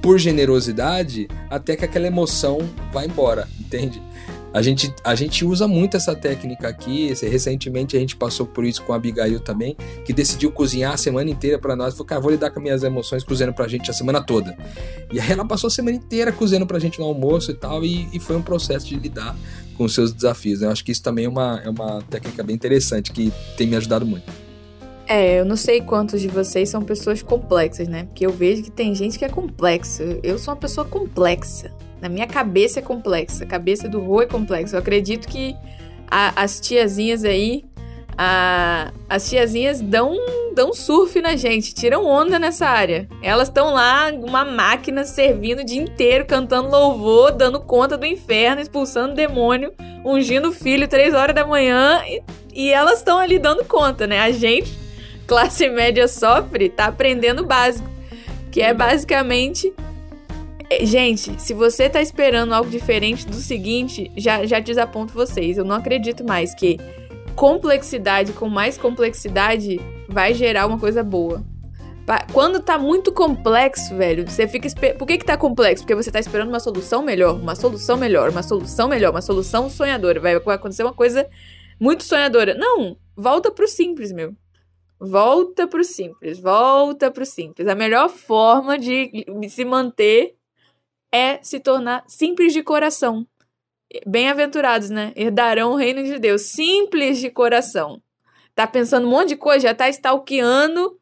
por 0.00 0.18
generosidade, 0.18 1.28
até 1.50 1.76
que 1.76 1.84
aquela 1.84 2.06
emoção 2.06 2.58
vá 2.92 3.04
embora, 3.04 3.46
entende? 3.60 4.00
A 4.56 4.62
gente, 4.62 4.90
a 5.04 5.14
gente 5.14 5.44
usa 5.44 5.68
muito 5.68 5.98
essa 5.98 6.16
técnica 6.16 6.66
aqui. 6.66 7.12
Recentemente 7.20 7.94
a 7.94 8.00
gente 8.00 8.16
passou 8.16 8.46
por 8.46 8.64
isso 8.64 8.82
com 8.84 8.94
a 8.94 8.96
Abigail 8.96 9.38
também, 9.38 9.76
que 10.02 10.14
decidiu 10.14 10.50
cozinhar 10.50 10.94
a 10.94 10.96
semana 10.96 11.28
inteira 11.28 11.58
para 11.58 11.76
nós. 11.76 11.92
Falou, 11.92 12.06
cara, 12.06 12.22
vou 12.22 12.30
lidar 12.30 12.48
com 12.48 12.58
minhas 12.58 12.82
emoções 12.82 13.22
cozinhando 13.22 13.52
pra 13.52 13.68
gente 13.68 13.90
a 13.90 13.92
semana 13.92 14.24
toda. 14.24 14.56
E 15.12 15.20
aí 15.20 15.30
ela 15.30 15.44
passou 15.44 15.68
a 15.68 15.70
semana 15.70 15.98
inteira 15.98 16.32
cozinhando 16.32 16.66
pra 16.66 16.78
gente 16.78 16.98
no 16.98 17.04
almoço 17.04 17.50
e 17.50 17.54
tal, 17.54 17.84
e, 17.84 18.08
e 18.14 18.18
foi 18.18 18.34
um 18.34 18.40
processo 18.40 18.86
de 18.86 18.96
lidar 18.96 19.36
com 19.76 19.86
seus 19.88 20.10
desafios. 20.10 20.62
Eu 20.62 20.70
acho 20.70 20.82
que 20.82 20.90
isso 20.90 21.02
também 21.02 21.26
é 21.26 21.28
uma, 21.28 21.60
é 21.62 21.68
uma 21.68 22.00
técnica 22.08 22.42
bem 22.42 22.56
interessante 22.56 23.12
que 23.12 23.30
tem 23.58 23.66
me 23.66 23.76
ajudado 23.76 24.06
muito. 24.06 24.32
É, 25.06 25.38
eu 25.38 25.44
não 25.44 25.56
sei 25.56 25.82
quantos 25.82 26.18
de 26.18 26.28
vocês 26.28 26.70
são 26.70 26.82
pessoas 26.82 27.22
complexas, 27.22 27.88
né? 27.88 28.04
Porque 28.04 28.24
eu 28.24 28.32
vejo 28.32 28.62
que 28.62 28.70
tem 28.70 28.94
gente 28.94 29.18
que 29.18 29.24
é 29.26 29.28
complexa. 29.28 30.02
Eu 30.22 30.38
sou 30.38 30.54
uma 30.54 30.58
pessoa 30.58 30.86
complexa. 30.86 31.70
Na 32.00 32.08
minha 32.08 32.26
cabeça 32.26 32.80
é 32.80 32.82
complexa. 32.82 33.44
A 33.44 33.46
cabeça 33.46 33.88
do 33.88 34.00
Rô 34.00 34.22
é 34.22 34.26
complexa. 34.26 34.76
Eu 34.76 34.80
acredito 34.80 35.26
que 35.26 35.56
a, 36.10 36.42
as 36.42 36.60
tiazinhas 36.60 37.24
aí. 37.24 37.64
A, 38.18 38.92
as 39.10 39.28
tiazinhas 39.28 39.82
dão, 39.82 40.16
dão 40.54 40.72
surf 40.72 41.20
na 41.20 41.36
gente, 41.36 41.74
tiram 41.74 42.06
onda 42.06 42.38
nessa 42.38 42.66
área. 42.66 43.06
Elas 43.22 43.48
estão 43.48 43.74
lá, 43.74 44.10
uma 44.10 44.42
máquina 44.42 45.04
servindo 45.04 45.60
o 45.60 45.64
dia 45.64 45.82
inteiro, 45.82 46.24
cantando 46.24 46.70
louvor, 46.70 47.32
dando 47.32 47.60
conta 47.60 47.98
do 47.98 48.06
inferno, 48.06 48.62
expulsando 48.62 49.14
demônio, 49.14 49.70
ungindo 50.02 50.48
o 50.48 50.52
filho 50.52 50.88
três 50.88 51.12
horas 51.12 51.34
da 51.34 51.46
manhã. 51.46 52.00
E, 52.06 52.22
e 52.54 52.70
elas 52.70 53.00
estão 53.00 53.18
ali 53.18 53.38
dando 53.38 53.66
conta, 53.66 54.06
né? 54.06 54.20
A 54.20 54.30
gente, 54.30 54.72
classe 55.26 55.68
média, 55.68 56.08
sofre, 56.08 56.70
tá 56.70 56.86
aprendendo 56.86 57.42
o 57.42 57.46
básico. 57.46 57.86
Que 58.50 58.62
é 58.62 58.72
basicamente 58.72 59.70
é, 59.70 59.95
gente, 60.82 61.40
se 61.40 61.54
você 61.54 61.88
tá 61.88 62.00
esperando 62.00 62.52
algo 62.52 62.70
diferente 62.70 63.26
do 63.26 63.36
seguinte, 63.36 64.10
já, 64.16 64.44
já 64.44 64.58
desaponto 64.60 65.12
vocês. 65.12 65.58
Eu 65.58 65.64
não 65.64 65.76
acredito 65.76 66.24
mais 66.24 66.54
que 66.54 66.78
complexidade 67.34 68.32
com 68.32 68.48
mais 68.48 68.78
complexidade 68.78 69.78
vai 70.08 70.32
gerar 70.34 70.66
uma 70.66 70.78
coisa 70.78 71.02
boa. 71.02 71.44
Quando 72.32 72.60
tá 72.60 72.78
muito 72.78 73.12
complexo, 73.12 73.96
velho, 73.96 74.28
você 74.28 74.46
fica. 74.46 74.68
Por 74.96 75.06
que 75.06 75.18
que 75.18 75.24
tá 75.24 75.36
complexo? 75.36 75.82
Porque 75.82 75.94
você 75.94 76.10
tá 76.10 76.20
esperando 76.20 76.48
uma 76.48 76.60
solução 76.60 77.02
melhor, 77.02 77.34
uma 77.34 77.56
solução 77.56 77.96
melhor, 77.96 78.30
uma 78.30 78.44
solução 78.44 78.88
melhor, 78.88 79.10
uma 79.10 79.22
solução 79.22 79.68
sonhadora. 79.68 80.20
Vai 80.20 80.36
acontecer 80.36 80.84
uma 80.84 80.92
coisa 80.92 81.28
muito 81.80 82.04
sonhadora. 82.04 82.54
Não, 82.54 82.96
volta 83.16 83.50
pro 83.50 83.66
simples, 83.66 84.12
meu. 84.12 84.34
Volta 85.00 85.66
pro 85.66 85.82
simples, 85.82 86.38
volta 86.38 87.10
pro 87.10 87.26
simples. 87.26 87.66
A 87.66 87.74
melhor 87.74 88.08
forma 88.08 88.78
de 88.78 89.26
se 89.48 89.64
manter 89.64 90.35
é 91.12 91.38
se 91.42 91.60
tornar 91.60 92.04
simples 92.06 92.52
de 92.52 92.62
coração. 92.62 93.26
Bem-aventurados, 94.06 94.90
né? 94.90 95.12
Herdarão 95.16 95.72
o 95.72 95.76
reino 95.76 96.02
de 96.02 96.18
Deus. 96.18 96.42
Simples 96.42 97.18
de 97.18 97.30
coração. 97.30 98.02
Tá 98.54 98.66
pensando 98.66 99.06
um 99.06 99.10
monte 99.10 99.28
de 99.28 99.36
coisa, 99.36 99.68
já 99.68 99.74
tá 99.74 99.88
stalkeando, 99.88 100.98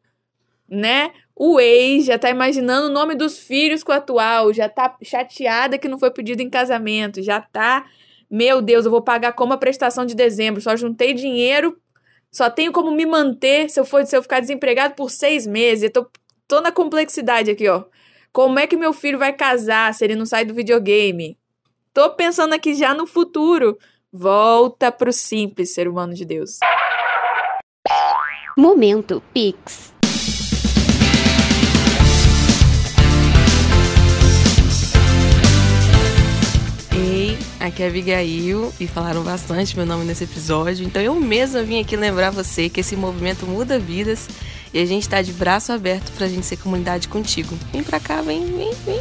né? 0.69 1.11
O 1.35 1.59
ex, 1.59 2.05
já 2.05 2.17
tá 2.17 2.29
imaginando 2.29 2.87
o 2.87 2.91
nome 2.91 3.15
dos 3.15 3.39
filhos 3.39 3.83
com 3.83 3.91
o 3.91 3.95
atual, 3.95 4.53
já 4.53 4.69
tá 4.69 4.95
chateada 5.03 5.77
que 5.77 5.87
não 5.87 5.99
foi 5.99 6.11
pedido 6.11 6.41
em 6.41 6.49
casamento, 6.49 7.21
já 7.21 7.41
tá. 7.41 7.85
Meu 8.29 8.61
Deus, 8.61 8.85
eu 8.85 8.91
vou 8.91 9.01
pagar 9.01 9.33
como 9.33 9.53
a 9.53 9.57
prestação 9.57 10.05
de 10.05 10.15
dezembro, 10.15 10.61
só 10.61 10.75
juntei 10.75 11.13
dinheiro, 11.13 11.77
só 12.31 12.49
tenho 12.49 12.71
como 12.71 12.91
me 12.91 13.05
manter 13.05 13.69
se 13.69 13.79
eu 13.79 13.85
for 13.85 14.05
se 14.05 14.15
eu 14.15 14.21
ficar 14.21 14.39
desempregado 14.39 14.95
por 14.95 15.09
seis 15.09 15.45
meses. 15.47 15.83
Eu 15.83 15.91
tô, 15.91 16.11
tô 16.47 16.61
na 16.61 16.71
complexidade 16.71 17.51
aqui, 17.51 17.67
ó. 17.67 17.85
Como 18.35 18.59
é 18.59 18.67
que 18.67 18.75
meu 18.75 18.91
filho 18.91 19.17
vai 19.17 19.31
casar 19.31 19.93
se 19.93 20.03
ele 20.03 20.13
não 20.13 20.25
sai 20.25 20.43
do 20.43 20.53
videogame? 20.53 21.37
Tô 21.93 22.09
pensando 22.15 22.51
aqui 22.51 22.75
já 22.75 22.93
no 22.93 23.07
futuro. 23.07 23.77
Volta 24.11 24.91
pro 24.91 25.13
simples, 25.13 25.73
ser 25.73 25.87
humano 25.87 26.13
de 26.13 26.25
Deus. 26.25 26.59
Momento 28.57 29.23
Pix. 29.33 29.93
Ei, 36.93 37.37
aqui 37.61 37.83
é 37.83 37.85
a 37.85 37.89
Abigail 37.89 38.73
e 38.77 38.85
falaram 38.85 39.23
bastante 39.23 39.77
meu 39.77 39.85
nome 39.85 40.03
nesse 40.03 40.25
episódio, 40.25 40.85
então 40.85 41.01
eu 41.01 41.15
mesma 41.15 41.63
vim 41.63 41.79
aqui 41.79 41.95
lembrar 41.95 42.31
você 42.31 42.67
que 42.67 42.81
esse 42.81 42.97
movimento 42.97 43.45
muda 43.45 43.79
vidas 43.79 44.27
e 44.75 44.81
a 44.81 44.85
gente 44.85 45.07
tá 45.07 45.21
de 45.21 45.31
braço 45.31 45.71
aberto 45.71 46.11
pra 46.11 46.27
gente 46.27 46.45
ser 46.45 46.57
comunidade 46.57 47.07
contigo. 47.07 47.57
Vem 47.71 47.81
pra 47.81 47.97
cá, 47.97 48.21
vem, 48.21 48.45
vem, 48.45 48.73
vem. 48.85 48.99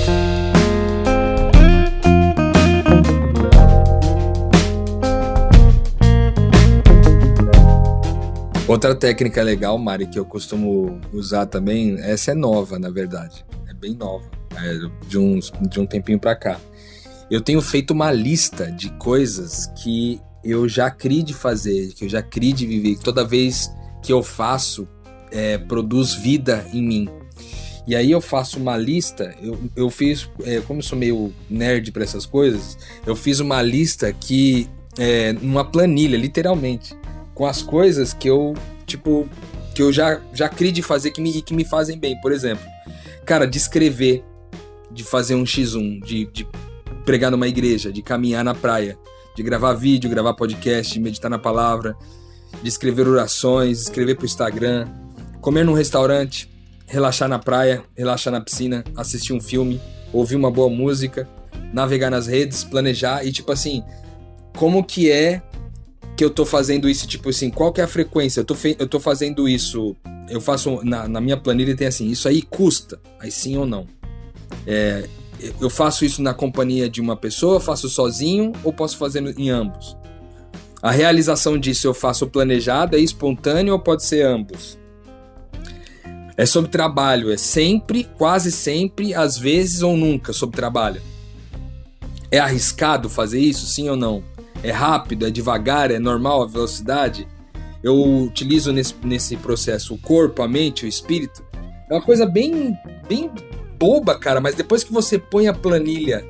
Outra 8.73 8.95
técnica 8.95 9.43
legal, 9.43 9.77
Mari, 9.77 10.07
que 10.07 10.17
eu 10.17 10.25
costumo 10.25 10.99
usar 11.13 11.45
também, 11.45 11.95
essa 11.99 12.31
é 12.31 12.33
nova, 12.33 12.79
na 12.79 12.89
verdade. 12.89 13.45
É 13.69 13.73
bem 13.73 13.93
nova. 13.93 14.25
É 14.57 14.79
de, 15.07 15.19
uns, 15.19 15.53
de 15.69 15.79
um 15.79 15.85
tempinho 15.85 16.19
pra 16.19 16.35
cá. 16.35 16.59
Eu 17.29 17.39
tenho 17.39 17.61
feito 17.61 17.91
uma 17.91 18.11
lista 18.11 18.71
de 18.71 18.89
coisas 18.93 19.67
que 19.83 20.19
eu 20.43 20.67
já 20.67 20.89
criei 20.89 21.21
de 21.21 21.35
fazer, 21.35 21.93
que 21.93 22.05
eu 22.05 22.09
já 22.09 22.23
criei 22.23 22.51
de 22.51 22.65
viver. 22.65 22.95
Que 22.95 23.03
toda 23.03 23.23
vez 23.23 23.71
que 24.01 24.11
eu 24.11 24.23
faço, 24.23 24.87
é, 25.29 25.59
produz 25.59 26.15
vida 26.15 26.65
em 26.73 26.81
mim. 26.81 27.09
E 27.85 27.95
aí 27.95 28.09
eu 28.09 28.21
faço 28.21 28.57
uma 28.57 28.75
lista, 28.75 29.35
eu, 29.39 29.69
eu 29.75 29.87
fiz, 29.91 30.27
é, 30.45 30.61
como 30.61 30.79
eu 30.79 30.83
sou 30.83 30.97
meio 30.97 31.31
nerd 31.47 31.91
para 31.91 32.01
essas 32.01 32.25
coisas, 32.25 32.75
eu 33.05 33.15
fiz 33.15 33.39
uma 33.39 33.61
lista 33.61 34.11
que, 34.11 34.67
é, 34.97 35.31
numa 35.33 35.63
planilha, 35.63 36.17
literalmente 36.17 37.02
com 37.33 37.45
as 37.45 37.61
coisas 37.61 38.13
que 38.13 38.29
eu, 38.29 38.53
tipo, 38.85 39.27
que 39.73 39.81
eu 39.81 39.91
já, 39.91 40.21
já 40.33 40.47
criei 40.47 40.71
de 40.71 40.81
fazer 40.81 41.11
que 41.11 41.21
me, 41.21 41.41
que 41.41 41.53
me 41.53 41.65
fazem 41.65 41.97
bem. 41.97 42.19
Por 42.21 42.31
exemplo, 42.31 42.65
cara, 43.25 43.47
de 43.47 43.57
escrever, 43.57 44.23
de 44.91 45.03
fazer 45.03 45.35
um 45.35 45.43
X1, 45.43 46.03
de, 46.03 46.25
de 46.25 46.47
pregar 47.05 47.31
numa 47.31 47.47
igreja, 47.47 47.91
de 47.91 48.01
caminhar 48.01 48.43
na 48.43 48.53
praia, 48.53 48.97
de 49.35 49.41
gravar 49.41 49.73
vídeo, 49.73 50.09
gravar 50.09 50.33
podcast, 50.33 50.99
meditar 50.99 51.29
na 51.29 51.39
palavra, 51.39 51.95
de 52.61 52.69
escrever 52.69 53.07
orações, 53.07 53.81
escrever 53.81 54.15
pro 54.15 54.25
Instagram, 54.25 54.87
comer 55.41 55.65
num 55.65 55.73
restaurante, 55.73 56.49
relaxar 56.85 57.27
na 57.27 57.39
praia, 57.39 57.83
relaxar 57.95 58.31
na 58.31 58.39
piscina, 58.39 58.83
assistir 58.95 59.33
um 59.33 59.41
filme, 59.41 59.81
ouvir 60.11 60.35
uma 60.35 60.51
boa 60.51 60.69
música, 60.69 61.27
navegar 61.73 62.11
nas 62.11 62.27
redes, 62.27 62.63
planejar 62.63 63.25
e 63.25 63.31
tipo 63.31 63.51
assim, 63.51 63.83
como 64.55 64.83
que 64.83 65.11
é 65.11 65.41
que 66.23 66.25
eu 66.25 66.29
tô 66.29 66.45
fazendo 66.45 66.89
isso, 66.89 67.05
tipo 67.05 67.29
assim, 67.29 67.49
qual 67.49 67.73
que 67.73 67.81
é 67.81 67.83
a 67.83 67.87
frequência? 67.87 68.39
Eu 68.39 68.45
tô, 68.45 68.55
eu 68.79 68.87
tô 68.87 68.97
fazendo 68.97 69.47
isso, 69.47 69.93
eu 70.29 70.39
faço, 70.39 70.79
na, 70.81 71.05
na 71.05 71.19
minha 71.19 71.35
planilha 71.35 71.75
tem 71.75 71.85
assim, 71.85 72.07
isso 72.07 72.29
aí 72.29 72.41
custa, 72.41 72.97
aí 73.19 73.29
sim 73.29 73.57
ou 73.57 73.65
não. 73.65 73.85
É, 74.65 75.05
eu 75.59 75.69
faço 75.69 76.05
isso 76.05 76.21
na 76.21 76.33
companhia 76.33 76.89
de 76.89 77.01
uma 77.01 77.17
pessoa, 77.17 77.59
faço 77.59 77.89
sozinho 77.89 78.53
ou 78.63 78.71
posso 78.71 78.95
fazer 78.97 79.21
em 79.37 79.49
ambos? 79.49 79.97
A 80.81 80.91
realização 80.91 81.57
disso 81.57 81.87
eu 81.87 81.93
faço 81.93 82.25
planejado, 82.27 82.95
é 82.95 82.99
espontâneo 82.99 83.73
ou 83.73 83.79
pode 83.79 84.03
ser 84.05 84.25
ambos? 84.25 84.79
É 86.37 86.45
sobre 86.45 86.71
trabalho, 86.71 87.33
é 87.33 87.37
sempre, 87.37 88.05
quase 88.17 88.49
sempre, 88.49 89.13
às 89.13 89.37
vezes 89.37 89.81
ou 89.81 89.97
nunca 89.97 90.31
sobre 90.31 90.55
trabalho. 90.55 91.01
É 92.31 92.39
arriscado 92.39 93.09
fazer 93.09 93.41
isso, 93.41 93.65
sim 93.65 93.89
ou 93.89 93.97
não? 93.97 94.23
É 94.63 94.71
rápido, 94.71 95.27
é 95.27 95.29
devagar, 95.29 95.91
é 95.91 95.99
normal 95.99 96.43
a 96.43 96.47
velocidade. 96.47 97.27
Eu 97.83 98.01
utilizo 98.23 98.71
nesse, 98.71 98.95
nesse 99.03 99.35
processo 99.35 99.93
o 99.93 99.97
corpo, 99.97 100.41
a 100.41 100.47
mente, 100.47 100.85
o 100.85 100.87
espírito. 100.87 101.43
É 101.89 101.93
uma 101.93 102.01
coisa 102.01 102.25
bem, 102.25 102.77
bem 103.07 103.29
boba, 103.77 104.17
cara, 104.17 104.39
mas 104.39 104.55
depois 104.55 104.83
que 104.83 104.93
você 104.93 105.19
põe 105.19 105.47
a 105.47 105.53
planilha 105.53 106.25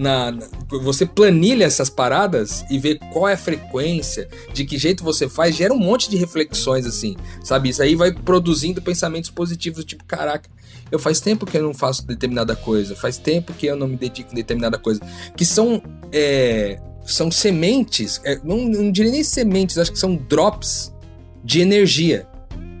na, 0.00 0.32
na, 0.32 0.46
você 0.82 1.04
planilha 1.04 1.64
essas 1.64 1.90
paradas 1.90 2.64
e 2.70 2.78
vê 2.78 2.98
qual 3.12 3.28
é 3.28 3.34
a 3.34 3.36
frequência, 3.36 4.28
de 4.52 4.64
que 4.64 4.78
jeito 4.78 5.04
você 5.04 5.28
faz, 5.28 5.54
gera 5.54 5.74
um 5.74 5.78
monte 5.78 6.08
de 6.08 6.16
reflexões 6.16 6.86
assim, 6.86 7.16
sabe? 7.42 7.68
Isso 7.68 7.82
aí 7.82 7.94
vai 7.94 8.10
produzindo 8.12 8.80
pensamentos 8.80 9.28
positivos, 9.28 9.84
tipo, 9.84 10.02
caraca, 10.04 10.48
eu 10.90 10.98
faz 10.98 11.20
tempo 11.20 11.44
que 11.44 11.58
eu 11.58 11.62
não 11.62 11.74
faço 11.74 12.06
determinada 12.06 12.56
coisa, 12.56 12.96
faz 12.96 13.18
tempo 13.18 13.52
que 13.52 13.66
eu 13.66 13.76
não 13.76 13.86
me 13.86 13.96
dedico 13.96 14.30
a 14.32 14.34
determinada 14.34 14.78
coisa, 14.78 15.00
que 15.36 15.44
são 15.44 15.82
é, 16.10 16.80
são 17.04 17.30
sementes, 17.30 18.20
é, 18.24 18.38
não, 18.44 18.58
não 18.58 18.92
diria 18.92 19.10
nem 19.10 19.24
sementes, 19.24 19.78
acho 19.78 19.92
que 19.92 19.98
são 19.98 20.16
drops 20.16 20.94
de 21.42 21.60
energia, 21.60 22.26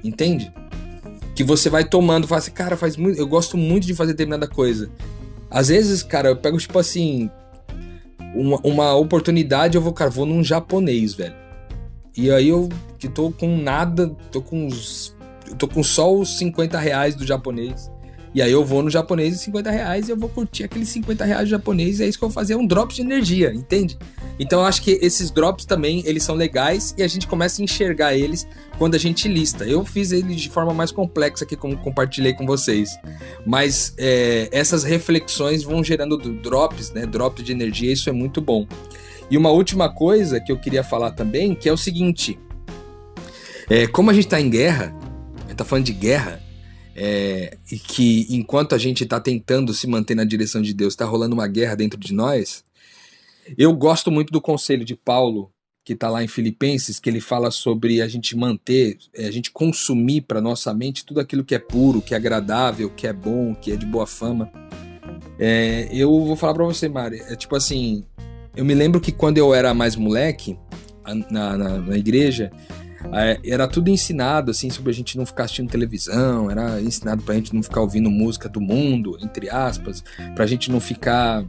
entende? 0.04 0.52
Que 1.34 1.42
você 1.42 1.70
vai 1.70 1.84
tomando, 1.84 2.26
fala 2.26 2.38
assim, 2.38 2.50
cara, 2.50 2.76
faz 2.76 2.96
muito, 2.96 3.18
eu 3.18 3.26
gosto 3.26 3.56
muito 3.56 3.86
de 3.86 3.94
fazer 3.94 4.12
determinada 4.12 4.46
coisa. 4.46 4.90
Às 5.50 5.68
vezes, 5.68 6.02
cara, 6.02 6.28
eu 6.28 6.36
pego 6.36 6.58
tipo 6.58 6.78
assim, 6.78 7.30
uma, 8.34 8.60
uma 8.62 8.94
oportunidade, 8.94 9.76
eu 9.76 9.82
vou, 9.82 9.92
cara, 9.92 10.10
vou 10.10 10.26
num 10.26 10.44
japonês, 10.44 11.14
velho. 11.14 11.34
E 12.16 12.30
aí 12.30 12.48
eu 12.48 12.68
que 12.98 13.08
tô 13.08 13.30
com 13.30 13.56
nada, 13.56 14.08
tô 14.30 14.42
com 14.42 14.66
uns, 14.66 15.16
tô 15.58 15.66
com 15.66 15.82
só 15.82 16.12
os 16.14 16.38
50 16.38 16.78
reais 16.78 17.14
do 17.14 17.26
japonês. 17.26 17.90
E 18.32 18.40
aí 18.40 18.52
eu 18.52 18.64
vou 18.64 18.82
no 18.82 18.90
japonês 18.90 19.34
de 19.34 19.42
50 19.42 19.70
reais 19.70 20.08
e 20.08 20.12
eu 20.12 20.16
vou 20.16 20.28
curtir 20.28 20.62
aqueles 20.64 20.88
50 20.90 21.24
reais 21.24 21.48
japonês 21.48 21.98
e 21.98 22.04
é 22.04 22.06
isso 22.06 22.16
que 22.16 22.24
eu 22.24 22.28
vou 22.28 22.34
fazer, 22.34 22.54
um 22.54 22.66
drop 22.66 22.94
de 22.94 23.00
energia, 23.00 23.52
entende? 23.52 23.98
Então 24.38 24.60
eu 24.60 24.66
acho 24.66 24.82
que 24.82 24.92
esses 25.02 25.30
drops 25.30 25.64
também, 25.64 26.02
eles 26.06 26.22
são 26.22 26.36
legais 26.36 26.94
e 26.96 27.02
a 27.02 27.08
gente 27.08 27.26
começa 27.26 27.60
a 27.60 27.64
enxergar 27.64 28.14
eles 28.14 28.46
quando 28.78 28.94
a 28.94 28.98
gente 28.98 29.28
lista. 29.28 29.64
Eu 29.64 29.84
fiz 29.84 30.12
eles 30.12 30.40
de 30.40 30.48
forma 30.48 30.72
mais 30.72 30.92
complexa 30.92 31.44
aqui, 31.44 31.56
como 31.56 31.76
compartilhei 31.76 32.32
com 32.32 32.46
vocês. 32.46 32.96
Mas 33.44 33.94
é, 33.98 34.48
essas 34.52 34.84
reflexões 34.84 35.64
vão 35.64 35.82
gerando 35.82 36.16
drops, 36.16 36.92
né? 36.92 37.04
Drops 37.04 37.44
de 37.44 37.52
energia, 37.52 37.92
isso 37.92 38.08
é 38.08 38.12
muito 38.12 38.40
bom. 38.40 38.66
E 39.30 39.36
uma 39.36 39.50
última 39.50 39.92
coisa 39.92 40.40
que 40.40 40.50
eu 40.50 40.58
queria 40.58 40.82
falar 40.82 41.10
também, 41.10 41.54
que 41.54 41.68
é 41.68 41.72
o 41.72 41.76
seguinte. 41.76 42.38
É, 43.68 43.86
como 43.86 44.10
a 44.10 44.14
gente 44.14 44.24
está 44.24 44.40
em 44.40 44.48
guerra, 44.48 44.94
a 45.44 45.48
gente 45.48 45.56
tá 45.56 45.64
falando 45.64 45.84
de 45.84 45.92
guerra, 45.92 46.40
é, 46.94 47.56
e 47.70 47.78
que 47.78 48.26
enquanto 48.30 48.74
a 48.74 48.78
gente 48.78 49.04
está 49.04 49.20
tentando 49.20 49.72
se 49.72 49.86
manter 49.86 50.14
na 50.14 50.24
direção 50.24 50.60
de 50.60 50.74
Deus, 50.74 50.92
está 50.92 51.04
rolando 51.04 51.34
uma 51.34 51.46
guerra 51.46 51.74
dentro 51.74 51.98
de 51.98 52.12
nós. 52.12 52.64
Eu 53.56 53.72
gosto 53.74 54.10
muito 54.10 54.32
do 54.32 54.40
conselho 54.40 54.84
de 54.84 54.94
Paulo, 54.94 55.50
que 55.84 55.94
está 55.94 56.08
lá 56.08 56.22
em 56.22 56.28
Filipenses, 56.28 57.00
que 57.00 57.08
ele 57.08 57.20
fala 57.20 57.50
sobre 57.50 58.00
a 58.02 58.08
gente 58.08 58.36
manter, 58.36 58.98
é, 59.14 59.26
a 59.26 59.30
gente 59.30 59.50
consumir 59.50 60.22
para 60.22 60.40
nossa 60.40 60.72
mente 60.74 61.04
tudo 61.04 61.20
aquilo 61.20 61.44
que 61.44 61.54
é 61.54 61.58
puro, 61.58 62.02
que 62.02 62.14
é 62.14 62.16
agradável, 62.16 62.90
que 62.90 63.06
é 63.06 63.12
bom, 63.12 63.54
que 63.54 63.72
é 63.72 63.76
de 63.76 63.86
boa 63.86 64.06
fama. 64.06 64.50
É, 65.38 65.88
eu 65.90 66.10
vou 66.24 66.36
falar 66.36 66.54
para 66.54 66.64
você, 66.64 66.88
Mari, 66.88 67.22
é 67.28 67.34
tipo 67.34 67.56
assim, 67.56 68.04
eu 68.54 68.64
me 68.64 68.74
lembro 68.74 69.00
que 69.00 69.10
quando 69.10 69.38
eu 69.38 69.54
era 69.54 69.72
mais 69.72 69.96
moleque, 69.96 70.56
na, 71.30 71.56
na, 71.56 71.78
na 71.78 71.96
igreja, 71.96 72.50
era 73.44 73.66
tudo 73.66 73.88
ensinado, 73.88 74.50
assim, 74.50 74.70
sobre 74.70 74.90
a 74.90 74.94
gente 74.94 75.16
não 75.16 75.24
ficar 75.24 75.44
assistindo 75.44 75.70
televisão, 75.70 76.50
era 76.50 76.80
ensinado 76.80 77.22
pra 77.22 77.34
gente 77.34 77.54
não 77.54 77.62
ficar 77.62 77.80
ouvindo 77.80 78.10
música 78.10 78.48
do 78.48 78.60
mundo, 78.60 79.16
entre 79.20 79.48
aspas, 79.48 80.04
pra 80.34 80.46
gente 80.46 80.70
não 80.70 80.80
ficar. 80.80 81.44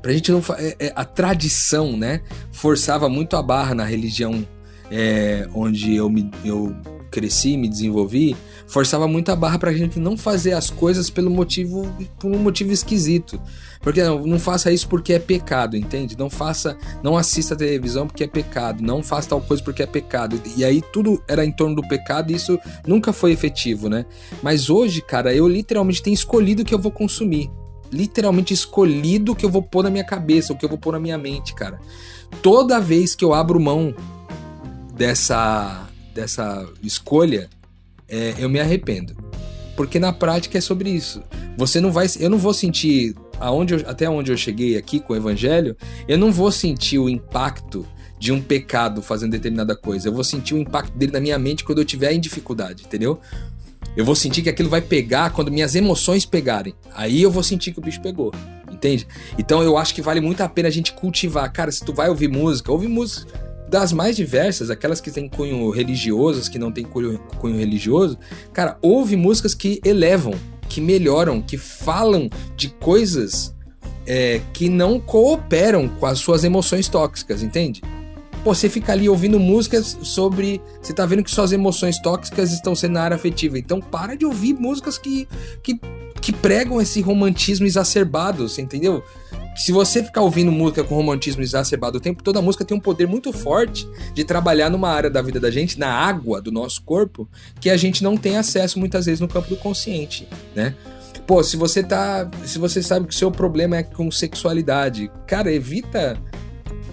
Pra 0.00 0.12
gente 0.12 0.30
não. 0.32 0.42
É, 0.58 0.86
é, 0.86 0.92
a 0.94 1.04
tradição, 1.04 1.96
né? 1.96 2.20
Forçava 2.50 3.08
muito 3.08 3.36
a 3.36 3.42
barra 3.42 3.74
na 3.74 3.84
religião 3.84 4.46
é, 4.90 5.48
onde 5.54 5.94
eu, 5.94 6.10
me, 6.10 6.30
eu 6.44 6.76
cresci, 7.12 7.56
me 7.56 7.68
desenvolvi, 7.68 8.34
forçava 8.66 9.06
muito 9.06 9.30
a 9.30 9.36
barra 9.36 9.58
pra 9.58 9.72
gente 9.72 10.00
não 10.00 10.16
fazer 10.16 10.54
as 10.54 10.70
coisas 10.70 11.10
pelo 11.10 11.30
motivo, 11.30 11.86
por 12.18 12.32
um 12.34 12.38
motivo 12.38 12.72
esquisito. 12.72 13.38
Porque 13.80 14.02
não, 14.02 14.24
não 14.26 14.38
faça 14.38 14.72
isso 14.72 14.88
porque 14.88 15.12
é 15.12 15.18
pecado, 15.18 15.76
entende? 15.76 16.16
Não 16.16 16.30
faça, 16.30 16.76
não 17.02 17.16
assista 17.16 17.54
a 17.54 17.56
televisão 17.56 18.06
porque 18.06 18.24
é 18.24 18.28
pecado, 18.28 18.82
não 18.82 19.02
faça 19.02 19.30
tal 19.30 19.40
coisa 19.40 19.62
porque 19.62 19.82
é 19.82 19.86
pecado. 19.86 20.40
E 20.56 20.64
aí 20.64 20.80
tudo 20.92 21.22
era 21.28 21.44
em 21.44 21.52
torno 21.52 21.76
do 21.76 21.86
pecado 21.86 22.32
e 22.32 22.36
isso 22.36 22.58
nunca 22.86 23.12
foi 23.12 23.32
efetivo, 23.32 23.88
né? 23.88 24.06
Mas 24.42 24.70
hoje, 24.70 25.02
cara, 25.02 25.34
eu 25.34 25.46
literalmente 25.46 26.02
tenho 26.02 26.14
escolhido 26.14 26.62
o 26.62 26.64
que 26.64 26.74
eu 26.74 26.78
vou 26.78 26.92
consumir. 26.92 27.50
Literalmente 27.92 28.54
escolhido 28.54 29.32
o 29.32 29.36
que 29.36 29.44
eu 29.44 29.50
vou 29.50 29.62
pôr 29.62 29.82
na 29.82 29.90
minha 29.90 30.04
cabeça, 30.04 30.52
o 30.52 30.56
que 30.56 30.64
eu 30.64 30.68
vou 30.68 30.78
pôr 30.78 30.92
na 30.92 31.00
minha 31.00 31.18
mente, 31.18 31.52
cara. 31.52 31.78
Toda 32.40 32.80
vez 32.80 33.14
que 33.14 33.24
eu 33.24 33.34
abro 33.34 33.60
mão 33.60 33.94
dessa, 34.94 35.88
dessa 36.14 36.68
escolha, 36.82 37.48
é, 38.08 38.34
eu 38.38 38.48
me 38.48 38.60
arrependo. 38.60 39.16
Porque 39.76 39.98
na 39.98 40.12
prática 40.12 40.58
é 40.58 40.60
sobre 40.60 40.90
isso. 40.90 41.22
Você 41.56 41.80
não 41.80 41.90
vai. 41.90 42.06
Eu 42.20 42.30
não 42.30 42.38
vou 42.38 42.52
sentir 42.52 43.14
aonde 43.40 43.74
eu, 43.74 43.80
até 43.86 44.08
onde 44.08 44.30
eu 44.30 44.36
cheguei 44.36 44.76
aqui 44.76 45.00
com 45.00 45.12
o 45.12 45.16
evangelho, 45.16 45.76
eu 46.06 46.18
não 46.18 46.30
vou 46.30 46.52
sentir 46.52 46.98
o 46.98 47.08
impacto 47.08 47.86
de 48.18 48.30
um 48.30 48.40
pecado 48.40 49.02
fazendo 49.02 49.32
determinada 49.32 49.74
coisa. 49.74 50.08
Eu 50.08 50.12
vou 50.12 50.22
sentir 50.22 50.54
o 50.54 50.58
impacto 50.58 50.96
dele 50.96 51.12
na 51.12 51.20
minha 51.20 51.38
mente 51.38 51.64
quando 51.64 51.78
eu 51.78 51.84
tiver 51.84 52.12
em 52.12 52.20
dificuldade, 52.20 52.84
entendeu? 52.84 53.18
Eu 53.96 54.04
vou 54.04 54.14
sentir 54.14 54.42
que 54.42 54.48
aquilo 54.48 54.68
vai 54.68 54.80
pegar 54.80 55.30
quando 55.30 55.50
minhas 55.50 55.74
emoções 55.74 56.24
pegarem. 56.24 56.74
Aí 56.94 57.20
eu 57.20 57.30
vou 57.30 57.42
sentir 57.42 57.72
que 57.72 57.78
o 57.78 57.82
bicho 57.82 58.00
pegou, 58.00 58.32
entende? 58.70 59.06
Então 59.36 59.62
eu 59.62 59.76
acho 59.76 59.94
que 59.94 60.00
vale 60.00 60.20
muito 60.20 60.40
a 60.40 60.48
pena 60.48 60.68
a 60.68 60.70
gente 60.70 60.92
cultivar. 60.92 61.52
Cara, 61.52 61.72
se 61.72 61.84
tu 61.84 61.92
vai 61.92 62.08
ouvir 62.08 62.28
música, 62.28 62.70
ouve 62.70 62.86
música 62.86 63.51
das 63.72 63.90
mais 63.90 64.14
diversas, 64.14 64.68
aquelas 64.68 65.00
que 65.00 65.10
têm 65.10 65.26
cunho 65.26 65.70
religioso, 65.70 66.40
as 66.40 66.48
que 66.48 66.58
não 66.58 66.70
têm 66.70 66.84
cunho, 66.84 67.18
cunho 67.38 67.56
religioso. 67.56 68.18
Cara, 68.52 68.76
ouve 68.82 69.16
músicas 69.16 69.54
que 69.54 69.80
elevam 69.82 70.34
que 70.68 70.80
melhoram, 70.80 71.40
que 71.42 71.56
falam 71.58 72.30
de 72.54 72.68
coisas 72.68 73.54
é, 74.06 74.40
que 74.52 74.68
não 74.68 75.00
cooperam 75.00 75.88
com 75.88 76.06
as 76.06 76.18
suas 76.18 76.44
emoções 76.44 76.86
tóxicas, 76.88 77.42
entende? 77.42 77.82
Pô, 78.44 78.54
você 78.54 78.68
fica 78.68 78.92
ali 78.92 79.08
ouvindo 79.08 79.38
músicas 79.40 79.96
sobre. 80.02 80.60
Você 80.82 80.92
tá 80.92 81.06
vendo 81.06 81.22
que 81.22 81.30
suas 81.30 81.52
emoções 81.52 81.98
tóxicas 82.00 82.52
estão 82.52 82.74
sendo 82.74 82.92
na 82.92 83.02
área 83.02 83.14
afetiva. 83.14 83.58
Então 83.58 83.80
para 83.80 84.16
de 84.16 84.26
ouvir 84.26 84.54
músicas 84.54 84.98
que, 84.98 85.26
que, 85.62 85.80
que 86.20 86.32
pregam 86.32 86.80
esse 86.80 87.00
romantismo 87.00 87.66
exacerbado, 87.66 88.48
você 88.48 88.60
entendeu? 88.60 89.02
Se 89.54 89.70
você 89.70 90.02
ficar 90.02 90.22
ouvindo 90.22 90.50
música 90.50 90.82
com 90.82 90.94
romantismo 90.94 91.42
exacerbado 91.42 91.98
o 91.98 92.00
tempo 92.00 92.22
todo, 92.22 92.38
a 92.38 92.42
música 92.42 92.64
tem 92.64 92.76
um 92.76 92.80
poder 92.80 93.06
muito 93.06 93.32
forte 93.32 93.86
de 94.14 94.24
trabalhar 94.24 94.70
numa 94.70 94.88
área 94.88 95.10
da 95.10 95.20
vida 95.20 95.38
da 95.38 95.50
gente, 95.50 95.78
na 95.78 95.92
água 95.92 96.40
do 96.40 96.50
nosso 96.50 96.82
corpo, 96.82 97.28
que 97.60 97.68
a 97.68 97.76
gente 97.76 98.02
não 98.02 98.16
tem 98.16 98.36
acesso 98.36 98.78
muitas 98.78 99.06
vezes 99.06 99.20
no 99.20 99.28
campo 99.28 99.48
do 99.48 99.56
consciente, 99.56 100.26
né? 100.54 100.74
Pô, 101.26 101.42
se 101.42 101.56
você 101.56 101.82
tá. 101.82 102.28
Se 102.44 102.58
você 102.58 102.82
sabe 102.82 103.06
que 103.06 103.14
o 103.14 103.16
seu 103.16 103.30
problema 103.30 103.76
é 103.76 103.82
com 103.82 104.10
sexualidade, 104.10 105.10
cara, 105.26 105.52
evita 105.52 106.18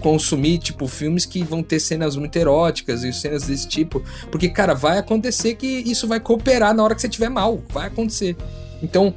consumir, 0.00 0.58
tipo, 0.58 0.86
filmes 0.86 1.26
que 1.26 1.42
vão 1.42 1.62
ter 1.62 1.78
cenas 1.78 2.16
muito 2.16 2.34
eróticas 2.36 3.02
e 3.04 3.12
cenas 3.12 3.44
desse 3.44 3.68
tipo. 3.68 4.02
Porque, 4.30 4.48
cara, 4.48 4.74
vai 4.74 4.98
acontecer 4.98 5.54
que 5.54 5.66
isso 5.66 6.08
vai 6.08 6.20
cooperar 6.20 6.74
na 6.74 6.82
hora 6.82 6.94
que 6.94 7.00
você 7.00 7.08
tiver 7.08 7.28
mal. 7.28 7.62
Vai 7.70 7.88
acontecer. 7.88 8.36
Então, 8.82 9.14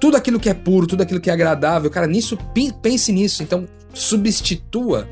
tudo 0.00 0.16
aquilo 0.16 0.40
que 0.40 0.48
é 0.48 0.54
puro, 0.54 0.86
tudo 0.86 1.02
aquilo 1.02 1.20
que 1.20 1.30
é 1.30 1.32
agradável, 1.32 1.90
cara, 1.90 2.06
nisso, 2.06 2.38
pense 2.82 3.12
nisso. 3.12 3.42
Então, 3.42 3.66
substitua 3.92 5.06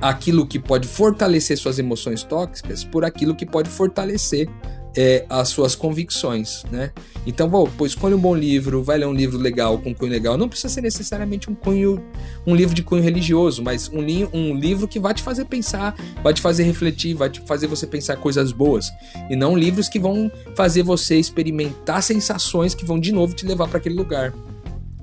aquilo 0.00 0.46
que 0.46 0.58
pode 0.58 0.88
fortalecer 0.88 1.56
suas 1.56 1.78
emoções 1.78 2.22
tóxicas 2.22 2.84
por 2.84 3.04
aquilo 3.04 3.34
que 3.34 3.46
pode 3.46 3.68
fortalecer 3.68 4.48
é, 4.96 5.24
as 5.28 5.48
suas 5.48 5.74
convicções, 5.74 6.64
né? 6.70 6.92
Então, 7.26 7.48
bom, 7.48 7.66
pô, 7.66 7.86
escolha 7.86 8.16
um 8.16 8.20
bom 8.20 8.34
livro, 8.34 8.82
vai 8.82 8.98
ler 8.98 9.06
um 9.06 9.12
livro 9.12 9.38
legal, 9.38 9.78
com 9.78 9.94
cunho 9.94 10.12
legal. 10.12 10.36
Não 10.36 10.48
precisa 10.48 10.72
ser 10.72 10.82
necessariamente 10.82 11.50
um 11.50 11.54
cunho, 11.54 12.02
um 12.46 12.54
livro 12.54 12.74
de 12.74 12.82
cunho 12.82 13.02
religioso, 13.02 13.62
mas 13.62 13.88
um, 13.88 14.00
li 14.00 14.28
um 14.32 14.54
livro 14.54 14.86
que 14.86 15.00
vai 15.00 15.14
te 15.14 15.22
fazer 15.22 15.46
pensar, 15.46 15.94
vai 16.22 16.34
te 16.34 16.40
fazer 16.40 16.64
refletir, 16.64 17.14
vai 17.14 17.30
te 17.30 17.40
fazer 17.40 17.66
você 17.66 17.86
pensar 17.86 18.16
coisas 18.16 18.52
boas. 18.52 18.90
E 19.30 19.36
não 19.36 19.56
livros 19.56 19.88
que 19.88 19.98
vão 19.98 20.30
fazer 20.54 20.82
você 20.82 21.16
experimentar 21.16 22.02
sensações 22.02 22.74
que 22.74 22.84
vão 22.84 23.00
de 23.00 23.10
novo 23.10 23.34
te 23.34 23.46
levar 23.46 23.68
para 23.68 23.78
aquele 23.78 23.94
lugar 23.94 24.32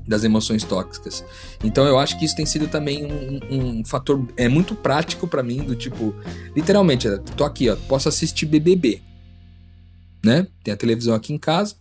das 0.07 0.23
emoções 0.23 0.63
tóxicas. 0.63 1.23
Então 1.63 1.85
eu 1.85 1.97
acho 1.97 2.17
que 2.19 2.25
isso 2.25 2.35
tem 2.35 2.45
sido 2.45 2.67
também 2.67 3.05
um, 3.05 3.39
um 3.49 3.85
fator 3.85 4.25
é 4.35 4.47
muito 4.47 4.75
prático 4.75 5.27
para 5.27 5.41
mim 5.41 5.63
do 5.63 5.75
tipo, 5.75 6.13
literalmente, 6.55 7.07
tô 7.35 7.43
aqui, 7.43 7.69
ó, 7.69 7.75
posso 7.87 8.09
assistir 8.09 8.45
BBB 8.45 9.01
né? 10.23 10.47
Tem 10.63 10.73
a 10.73 10.77
televisão 10.77 11.13
aqui 11.13 11.33
em 11.33 11.37
casa. 11.37 11.75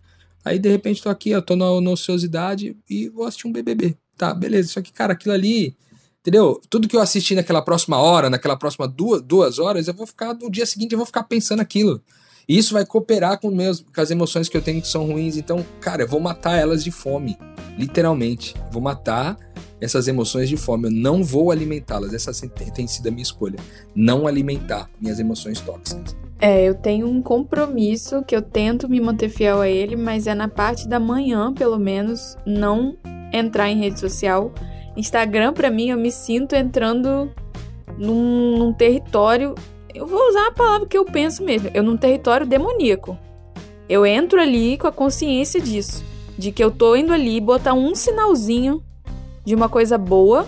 Aí 0.45 0.59
de 0.59 0.69
repente 0.69 1.03
tô 1.03 1.09
aqui, 1.09 1.31
eu 1.31 1.43
tô 1.43 1.55
na, 1.55 1.71
ociosidade 1.91 2.77
e 2.89 3.09
vou 3.09 3.27
assistir 3.27 3.47
um 3.47 3.53
BBB. 3.53 3.97
Tá, 4.17 4.33
beleza. 4.33 4.73
Só 4.73 4.83
que, 4.83 4.93
cara, 4.93 5.13
aquilo 5.13 5.35
ali, 5.35 5.77
entendeu? 6.21 6.61
Tudo 6.69 6.89
que 6.89 6.97
eu 6.97 7.01
assisti 7.01 7.35
naquela 7.35 7.63
próxima 7.63 7.99
hora, 7.99 8.31
naquela 8.31 8.57
próxima 8.57 8.89
duas, 8.89 9.23
duas 9.23 9.59
horas, 9.59 9.89
eu 9.89 9.95
vou 9.95 10.07
ficar, 10.07 10.35
no 10.35 10.51
dia 10.51 10.67
seguinte 10.67 10.93
eu 10.93 10.99
vou 10.99 11.07
ficar 11.07 11.25
pensando 11.25 11.61
aquilo. 11.61 12.03
E 12.49 12.59
isso 12.59 12.75
vai 12.75 12.85
cooperar 12.85 13.39
com, 13.39 13.51
meus, 13.51 13.81
com 13.81 14.01
as 14.01 14.11
emoções 14.11 14.49
que 14.49 14.57
eu 14.57 14.63
tenho 14.63 14.83
que 14.83 14.89
são 14.89 15.07
ruins. 15.07 15.37
Então, 15.37 15.65
cara, 15.81 16.03
eu 16.03 16.09
vou 16.09 16.19
matar 16.19 16.57
elas 16.57 16.83
de 16.83 16.91
fome. 16.91 17.39
Literalmente. 17.79 18.55
Vou 18.73 18.83
matar 18.83 19.39
essas 19.81 20.09
emoções 20.09 20.49
de 20.49 20.57
fome. 20.57 20.89
Eu 20.89 20.91
não 20.91 21.23
vou 21.23 21.53
alimentá-las. 21.53 22.13
Essa 22.13 22.33
tem 22.75 22.89
sido 22.89 23.07
a 23.07 23.11
minha 23.11 23.23
escolha. 23.23 23.59
Não 23.95 24.27
alimentar 24.27 24.91
minhas 25.01 25.21
emoções 25.21 25.61
tóxicas. 25.61 26.17
É, 26.41 26.67
eu 26.67 26.75
tenho 26.75 27.07
um 27.07 27.21
compromisso 27.21 28.25
que 28.25 28.35
eu 28.35 28.41
tento 28.41 28.89
me 28.89 28.99
manter 28.99 29.29
fiel 29.29 29.61
a 29.61 29.69
ele, 29.69 29.95
mas 29.95 30.27
é 30.27 30.35
na 30.35 30.49
parte 30.49 30.89
da 30.89 30.99
manhã, 30.99 31.53
pelo 31.53 31.79
menos, 31.79 32.37
não 32.47 32.97
entrar 33.31 33.69
em 33.69 33.79
rede 33.79 34.01
social. 34.01 34.51
Instagram, 34.97 35.53
para 35.53 35.71
mim, 35.71 35.91
eu 35.91 35.99
me 35.99 36.11
sinto 36.11 36.55
entrando 36.55 37.31
num, 37.99 38.57
num, 38.57 38.73
território. 38.73 39.55
Eu 39.95 40.07
vou 40.07 40.29
usar 40.31 40.47
a 40.47 40.53
palavra 40.53 40.89
que 40.89 40.97
eu 40.97 41.05
penso 41.05 41.45
mesmo. 41.45 41.71
Eu 41.75 41.83
num 41.83 41.97
território 41.99 42.47
demoníaco. 42.47 43.19
Eu 43.87 44.07
entro 44.07 44.41
ali 44.41 44.79
com 44.79 44.87
a 44.87 44.93
consciência 44.93 45.61
disso. 45.61 46.03
De 46.39 46.51
que 46.51 46.65
eu 46.65 46.71
tô 46.71 46.97
indo 46.97 47.13
ali 47.13 47.39
botar 47.39 47.75
um 47.75 47.95
sinalzinho 47.95 48.83
de 49.45 49.55
uma 49.55 49.69
coisa 49.69 49.99
boa. 49.99 50.47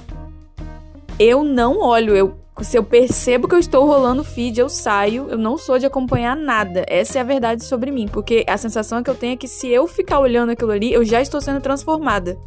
Eu 1.19 1.45
não 1.45 1.81
olho, 1.81 2.17
eu 2.17 2.42
se 2.61 2.77
eu 2.77 2.85
percebo 2.85 3.49
que 3.49 3.55
eu 3.55 3.59
estou 3.59 3.87
rolando 3.87 4.23
feed, 4.23 4.61
eu 4.61 4.69
saio. 4.69 5.27
Eu 5.31 5.39
não 5.39 5.57
sou 5.57 5.79
de 5.79 5.87
acompanhar 5.87 6.37
nada. 6.37 6.85
Essa 6.87 7.19
é 7.19 7.21
a 7.21 7.25
verdade 7.25 7.65
sobre 7.65 7.91
mim. 7.91 8.07
Porque 8.07 8.45
a 8.47 8.57
sensação 8.57 9.03
que 9.03 9.09
eu 9.09 9.15
tenho 9.15 9.33
é 9.33 9.37
que 9.37 9.49
se 9.49 9.69
eu 9.69 9.87
ficar 9.87 10.19
olhando 10.21 10.51
aquilo 10.51 10.71
ali, 10.71 10.93
eu 10.93 11.05
já 11.05 11.21
estou 11.21 11.41
sendo 11.41 11.61
transformada. 11.61 12.39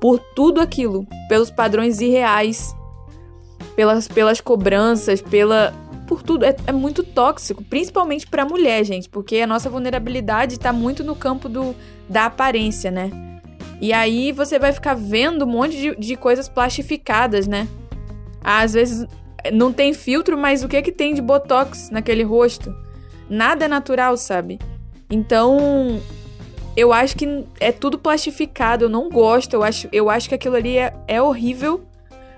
Por 0.00 0.18
tudo 0.18 0.60
aquilo. 0.60 1.06
Pelos 1.28 1.50
padrões 1.50 2.00
irreais. 2.00 2.74
Pelas, 3.76 4.08
pelas 4.08 4.40
cobranças, 4.40 5.20
pela, 5.20 5.74
por 6.06 6.22
tudo. 6.22 6.44
É, 6.44 6.56
é 6.66 6.72
muito 6.72 7.02
tóxico, 7.02 7.62
principalmente 7.62 8.26
pra 8.26 8.44
mulher, 8.44 8.84
gente, 8.84 9.08
porque 9.08 9.38
a 9.38 9.46
nossa 9.46 9.68
vulnerabilidade 9.68 10.58
tá 10.58 10.72
muito 10.72 11.02
no 11.02 11.16
campo 11.16 11.48
do, 11.48 11.74
da 12.08 12.26
aparência, 12.26 12.90
né? 12.90 13.10
E 13.80 13.92
aí 13.92 14.30
você 14.32 14.58
vai 14.58 14.72
ficar 14.72 14.94
vendo 14.94 15.44
um 15.44 15.48
monte 15.48 15.76
de, 15.76 15.96
de 15.96 16.16
coisas 16.16 16.48
plastificadas, 16.48 17.46
né? 17.46 17.68
Às 18.44 18.74
vezes 18.74 19.08
não 19.52 19.72
tem 19.72 19.92
filtro, 19.94 20.36
mas 20.36 20.62
o 20.62 20.68
que 20.68 20.76
é 20.76 20.82
que 20.82 20.92
tem 20.92 21.14
de 21.14 21.22
botox 21.22 21.90
naquele 21.90 22.22
rosto? 22.22 22.74
Nada 23.28 23.64
é 23.64 23.68
natural, 23.68 24.16
sabe? 24.16 24.58
Então, 25.10 26.00
eu 26.76 26.92
acho 26.92 27.16
que 27.16 27.44
é 27.58 27.72
tudo 27.72 27.98
plastificado, 27.98 28.84
eu 28.84 28.88
não 28.88 29.08
gosto, 29.08 29.54
eu 29.54 29.62
acho, 29.62 29.88
eu 29.92 30.10
acho 30.10 30.28
que 30.28 30.34
aquilo 30.34 30.56
ali 30.56 30.76
é, 30.76 30.94
é 31.08 31.22
horrível, 31.22 31.84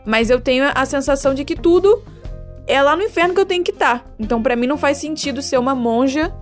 mas 0.05 0.31
eu 0.31 0.41
tenho 0.41 0.65
a 0.75 0.87
sensação 0.87 1.35
de 1.35 1.45
que 1.45 1.57
tudo 1.57 2.03
é 2.67 2.81
lá 2.83 2.97
no 2.97 3.03
inferno 3.03 3.35
que 3.35 3.41
eu 3.41 3.47
tenho 3.47 3.65
que 3.65 3.71
estar. 3.73 4.01
Tá. 4.01 4.05
Então, 4.19 4.43
para 4.43 4.57
mim 4.57 4.67
não 4.67 4.77
faz 4.77 4.99
sentido 4.99 5.43
ser 5.43 5.59
uma 5.59 5.75
monja, 5.75 6.35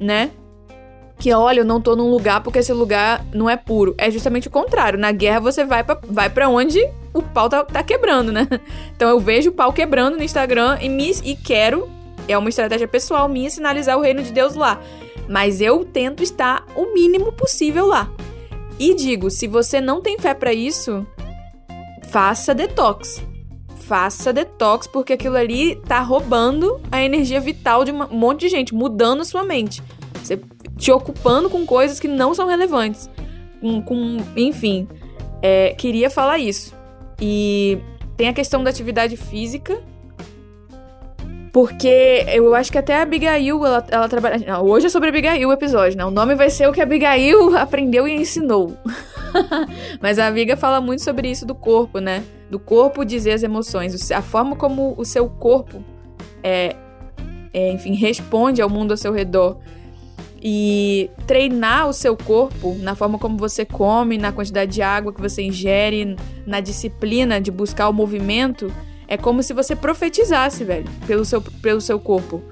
né? 0.00 0.30
Que 1.22 1.32
olha, 1.32 1.60
eu 1.60 1.64
não 1.64 1.80
tô 1.80 1.94
num 1.94 2.10
lugar 2.10 2.42
porque 2.42 2.58
esse 2.58 2.72
lugar 2.72 3.24
não 3.32 3.48
é 3.48 3.56
puro. 3.56 3.94
É 3.96 4.10
justamente 4.10 4.48
o 4.48 4.50
contrário. 4.50 4.98
Na 4.98 5.12
guerra 5.12 5.38
você 5.38 5.64
vai 5.64 5.84
para 5.84 6.00
vai 6.02 6.28
pra 6.28 6.48
onde 6.48 6.84
o 7.14 7.22
pau 7.22 7.48
tá, 7.48 7.62
tá, 7.62 7.80
quebrando, 7.80 8.32
né? 8.32 8.48
Então 8.96 9.08
eu 9.08 9.20
vejo 9.20 9.50
o 9.50 9.52
pau 9.52 9.72
quebrando 9.72 10.16
no 10.16 10.24
Instagram 10.24 10.78
e, 10.80 10.88
me, 10.88 11.12
e 11.22 11.36
quero, 11.36 11.88
é 12.26 12.36
uma 12.36 12.48
estratégia 12.48 12.88
pessoal 12.88 13.28
minha, 13.28 13.48
sinalizar 13.48 13.96
o 13.96 14.00
reino 14.00 14.20
de 14.20 14.32
Deus 14.32 14.56
lá. 14.56 14.80
Mas 15.28 15.60
eu 15.60 15.84
tento 15.84 16.24
estar 16.24 16.66
o 16.74 16.92
mínimo 16.92 17.30
possível 17.30 17.86
lá. 17.86 18.10
E 18.76 18.92
digo, 18.92 19.30
se 19.30 19.46
você 19.46 19.80
não 19.80 20.00
tem 20.00 20.18
fé 20.18 20.34
para 20.34 20.52
isso, 20.52 21.06
faça 22.10 22.52
detox. 22.52 23.24
Faça 23.76 24.32
detox, 24.32 24.88
porque 24.88 25.12
aquilo 25.12 25.36
ali 25.36 25.76
tá 25.86 26.00
roubando 26.00 26.80
a 26.90 27.00
energia 27.00 27.40
vital 27.40 27.84
de 27.84 27.92
um 27.92 28.08
monte 28.08 28.40
de 28.40 28.48
gente, 28.48 28.74
mudando 28.74 29.20
a 29.20 29.24
sua 29.24 29.44
mente. 29.44 29.80
Você 30.20 30.40
te 30.82 30.90
ocupando 30.90 31.48
com 31.48 31.64
coisas 31.64 32.00
que 32.00 32.08
não 32.08 32.34
são 32.34 32.48
relevantes. 32.48 33.08
Com, 33.60 33.80
com 33.80 34.16
enfim, 34.36 34.88
é, 35.40 35.74
queria 35.74 36.10
falar 36.10 36.38
isso. 36.38 36.74
E 37.20 37.78
tem 38.16 38.28
a 38.28 38.32
questão 38.32 38.64
da 38.64 38.70
atividade 38.70 39.16
física, 39.16 39.80
porque 41.52 42.26
eu 42.26 42.52
acho 42.52 42.72
que 42.72 42.78
até 42.78 42.96
a 42.96 43.02
Abigail, 43.02 43.64
ela, 43.64 43.86
ela 43.88 44.08
trabalha. 44.08 44.44
Não, 44.44 44.64
hoje 44.64 44.86
é 44.86 44.88
sobre 44.88 45.10
Abigail 45.10 45.48
o 45.48 45.52
episódio, 45.52 45.96
né? 45.96 46.04
O 46.04 46.10
nome 46.10 46.34
vai 46.34 46.50
ser 46.50 46.68
o 46.68 46.72
que 46.72 46.80
a 46.80 46.82
Abigail 46.82 47.56
aprendeu 47.56 48.08
e 48.08 48.16
ensinou. 48.16 48.76
Mas 50.02 50.18
a 50.18 50.26
amiga 50.26 50.56
fala 50.56 50.80
muito 50.80 51.02
sobre 51.02 51.30
isso 51.30 51.46
do 51.46 51.54
corpo, 51.54 52.00
né? 52.00 52.24
Do 52.50 52.58
corpo 52.58 53.04
dizer 53.04 53.34
as 53.34 53.44
emoções. 53.44 54.10
A 54.10 54.20
forma 54.20 54.56
como 54.56 54.94
o 54.98 55.04
seu 55.04 55.28
corpo, 55.28 55.84
é, 56.42 56.74
é, 57.54 57.70
enfim, 57.70 57.94
responde 57.94 58.60
ao 58.60 58.68
mundo 58.68 58.90
ao 58.90 58.96
seu 58.96 59.12
redor. 59.12 59.58
E 60.44 61.08
treinar 61.26 61.88
o 61.88 61.92
seu 61.92 62.16
corpo 62.16 62.74
na 62.80 62.96
forma 62.96 63.16
como 63.16 63.36
você 63.36 63.64
come, 63.64 64.18
na 64.18 64.32
quantidade 64.32 64.72
de 64.72 64.82
água 64.82 65.12
que 65.12 65.20
você 65.20 65.42
ingere, 65.42 66.16
na 66.44 66.58
disciplina 66.58 67.40
de 67.40 67.50
buscar 67.50 67.88
o 67.88 67.92
movimento 67.92 68.72
é 69.06 69.16
como 69.18 69.42
se 69.42 69.52
você 69.52 69.76
profetizasse, 69.76 70.64
velho, 70.64 70.86
pelo 71.06 71.22
seu, 71.24 71.42
pelo 71.42 71.82
seu 71.82 72.00
corpo. 72.00 72.42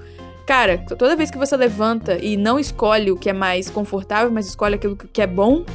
Cara, 0.45 0.77
toda 0.77 1.15
vez 1.15 1.31
que 1.31 1.37
você 1.37 1.57
levanta 1.57 2.17
e 2.23 2.37
não 2.37 2.59
escolhe 2.59 3.11
o 3.11 3.17
que 3.17 3.29
é 3.29 3.33
mais 3.33 3.69
confortável, 3.69 4.31
mas 4.31 4.45
escolhe 4.45 4.75
aquilo 4.75 4.95
que 4.95 5.21
é 5.21 5.27
bom, 5.27 5.65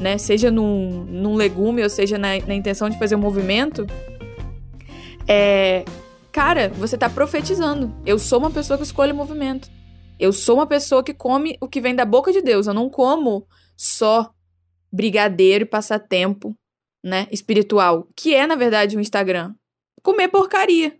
né? 0.00 0.18
Seja 0.18 0.50
num, 0.50 1.04
num 1.04 1.34
legume 1.34 1.82
ou 1.84 1.88
seja 1.88 2.18
na, 2.18 2.30
na 2.46 2.54
intenção 2.54 2.90
de 2.90 2.98
fazer 2.98 3.14
um 3.14 3.20
movimento, 3.20 3.86
é. 5.28 5.84
Cara, 6.32 6.68
você 6.70 6.98
tá 6.98 7.08
profetizando. 7.08 7.94
Eu 8.04 8.18
sou 8.18 8.40
uma 8.40 8.50
pessoa 8.50 8.76
que 8.76 8.82
escolhe 8.82 9.12
o 9.12 9.14
movimento. 9.14 9.70
Eu 10.18 10.32
sou 10.32 10.56
uma 10.56 10.66
pessoa 10.66 11.02
que 11.02 11.12
come 11.12 11.56
o 11.60 11.68
que 11.68 11.80
vem 11.80 11.94
da 11.94 12.04
boca 12.04 12.32
de 12.32 12.40
Deus. 12.40 12.66
Eu 12.66 12.74
não 12.74 12.88
como 12.88 13.46
só 13.76 14.32
brigadeiro 14.92 15.64
e 15.64 15.68
passatempo, 15.68 16.54
né? 17.02 17.26
Espiritual. 17.30 18.08
Que 18.16 18.34
é, 18.34 18.46
na 18.46 18.54
verdade, 18.54 18.96
o 18.96 18.98
um 18.98 19.02
Instagram 19.02 19.54
comer 20.02 20.28
porcaria. 20.28 20.96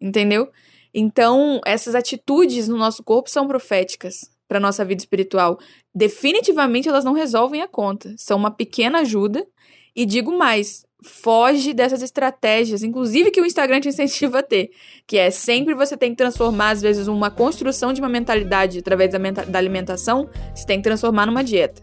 Entendeu? 0.00 0.50
Então, 0.92 1.60
essas 1.64 1.94
atitudes 1.94 2.66
no 2.66 2.76
nosso 2.76 3.04
corpo 3.04 3.30
são 3.30 3.46
proféticas 3.46 4.30
para 4.48 4.58
nossa 4.58 4.84
vida 4.84 5.02
espiritual. 5.02 5.58
Definitivamente 5.94 6.88
elas 6.88 7.04
não 7.04 7.12
resolvem 7.12 7.60
a 7.60 7.68
conta, 7.68 8.14
são 8.16 8.38
uma 8.38 8.50
pequena 8.50 9.00
ajuda 9.00 9.46
e 9.94 10.06
digo 10.06 10.36
mais, 10.36 10.86
foge 11.02 11.72
dessas 11.72 12.02
estratégias, 12.02 12.82
inclusive 12.82 13.30
que 13.30 13.40
o 13.40 13.46
Instagram 13.46 13.80
te 13.80 13.88
incentiva 13.88 14.40
a 14.40 14.42
ter, 14.42 14.70
que 15.06 15.16
é 15.16 15.30
sempre 15.30 15.74
você 15.74 15.96
tem 15.96 16.10
que 16.10 16.16
transformar 16.16 16.70
às 16.70 16.82
vezes 16.82 17.06
uma 17.06 17.30
construção 17.30 17.92
de 17.92 18.00
uma 18.00 18.08
mentalidade 18.08 18.78
através 18.78 19.12
da, 19.12 19.18
da 19.18 19.58
alimentação, 19.58 20.28
você 20.54 20.66
tem 20.66 20.78
que 20.78 20.84
transformar 20.84 21.26
numa 21.26 21.44
dieta. 21.44 21.82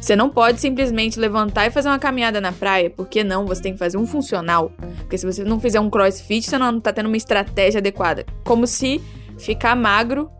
Você 0.00 0.16
não 0.16 0.30
pode 0.30 0.60
simplesmente 0.60 1.20
levantar 1.20 1.66
e 1.66 1.70
fazer 1.70 1.88
uma 1.88 1.98
caminhada 1.98 2.40
na 2.40 2.52
praia, 2.52 2.88
porque 2.88 3.22
não, 3.22 3.44
você 3.44 3.60
tem 3.60 3.74
que 3.74 3.78
fazer 3.78 3.98
um 3.98 4.06
funcional. 4.06 4.72
Porque 5.00 5.18
se 5.18 5.26
você 5.26 5.44
não 5.44 5.60
fizer 5.60 5.78
um 5.78 5.90
crossfit, 5.90 6.48
você 6.48 6.56
não 6.56 6.80
tá 6.80 6.90
tendo 6.90 7.06
uma 7.06 7.18
estratégia 7.18 7.80
adequada. 7.80 8.24
Como 8.42 8.66
se 8.66 8.98
ficar 9.38 9.76
magro 9.76 10.30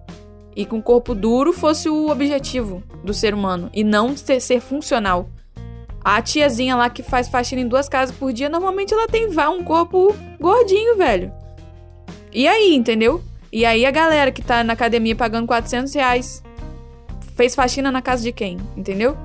e 0.56 0.64
com 0.64 0.80
corpo 0.80 1.14
duro 1.14 1.52
fosse 1.52 1.90
o 1.90 2.08
objetivo 2.08 2.82
do 3.04 3.12
ser 3.12 3.34
humano 3.34 3.70
e 3.74 3.84
não 3.84 4.16
ser, 4.16 4.40
ser 4.40 4.60
funcional. 4.60 5.28
A 6.02 6.22
tiazinha 6.22 6.76
lá 6.76 6.88
que 6.88 7.02
faz 7.02 7.28
faxina 7.28 7.60
em 7.60 7.68
duas 7.68 7.88
casas 7.88 8.14
por 8.14 8.32
dia, 8.32 8.48
normalmente 8.48 8.94
ela 8.94 9.06
tem 9.06 9.28
vá 9.28 9.50
um 9.50 9.62
corpo 9.62 10.16
gordinho, 10.40 10.96
velho. 10.96 11.32
E 12.32 12.48
aí, 12.48 12.74
entendeu? 12.74 13.22
E 13.52 13.66
aí 13.66 13.84
a 13.84 13.90
galera 13.90 14.30
que 14.30 14.42
tá 14.42 14.62
na 14.62 14.72
academia 14.72 15.16
pagando 15.16 15.46
400 15.46 15.92
reais 15.94 16.42
fez 17.34 17.54
faxina 17.54 17.90
na 17.90 18.00
casa 18.00 18.22
de 18.22 18.32
quem, 18.32 18.58
entendeu? 18.76 19.16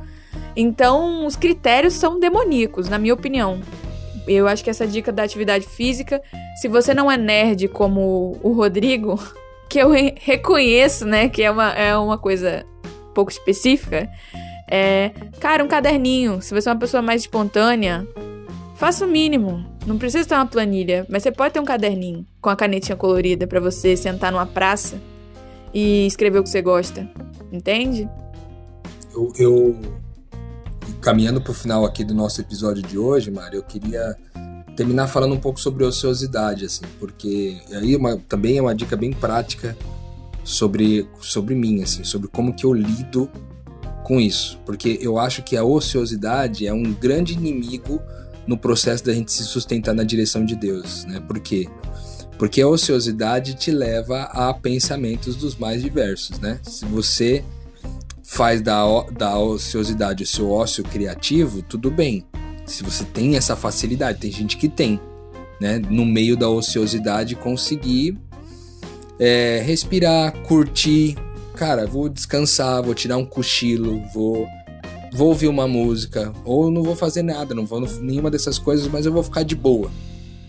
Então, 0.55 1.25
os 1.25 1.35
critérios 1.35 1.93
são 1.93 2.19
demoníacos, 2.19 2.87
na 2.87 2.97
minha 2.97 3.13
opinião. 3.13 3.59
Eu 4.27 4.47
acho 4.47 4.63
que 4.63 4.69
essa 4.69 4.87
dica 4.87 5.11
da 5.11 5.23
atividade 5.23 5.67
física, 5.67 6.21
se 6.59 6.67
você 6.67 6.93
não 6.93 7.11
é 7.11 7.17
nerd 7.17 7.67
como 7.67 8.37
o 8.41 8.53
Rodrigo, 8.53 9.19
que 9.69 9.79
eu 9.79 9.91
re 9.91 10.15
reconheço, 10.19 11.05
né, 11.05 11.29
que 11.29 11.43
é 11.43 11.51
uma, 11.51 11.71
é 11.73 11.95
uma 11.97 12.17
coisa 12.17 12.65
pouco 13.13 13.31
específica, 13.31 14.09
é, 14.69 15.11
cara, 15.39 15.63
um 15.63 15.67
caderninho. 15.67 16.41
Se 16.41 16.53
você 16.53 16.69
é 16.69 16.71
uma 16.71 16.79
pessoa 16.79 17.01
mais 17.01 17.21
espontânea, 17.21 18.07
faça 18.75 19.05
o 19.05 19.07
mínimo. 19.07 19.65
Não 19.85 19.97
precisa 19.97 20.27
ter 20.27 20.35
uma 20.35 20.45
planilha, 20.45 21.05
mas 21.09 21.23
você 21.23 21.31
pode 21.31 21.53
ter 21.53 21.59
um 21.59 21.65
caderninho 21.65 22.25
com 22.41 22.49
a 22.49 22.55
canetinha 22.55 22.95
colorida 22.95 23.45
para 23.45 23.59
você 23.59 23.95
sentar 23.95 24.31
numa 24.31 24.45
praça 24.45 24.99
e 25.73 26.07
escrever 26.07 26.39
o 26.39 26.43
que 26.43 26.49
você 26.49 26.61
gosta. 26.61 27.07
Entende? 27.51 28.09
Eu, 29.13 29.31
eu 29.37 29.79
caminhando 31.01 31.39
para 31.39 31.51
o 31.51 31.53
final 31.53 31.85
aqui 31.85 32.03
do 32.03 32.13
nosso 32.13 32.41
episódio 32.41 32.81
de 32.81 32.97
hoje, 32.97 33.29
Mário, 33.29 33.59
eu 33.59 33.63
queria 33.63 34.15
terminar 34.75 35.07
falando 35.07 35.33
um 35.33 35.39
pouco 35.39 35.59
sobre 35.59 35.83
ociosidade, 35.85 36.65
assim, 36.65 36.83
porque 36.99 37.61
aí 37.71 37.95
uma, 37.95 38.17
também 38.17 38.57
é 38.57 38.61
uma 38.61 38.75
dica 38.75 38.97
bem 38.97 39.13
prática 39.13 39.77
sobre, 40.43 41.07
sobre 41.19 41.55
mim, 41.55 41.81
assim, 41.81 42.03
sobre 42.03 42.27
como 42.27 42.53
que 42.53 42.65
eu 42.65 42.73
lido 42.73 43.29
com 44.05 44.21
isso, 44.21 44.59
porque 44.63 44.99
eu 45.01 45.17
acho 45.17 45.41
que 45.41 45.57
a 45.57 45.63
ociosidade 45.63 46.67
é 46.67 46.71
um 46.71 46.93
grande 46.93 47.33
inimigo 47.33 47.99
no 48.45 48.55
processo 48.55 49.03
da 49.03 49.11
gente 49.11 49.31
se 49.31 49.43
sustentar 49.43 49.95
na 49.95 50.03
direção 50.03 50.45
de 50.45 50.55
Deus, 50.55 51.03
né? 51.05 51.19
Por 51.19 51.39
quê? 51.39 51.67
Porque 52.37 52.61
a 52.61 52.67
ociosidade 52.67 53.55
te 53.55 53.71
leva 53.71 54.23
a 54.25 54.53
pensamentos 54.53 55.35
dos 55.35 55.55
mais 55.55 55.81
diversos, 55.81 56.39
né? 56.39 56.59
Se 56.63 56.85
você 56.85 57.43
faz 58.23 58.61
da, 58.61 58.83
da 59.17 59.39
ociosidade 59.39 60.23
o 60.23 60.27
seu 60.27 60.51
ócio 60.51 60.83
criativo, 60.83 61.63
tudo 61.63 61.89
bem. 61.89 62.23
Se 62.63 62.83
você 62.83 63.03
tem 63.05 63.35
essa 63.35 63.55
facilidade, 63.55 64.19
tem 64.19 64.31
gente 64.31 64.55
que 64.55 64.69
tem, 64.69 64.99
né? 65.59 65.79
No 65.79 66.05
meio 66.05 66.37
da 66.37 66.47
ociosidade, 66.47 67.35
conseguir 67.35 68.15
é, 69.19 69.63
respirar, 69.65 70.31
curtir. 70.43 71.15
Cara, 71.55 71.87
vou 71.87 72.09
descansar, 72.09 72.83
vou 72.83 72.93
tirar 72.93 73.17
um 73.17 73.25
cochilo, 73.25 74.01
vou, 74.13 74.45
vou 75.13 75.29
ouvir 75.29 75.47
uma 75.47 75.67
música, 75.67 76.33
ou 76.43 76.69
não 76.69 76.83
vou 76.83 76.95
fazer 76.95 77.23
nada, 77.23 77.55
não 77.55 77.65
vou 77.65 77.79
nenhuma 78.01 78.29
dessas 78.29 78.59
coisas, 78.59 78.87
mas 78.87 79.05
eu 79.05 79.13
vou 79.13 79.23
ficar 79.23 79.43
de 79.43 79.55
boa. 79.55 79.89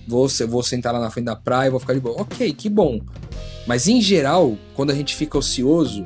Vou, 0.06 0.28
vou 0.48 0.62
sentar 0.62 0.92
lá 0.92 1.00
na 1.00 1.10
frente 1.10 1.26
da 1.26 1.36
praia, 1.36 1.70
vou 1.70 1.78
ficar 1.78 1.94
de 1.94 2.00
boa. 2.00 2.20
Ok, 2.20 2.52
que 2.52 2.68
bom. 2.68 3.00
Mas 3.66 3.86
em 3.86 4.00
geral, 4.00 4.56
quando 4.74 4.90
a 4.90 4.94
gente 4.94 5.14
fica 5.14 5.38
ocioso, 5.38 6.04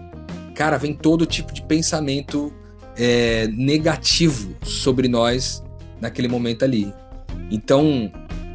cara, 0.54 0.76
vem 0.76 0.94
todo 0.94 1.24
tipo 1.24 1.52
de 1.52 1.62
pensamento 1.62 2.52
é, 2.96 3.46
negativo 3.48 4.54
sobre 4.62 5.08
nós 5.08 5.62
naquele 6.00 6.28
momento 6.28 6.62
ali. 6.62 6.92
Então, 7.50 8.12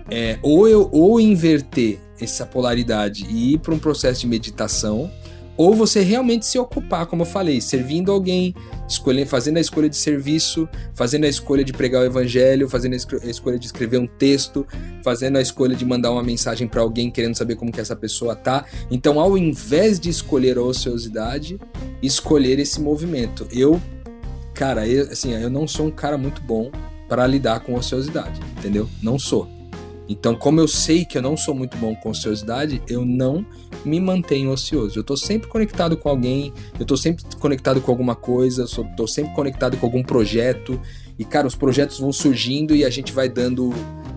é, 0.09 0.37
ou 0.43 0.67
eu 0.67 0.89
ou 0.91 1.19
inverter 1.19 1.99
essa 2.19 2.45
polaridade 2.45 3.25
e 3.29 3.53
ir 3.53 3.59
para 3.59 3.73
um 3.73 3.79
processo 3.79 4.21
de 4.21 4.27
meditação, 4.27 5.11
ou 5.57 5.73
você 5.73 6.01
realmente 6.01 6.45
se 6.45 6.57
ocupar, 6.59 7.05
como 7.05 7.21
eu 7.21 7.25
falei, 7.25 7.61
servindo 7.61 8.11
alguém, 8.11 8.53
escolhendo, 8.87 9.29
fazendo 9.29 9.57
a 9.57 9.61
escolha 9.61 9.89
de 9.89 9.95
serviço, 9.95 10.67
fazendo 10.93 11.25
a 11.25 11.29
escolha 11.29 11.63
de 11.63 11.71
pregar 11.71 12.01
o 12.01 12.05
evangelho, 12.05 12.67
fazendo 12.67 12.93
a 12.93 13.29
escolha 13.29 13.57
de 13.57 13.65
escrever 13.65 13.97
um 13.97 14.07
texto, 14.07 14.67
fazendo 15.03 15.37
a 15.37 15.41
escolha 15.41 15.75
de 15.75 15.85
mandar 15.85 16.11
uma 16.11 16.23
mensagem 16.23 16.67
para 16.67 16.81
alguém 16.81 17.09
querendo 17.09 17.35
saber 17.35 17.55
como 17.55 17.71
que 17.71 17.79
essa 17.79 17.95
pessoa 17.95 18.35
tá. 18.35 18.65
Então, 18.91 19.19
ao 19.19 19.37
invés 19.37 19.99
de 19.99 20.09
escolher 20.09 20.57
a 20.57 20.61
ociosidade, 20.61 21.59
escolher 22.01 22.59
esse 22.59 22.81
movimento. 22.81 23.47
Eu, 23.51 23.81
cara, 24.53 24.87
eu, 24.87 25.03
assim, 25.03 25.33
eu 25.33 25.49
não 25.49 25.67
sou 25.67 25.87
um 25.87 25.91
cara 25.91 26.17
muito 26.17 26.41
bom 26.41 26.69
para 27.07 27.25
lidar 27.27 27.61
com 27.61 27.75
ociosidade, 27.75 28.39
entendeu? 28.57 28.89
Não 29.01 29.17
sou. 29.17 29.54
Então, 30.07 30.35
como 30.35 30.59
eu 30.59 30.67
sei 30.67 31.03
que 31.03 31.17
eu 31.17 31.21
não 31.21 31.35
sou 31.35 31.55
muito 31.55 31.75
bom 31.77 31.95
com 31.95 32.09
ociosidade, 32.09 32.81
eu 32.87 33.03
não 33.03 33.45
me 33.83 33.99
mantenho 33.99 34.51
ocioso. 34.51 34.97
Eu 34.97 35.01
estou 35.01 35.17
sempre 35.17 35.47
conectado 35.47 35.97
com 35.97 36.09
alguém, 36.09 36.53
eu 36.75 36.83
estou 36.83 36.97
sempre 36.97 37.23
conectado 37.39 37.81
com 37.81 37.91
alguma 37.91 38.15
coisa, 38.15 38.63
estou 38.63 39.07
sempre 39.07 39.33
conectado 39.33 39.77
com 39.77 39.85
algum 39.85 40.03
projeto. 40.03 40.79
E, 41.17 41.25
cara, 41.25 41.47
os 41.47 41.55
projetos 41.55 41.99
vão 41.99 42.11
surgindo 42.11 42.75
e 42.75 42.85
a 42.85 42.89
gente 42.89 43.11
vai 43.11 43.27
dando, 43.27 43.73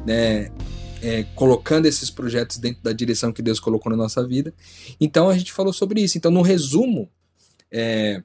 né, 0.07 0.51
é, 1.01 1.23
colocando 1.35 1.87
esses 1.87 2.11
projetos 2.11 2.59
dentro 2.59 2.83
da 2.83 2.93
direção 2.93 3.33
que 3.33 3.41
Deus 3.41 3.59
colocou 3.59 3.91
na 3.91 3.97
nossa 3.97 4.27
vida. 4.27 4.53
Então, 5.01 5.31
a 5.31 5.39
gente 5.39 5.53
falou 5.53 5.73
sobre 5.73 6.03
isso. 6.03 6.19
Então, 6.19 6.31
no 6.31 6.43
resumo, 6.43 7.09
é, 7.71 8.23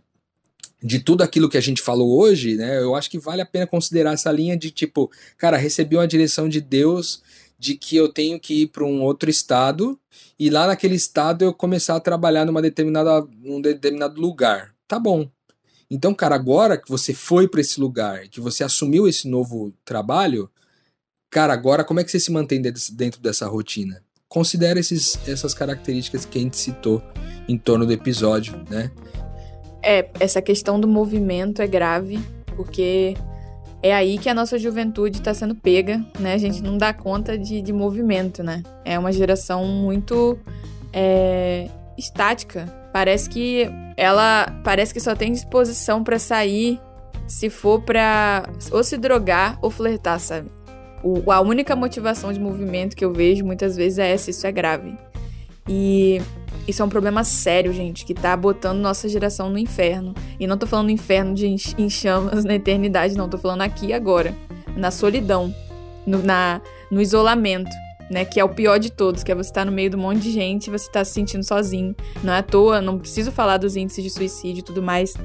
de 0.83 0.99
tudo 0.99 1.23
aquilo 1.23 1.47
que 1.47 1.57
a 1.57 1.61
gente 1.61 1.81
falou 1.81 2.19
hoje, 2.19 2.55
né, 2.55 2.79
eu 2.79 2.93
acho 2.93 3.09
que 3.09 3.17
vale 3.17 3.41
a 3.41 3.45
pena 3.45 3.65
considerar 3.65 4.13
essa 4.13 4.29
linha 4.31 4.57
de 4.57 4.69
tipo, 4.69 5.09
cara, 5.37 5.55
recebi 5.55 5.95
uma 5.95 6.07
direção 6.07 6.49
de 6.49 6.59
Deus 6.59 7.23
de 7.63 7.77
que 7.77 7.95
eu 7.95 8.09
tenho 8.09 8.37
que 8.37 8.63
ir 8.63 8.67
para 8.67 8.83
um 8.83 9.01
outro 9.01 9.29
estado 9.29 9.97
e 10.37 10.49
lá 10.49 10.67
naquele 10.67 10.95
estado 10.95 11.45
eu 11.45 11.53
começar 11.53 11.95
a 11.95 11.99
trabalhar 11.99 12.43
numa 12.43 12.61
determinada, 12.61 13.25
num 13.41 13.61
determinado 13.61 14.19
lugar. 14.19 14.75
Tá 14.85 14.99
bom. 14.99 15.29
Então, 15.89 16.13
cara, 16.13 16.35
agora 16.35 16.77
que 16.77 16.89
você 16.89 17.13
foi 17.13 17.47
para 17.47 17.61
esse 17.61 17.79
lugar, 17.79 18.27
que 18.27 18.41
você 18.41 18.65
assumiu 18.65 19.07
esse 19.07 19.29
novo 19.29 19.73
trabalho, 19.85 20.51
cara, 21.29 21.53
agora 21.53 21.85
como 21.85 22.01
é 22.01 22.03
que 22.03 22.11
você 22.11 22.19
se 22.19 22.33
mantém 22.33 22.61
dentro 22.61 23.21
dessa 23.21 23.47
rotina? 23.47 24.03
Considere 24.27 24.81
esses, 24.81 25.17
essas 25.25 25.53
características 25.53 26.25
que 26.25 26.37
a 26.37 26.41
gente 26.41 26.57
citou 26.57 27.01
em 27.47 27.57
torno 27.57 27.85
do 27.85 27.93
episódio, 27.93 28.61
né? 28.69 28.91
É, 29.81 30.09
essa 30.19 30.41
questão 30.41 30.77
do 30.77 30.87
movimento 30.87 31.61
é 31.61 31.67
grave, 31.67 32.19
porque 32.57 33.13
é 33.83 33.93
aí 33.93 34.17
que 34.17 34.29
a 34.29 34.33
nossa 34.33 34.57
juventude 34.57 35.17
está 35.17 35.33
sendo 35.33 35.53
pega, 35.53 36.03
né? 36.17 36.33
A 36.33 36.37
gente 36.37 36.63
não 36.63 36.77
dá 36.77 36.93
conta 36.93 37.37
de, 37.37 37.61
de 37.61 37.73
movimento, 37.73 38.41
né? 38.41 38.63
É 38.85 38.97
uma 38.97 39.11
geração 39.11 39.65
muito 39.65 40.39
é, 40.93 41.67
estática. 41.97 42.65
Parece 42.93 43.29
que 43.29 43.69
ela 43.97 44.47
parece 44.63 44.93
que 44.93 45.01
só 45.01 45.13
tem 45.13 45.33
disposição 45.33 46.01
para 46.01 46.17
sair 46.17 46.79
se 47.27 47.49
for 47.49 47.81
para 47.81 48.49
ou 48.71 48.81
se 48.85 48.97
drogar 48.97 49.59
ou 49.61 49.69
flertar, 49.69 50.17
sabe? 50.17 50.49
O, 51.03 51.29
a 51.29 51.41
única 51.41 51.75
motivação 51.75 52.31
de 52.31 52.39
movimento 52.39 52.95
que 52.95 53.03
eu 53.03 53.11
vejo 53.11 53.43
muitas 53.43 53.75
vezes 53.75 53.99
é 53.99 54.11
essa, 54.11 54.29
isso 54.29 54.47
é 54.47 54.51
grave. 54.51 54.97
E 55.67 56.21
isso 56.67 56.81
é 56.81 56.85
um 56.85 56.89
problema 56.89 57.23
sério, 57.23 57.73
gente, 57.73 58.05
que 58.05 58.13
tá 58.13 58.35
botando 58.37 58.79
nossa 58.79 59.09
geração 59.09 59.49
no 59.49 59.57
inferno. 59.57 60.13
E 60.39 60.47
não 60.47 60.57
tô 60.57 60.65
falando 60.65 60.89
inferno 60.89 61.33
de 61.33 61.45
em 61.77 61.89
chamas 61.89 62.45
na 62.45 62.55
eternidade, 62.55 63.17
não. 63.17 63.29
Tô 63.29 63.37
falando 63.37 63.61
aqui 63.61 63.91
agora. 63.91 64.35
Na 64.75 64.89
solidão. 64.91 65.53
No, 66.05 66.23
na, 66.23 66.61
no 66.89 67.01
isolamento. 67.01 67.71
Né, 68.11 68.25
que 68.25 68.39
é 68.39 68.43
o 68.43 68.49
pior 68.49 68.77
de 68.77 68.91
todos, 68.91 69.23
que 69.23 69.31
é 69.31 69.35
você 69.35 69.49
estar 69.49 69.61
tá 69.61 69.65
no 69.65 69.71
meio 69.71 69.89
de 69.89 69.95
um 69.95 69.99
monte 69.99 70.19
de 70.19 70.31
gente 70.31 70.67
e 70.67 70.69
você 70.69 70.91
tá 70.91 71.03
se 71.03 71.13
sentindo 71.13 71.43
sozinho. 71.43 71.95
Não 72.21 72.33
é 72.33 72.39
à 72.39 72.43
toa, 72.43 72.79
não 72.79 72.99
preciso 72.99 73.31
falar 73.31 73.57
dos 73.57 73.75
índices 73.75 74.03
de 74.03 74.09
suicídio 74.09 74.59
e 74.59 74.63
tudo 74.63 74.83
mais. 74.83 75.15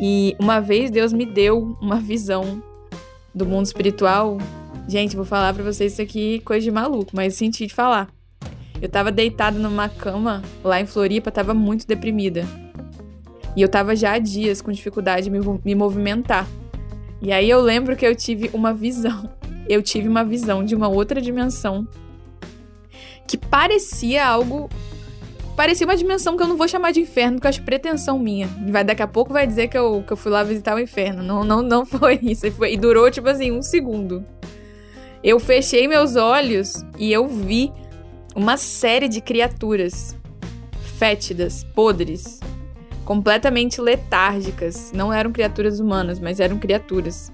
E 0.00 0.34
uma 0.38 0.60
vez 0.60 0.90
Deus 0.90 1.12
me 1.12 1.26
deu 1.26 1.76
uma 1.82 1.96
visão 1.96 2.62
do 3.34 3.44
mundo 3.44 3.66
espiritual. 3.66 4.38
Gente, 4.88 5.16
vou 5.16 5.24
falar 5.24 5.52
para 5.52 5.64
vocês 5.64 5.92
isso 5.92 6.00
aqui, 6.00 6.40
coisa 6.40 6.64
de 6.64 6.70
maluco, 6.70 7.10
mas 7.12 7.34
senti 7.34 7.66
de 7.66 7.74
falar. 7.74 8.08
Eu 8.80 8.88
tava 8.88 9.12
deitada 9.12 9.58
numa 9.58 9.88
cama 9.88 10.42
lá 10.64 10.80
em 10.80 10.86
Floripa, 10.86 11.30
tava 11.30 11.52
muito 11.52 11.86
deprimida. 11.86 12.46
E 13.56 13.62
eu 13.62 13.68
tava 13.68 13.94
já 13.94 14.12
há 14.12 14.18
dias 14.18 14.62
com 14.62 14.72
dificuldade 14.72 15.24
de 15.24 15.30
me, 15.30 15.38
me 15.64 15.74
movimentar. 15.74 16.46
E 17.20 17.32
aí 17.32 17.50
eu 17.50 17.60
lembro 17.60 17.96
que 17.96 18.06
eu 18.06 18.14
tive 18.14 18.50
uma 18.52 18.72
visão. 18.72 19.30
Eu 19.68 19.82
tive 19.82 20.08
uma 20.08 20.24
visão 20.24 20.64
de 20.64 20.74
uma 20.74 20.88
outra 20.88 21.20
dimensão 21.20 21.86
que 23.24 23.38
parecia 23.38 24.26
algo 24.26 24.68
parecia 25.60 25.86
uma 25.86 25.94
dimensão 25.94 26.36
que 26.36 26.42
eu 26.42 26.48
não 26.48 26.56
vou 26.56 26.66
chamar 26.66 26.90
de 26.90 27.00
inferno, 27.00 27.34
porque 27.34 27.46
eu 27.46 27.50
acho 27.50 27.62
pretensão 27.62 28.18
minha. 28.18 28.48
Vai, 28.68 28.82
daqui 28.82 29.02
a 29.02 29.06
pouco 29.06 29.32
vai 29.32 29.46
dizer 29.46 29.68
que 29.68 29.76
eu, 29.76 30.02
que 30.04 30.12
eu 30.12 30.16
fui 30.16 30.32
lá 30.32 30.42
visitar 30.42 30.74
o 30.74 30.80
inferno. 30.80 31.22
Não, 31.22 31.44
não, 31.44 31.62
não 31.62 31.84
foi 31.84 32.18
isso. 32.22 32.50
Foi, 32.52 32.72
e 32.72 32.76
durou, 32.78 33.10
tipo 33.10 33.28
assim, 33.28 33.52
um 33.52 33.60
segundo. 33.60 34.24
Eu 35.22 35.38
fechei 35.38 35.86
meus 35.86 36.16
olhos 36.16 36.82
e 36.98 37.12
eu 37.12 37.28
vi 37.28 37.70
uma 38.34 38.56
série 38.56 39.08
de 39.08 39.20
criaturas 39.20 40.16
fétidas, 40.98 41.64
podres, 41.74 42.40
completamente 43.04 43.80
letárgicas. 43.80 44.92
Não 44.94 45.12
eram 45.12 45.32
criaturas 45.32 45.80
humanas, 45.80 46.20
mas 46.20 46.40
eram 46.40 46.58
criaturas. 46.58 47.32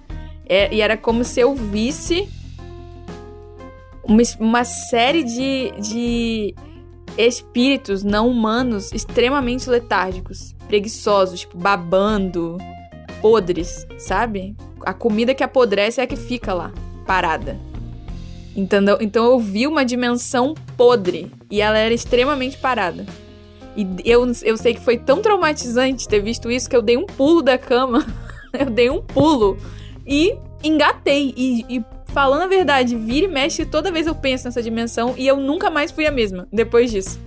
É, 0.49 0.73
e 0.73 0.81
era 0.81 0.97
como 0.97 1.25
se 1.25 1.41
eu 1.41 1.55
visse 1.55 2.29
uma, 4.05 4.23
uma 4.39 4.65
série 4.65 5.25
de, 5.25 5.73
de 5.81 6.55
espíritos 7.19 8.05
não 8.05 8.29
humanos 8.29 8.93
extremamente 8.93 9.69
letárgicos, 9.69 10.55
preguiçosos, 10.69 11.41
tipo, 11.41 11.59
babando, 11.59 12.59
podres, 13.21 13.87
sabe? 13.99 14.57
A 14.83 14.95
comida 14.95 15.35
que 15.35 15.43
apodrece 15.43 16.01
é 16.01 16.05
a 16.05 16.07
que 16.07 16.17
fica 16.17 16.55
lá, 16.55 16.73
parada. 17.07 17.59
Entendeu? 18.57 18.97
Então 19.01 19.27
eu 19.27 19.39
vi 19.39 19.67
uma 19.67 19.85
dimensão 19.85 20.55
podre 20.79 21.31
e 21.51 21.61
ela 21.61 21.77
era 21.77 21.93
extremamente 21.93 22.57
parada. 22.57 23.05
E 23.77 23.87
eu, 24.03 24.27
eu 24.43 24.57
sei 24.57 24.73
que 24.73 24.81
foi 24.81 24.97
tão 24.97 25.21
traumatizante 25.21 26.09
ter 26.09 26.21
visto 26.21 26.51
isso 26.51 26.69
que 26.69 26.75
eu 26.75 26.81
dei 26.81 26.97
um 26.97 27.05
pulo 27.05 27.43
da 27.43 27.59
cama. 27.59 28.07
eu 28.59 28.71
dei 28.71 28.89
um 28.89 29.03
pulo 29.03 29.59
e 30.07 30.35
engatei. 30.65 31.35
E, 31.37 31.67
e, 31.69 31.85
falando 32.07 32.45
a 32.45 32.47
verdade, 32.47 32.97
vira 32.97 33.27
e 33.27 33.29
mexe 33.29 33.67
toda 33.67 33.93
vez 33.93 34.07
eu 34.07 34.15
penso 34.15 34.47
nessa 34.47 34.63
dimensão 34.63 35.15
e 35.19 35.27
eu 35.27 35.37
nunca 35.37 35.69
mais 35.69 35.91
fui 35.91 36.07
a 36.07 36.11
mesma 36.11 36.49
depois 36.51 36.91
disso. 36.91 37.21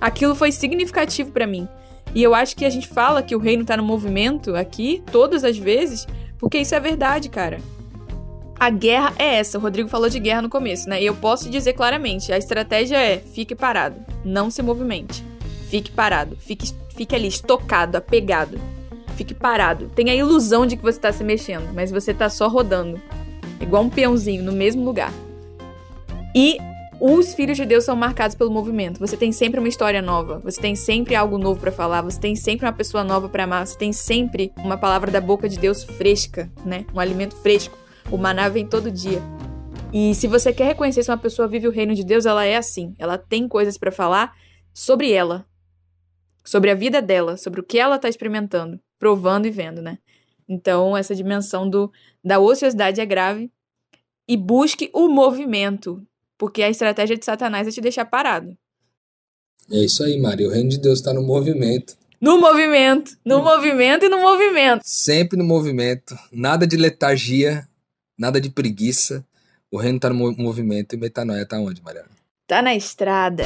Aquilo 0.00 0.34
foi 0.34 0.50
significativo 0.52 1.32
para 1.32 1.46
mim. 1.46 1.68
E 2.14 2.22
eu 2.22 2.34
acho 2.34 2.56
que 2.56 2.64
a 2.64 2.70
gente 2.70 2.88
fala 2.88 3.22
que 3.22 3.36
o 3.36 3.38
reino 3.38 3.62
tá 3.62 3.76
no 3.76 3.82
movimento 3.82 4.56
aqui 4.56 5.02
todas 5.12 5.44
as 5.44 5.58
vezes, 5.58 6.06
porque 6.38 6.56
isso 6.56 6.74
é 6.74 6.80
verdade, 6.80 7.28
cara. 7.28 7.60
A 8.58 8.70
guerra 8.70 9.12
é 9.18 9.36
essa. 9.36 9.58
O 9.58 9.60
Rodrigo 9.60 9.88
falou 9.88 10.08
de 10.08 10.18
guerra 10.18 10.42
no 10.42 10.48
começo, 10.48 10.88
né? 10.88 11.00
E 11.02 11.06
eu 11.06 11.14
posso 11.14 11.50
dizer 11.50 11.74
claramente: 11.74 12.32
a 12.32 12.38
estratégia 12.38 12.96
é 12.96 13.18
fique 13.18 13.54
parado, 13.54 13.96
não 14.24 14.50
se 14.50 14.62
movimente. 14.62 15.24
Fique 15.68 15.90
parado, 15.90 16.36
fique, 16.36 16.72
fique 16.94 17.14
ali, 17.14 17.28
estocado, 17.28 17.96
apegado. 17.96 18.58
Fique 19.16 19.34
parado. 19.34 19.90
Tenha 19.94 20.12
a 20.12 20.16
ilusão 20.16 20.66
de 20.66 20.76
que 20.76 20.82
você 20.82 20.98
está 20.98 21.12
se 21.12 21.24
mexendo, 21.24 21.72
mas 21.74 21.90
você 21.90 22.12
está 22.12 22.28
só 22.28 22.48
rodando. 22.48 23.00
Igual 23.60 23.84
um 23.84 23.90
peãozinho 23.90 24.42
no 24.42 24.52
mesmo 24.52 24.84
lugar. 24.84 25.12
E 26.34 26.58
os 27.00 27.34
filhos 27.34 27.56
de 27.56 27.64
Deus 27.64 27.84
são 27.84 27.96
marcados 27.96 28.36
pelo 28.36 28.50
movimento. 28.50 28.98
Você 29.00 29.16
tem 29.16 29.32
sempre 29.32 29.58
uma 29.58 29.68
história 29.68 30.00
nova, 30.00 30.40
você 30.44 30.60
tem 30.60 30.76
sempre 30.76 31.14
algo 31.14 31.38
novo 31.38 31.60
para 31.60 31.72
falar, 31.72 32.02
você 32.02 32.20
tem 32.20 32.36
sempre 32.36 32.66
uma 32.66 32.72
pessoa 32.72 33.02
nova 33.02 33.28
para 33.28 33.44
amar, 33.44 33.66
você 33.66 33.76
tem 33.76 33.92
sempre 33.92 34.52
uma 34.58 34.76
palavra 34.76 35.10
da 35.10 35.20
boca 35.20 35.48
de 35.48 35.58
Deus 35.58 35.84
fresca, 35.84 36.50
né? 36.64 36.84
Um 36.94 37.00
alimento 37.00 37.34
fresco. 37.36 37.76
O 38.10 38.16
maná 38.16 38.48
vem 38.48 38.66
todo 38.66 38.90
dia. 38.90 39.20
E 39.92 40.14
se 40.14 40.28
você 40.28 40.52
quer 40.52 40.66
reconhecer 40.66 41.02
se 41.02 41.10
uma 41.10 41.18
pessoa 41.18 41.48
vive 41.48 41.66
o 41.66 41.72
reino 41.72 41.94
de 41.94 42.04
Deus, 42.04 42.24
ela 42.24 42.44
é 42.44 42.56
assim. 42.56 42.94
Ela 42.98 43.18
tem 43.18 43.48
coisas 43.48 43.76
para 43.76 43.90
falar 43.90 44.32
sobre 44.72 45.12
ela, 45.12 45.44
sobre 46.44 46.70
a 46.70 46.74
vida 46.74 47.02
dela, 47.02 47.36
sobre 47.36 47.60
o 47.60 47.64
que 47.64 47.78
ela 47.78 47.98
tá 47.98 48.08
experimentando, 48.08 48.78
provando 48.98 49.46
e 49.46 49.50
vendo, 49.50 49.82
né? 49.82 49.98
Então, 50.48 50.96
essa 50.96 51.14
dimensão 51.14 51.68
do, 51.68 51.90
da 52.22 52.38
ociosidade 52.38 53.00
é 53.00 53.06
grave. 53.06 53.50
E 54.28 54.36
busque 54.36 54.90
o 54.92 55.08
movimento, 55.08 56.02
porque 56.38 56.62
a 56.62 56.70
estratégia 56.70 57.16
de 57.16 57.24
Satanás 57.24 57.66
é 57.66 57.70
te 57.70 57.80
deixar 57.80 58.04
parado. 58.04 58.56
É 59.70 59.84
isso 59.84 60.04
aí, 60.04 60.20
Maria. 60.20 60.46
O 60.46 60.52
reino 60.52 60.68
de 60.68 60.78
Deus 60.78 61.00
está 61.00 61.12
no 61.12 61.22
movimento. 61.22 61.96
No 62.20 62.40
movimento, 62.40 63.16
no 63.24 63.42
movimento 63.42 64.06
e 64.06 64.08
no 64.08 64.20
movimento. 64.20 64.80
Sempre 64.84 65.36
no 65.36 65.44
movimento. 65.44 66.16
Nada 66.32 66.66
de 66.66 66.76
letargia, 66.76 67.68
nada 68.18 68.40
de 68.40 68.50
preguiça. 68.50 69.24
O 69.70 69.78
reino 69.78 69.98
tá 69.98 70.08
no 70.08 70.32
movimento 70.32 70.94
e 70.94 70.98
metanoia 70.98 71.46
tá 71.46 71.58
onde, 71.58 71.82
Mariana? 71.82 72.08
Tá 72.46 72.62
na 72.62 72.74
estrada. 72.74 73.44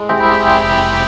Música 0.00 0.99